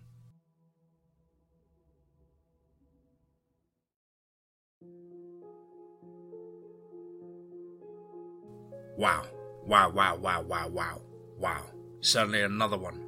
Wow. 8.98 9.26
Wow, 9.64 9.92
wow, 9.92 10.16
wow, 10.16 10.42
wow, 10.42 10.68
wow, 10.68 11.02
wow. 11.38 11.66
Certainly 12.02 12.42
another 12.42 12.78
one. 12.78 13.00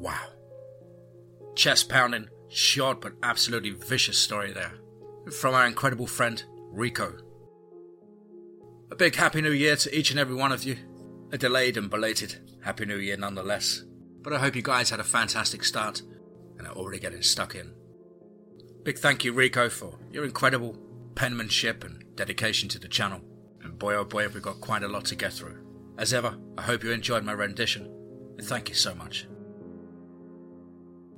Wow. 0.00 0.28
Chest 1.54 1.88
pounding, 1.88 2.28
short 2.48 3.00
but 3.00 3.12
absolutely 3.22 3.70
vicious 3.70 4.16
story 4.16 4.52
there. 4.52 4.72
From 5.38 5.54
our 5.54 5.66
incredible 5.66 6.06
friend, 6.06 6.42
Rico. 6.70 7.18
A 8.90 8.96
big 8.96 9.14
Happy 9.16 9.42
New 9.42 9.50
Year 9.50 9.76
to 9.76 9.96
each 9.96 10.10
and 10.10 10.18
every 10.18 10.34
one 10.34 10.52
of 10.52 10.64
you. 10.64 10.76
A 11.32 11.38
delayed 11.38 11.76
and 11.76 11.90
belated 11.90 12.36
Happy 12.62 12.86
New 12.86 12.98
Year 12.98 13.16
nonetheless. 13.16 13.82
But 14.22 14.32
I 14.32 14.38
hope 14.38 14.56
you 14.56 14.62
guys 14.62 14.90
had 14.90 15.00
a 15.00 15.04
fantastic 15.04 15.64
start 15.64 16.02
and 16.56 16.66
are 16.66 16.74
already 16.74 16.98
getting 16.98 17.22
stuck 17.22 17.54
in. 17.54 17.74
Big 18.84 18.98
thank 18.98 19.24
you, 19.24 19.32
Rico, 19.32 19.68
for 19.68 19.98
your 20.10 20.24
incredible 20.24 20.78
penmanship 21.14 21.84
and 21.84 22.04
dedication 22.14 22.68
to 22.70 22.78
the 22.78 22.88
channel. 22.88 23.20
Boy 23.78 23.94
oh 23.94 24.04
boy, 24.04 24.22
have 24.22 24.34
we 24.34 24.40
got 24.40 24.60
quite 24.60 24.82
a 24.82 24.88
lot 24.88 25.04
to 25.06 25.16
get 25.16 25.32
through. 25.32 25.64
As 25.98 26.12
ever, 26.12 26.36
I 26.56 26.62
hope 26.62 26.84
you 26.84 26.92
enjoyed 26.92 27.24
my 27.24 27.32
rendition, 27.32 27.86
and 28.38 28.46
thank 28.46 28.68
you 28.68 28.74
so 28.74 28.94
much. 28.94 29.26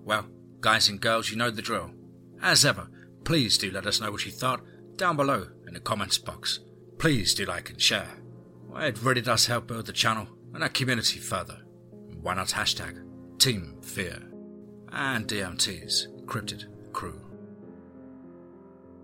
Well, 0.04 0.26
guys 0.60 0.88
and 0.88 1.00
girls, 1.00 1.30
you 1.30 1.36
know 1.36 1.50
the 1.50 1.62
drill. 1.62 1.90
As 2.42 2.64
ever, 2.64 2.88
please 3.24 3.58
do 3.58 3.70
let 3.70 3.86
us 3.86 4.00
know 4.00 4.10
what 4.10 4.24
you 4.24 4.32
thought 4.32 4.62
down 4.96 5.16
below 5.16 5.48
in 5.66 5.74
the 5.74 5.80
comments 5.80 6.18
box. 6.18 6.60
Please 6.98 7.34
do 7.34 7.44
like 7.44 7.70
and 7.70 7.80
share. 7.80 8.18
It 8.76 9.02
really 9.02 9.20
does 9.20 9.46
help 9.46 9.66
build 9.66 9.86
the 9.86 9.92
channel 9.92 10.28
and 10.54 10.62
our 10.62 10.68
community 10.68 11.18
further. 11.18 11.62
Why 12.20 12.34
not 12.34 12.48
hashtag 12.48 13.04
Team 13.38 13.76
Fear 13.82 14.30
and 14.92 15.26
DMT's 15.26 16.08
Cryptid 16.26 16.64
Crew. 16.92 17.20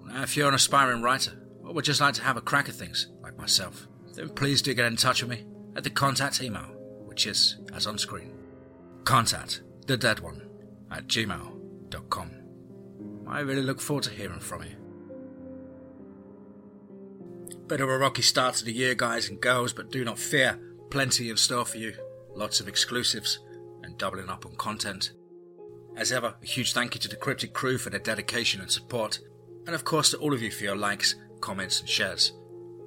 Now, 0.06 0.22
if 0.22 0.36
you're 0.36 0.48
an 0.48 0.54
aspiring 0.54 1.02
writer 1.02 1.40
or 1.62 1.72
would 1.72 1.84
just 1.84 2.00
like 2.00 2.14
to 2.14 2.22
have 2.22 2.36
a 2.36 2.40
crack 2.40 2.68
at 2.68 2.74
things 2.74 3.08
like 3.34 3.40
myself, 3.40 3.88
then 4.14 4.28
please 4.30 4.62
do 4.62 4.74
get 4.74 4.86
in 4.86 4.96
touch 4.96 5.22
with 5.22 5.30
me 5.30 5.44
at 5.76 5.84
the 5.84 5.90
contact 5.90 6.42
email, 6.42 6.66
which 7.04 7.26
is 7.26 7.58
as 7.72 7.86
on 7.86 7.98
screen. 7.98 8.32
Contact 9.04 9.62
the 9.86 9.96
dead 9.96 10.20
one 10.20 10.42
at 10.90 11.06
gmail.com. 11.06 12.30
I 13.26 13.40
really 13.40 13.62
look 13.62 13.80
forward 13.80 14.04
to 14.04 14.10
hearing 14.10 14.40
from 14.40 14.62
you. 14.62 14.76
Bit 17.66 17.80
of 17.80 17.88
a 17.88 17.98
rocky 17.98 18.22
start 18.22 18.56
to 18.56 18.64
the 18.64 18.72
year, 18.72 18.94
guys 18.94 19.28
and 19.28 19.40
girls, 19.40 19.72
but 19.72 19.90
do 19.90 20.04
not 20.04 20.18
fear. 20.18 20.58
Plenty 20.90 21.30
in 21.30 21.36
store 21.36 21.64
for 21.64 21.78
you. 21.78 21.94
Lots 22.34 22.60
of 22.60 22.68
exclusives 22.68 23.38
and 23.82 23.96
doubling 23.96 24.28
up 24.28 24.44
on 24.46 24.54
content. 24.56 25.12
As 25.96 26.12
ever, 26.12 26.34
a 26.42 26.46
huge 26.46 26.72
thank 26.72 26.94
you 26.94 27.00
to 27.00 27.08
the 27.08 27.16
Cryptid 27.16 27.52
Crew 27.52 27.78
for 27.78 27.90
their 27.90 28.00
dedication 28.00 28.60
and 28.60 28.70
support, 28.70 29.20
and 29.66 29.74
of 29.74 29.84
course 29.84 30.10
to 30.10 30.18
all 30.18 30.34
of 30.34 30.42
you 30.42 30.50
for 30.50 30.64
your 30.64 30.76
likes, 30.76 31.14
comments, 31.40 31.80
and 31.80 31.88
shares. 31.88 32.32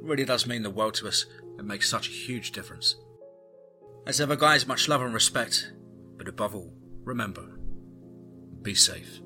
Really 0.02 0.26
does 0.26 0.48
mean 0.48 0.64
the 0.64 0.70
world 0.70 0.94
to 0.96 1.08
us 1.08 1.26
and 1.58 1.68
makes 1.68 1.90
such 1.90 2.08
a 2.08 2.12
huge 2.12 2.52
difference. 2.52 2.96
As 4.06 4.22
ever, 4.22 4.36
guys, 4.36 4.68
much 4.68 4.88
love 4.88 5.02
and 5.02 5.14
respect, 5.14 5.72
but 6.18 6.28
above 6.28 6.56
all, 6.56 6.74
remember 7.04 7.58
be 8.62 8.74
safe, 8.76 9.22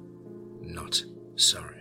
not 0.59 1.03
sorry. 1.36 1.80